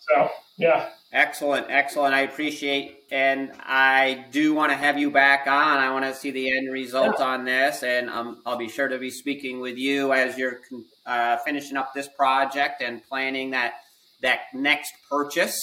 So 0.00 0.30
yeah. 0.56 0.90
Excellent, 1.12 1.66
excellent. 1.70 2.14
I 2.14 2.20
appreciate, 2.20 3.02
and 3.10 3.50
I 3.58 4.26
do 4.30 4.54
want 4.54 4.70
to 4.70 4.76
have 4.76 4.96
you 4.96 5.10
back 5.10 5.48
on. 5.48 5.78
I 5.78 5.90
want 5.90 6.04
to 6.04 6.14
see 6.14 6.30
the 6.30 6.56
end 6.56 6.70
result 6.70 7.16
yeah. 7.18 7.24
on 7.24 7.44
this, 7.44 7.82
and 7.82 8.08
um, 8.08 8.42
I'll 8.46 8.56
be 8.56 8.68
sure 8.68 8.86
to 8.86 8.96
be 8.96 9.10
speaking 9.10 9.58
with 9.58 9.76
you 9.76 10.12
as 10.12 10.38
you're 10.38 10.60
uh, 11.06 11.38
finishing 11.38 11.76
up 11.76 11.94
this 11.94 12.08
project 12.08 12.80
and 12.80 13.02
planning 13.02 13.50
that 13.50 13.74
that 14.22 14.40
next 14.54 14.92
purchase. 15.10 15.60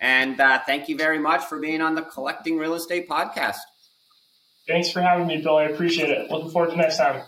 And 0.00 0.40
uh, 0.40 0.60
thank 0.66 0.88
you 0.88 0.96
very 0.96 1.18
much 1.18 1.44
for 1.44 1.58
being 1.58 1.80
on 1.80 1.96
the 1.96 2.02
Collecting 2.02 2.56
Real 2.56 2.74
Estate 2.74 3.08
podcast. 3.08 3.56
Thanks 4.68 4.92
for 4.92 5.00
having 5.00 5.26
me, 5.26 5.42
Bill. 5.42 5.56
I 5.56 5.64
appreciate 5.64 6.10
it. 6.10 6.30
Looking 6.30 6.50
forward 6.50 6.70
to 6.70 6.76
next 6.76 6.98
time. 6.98 7.22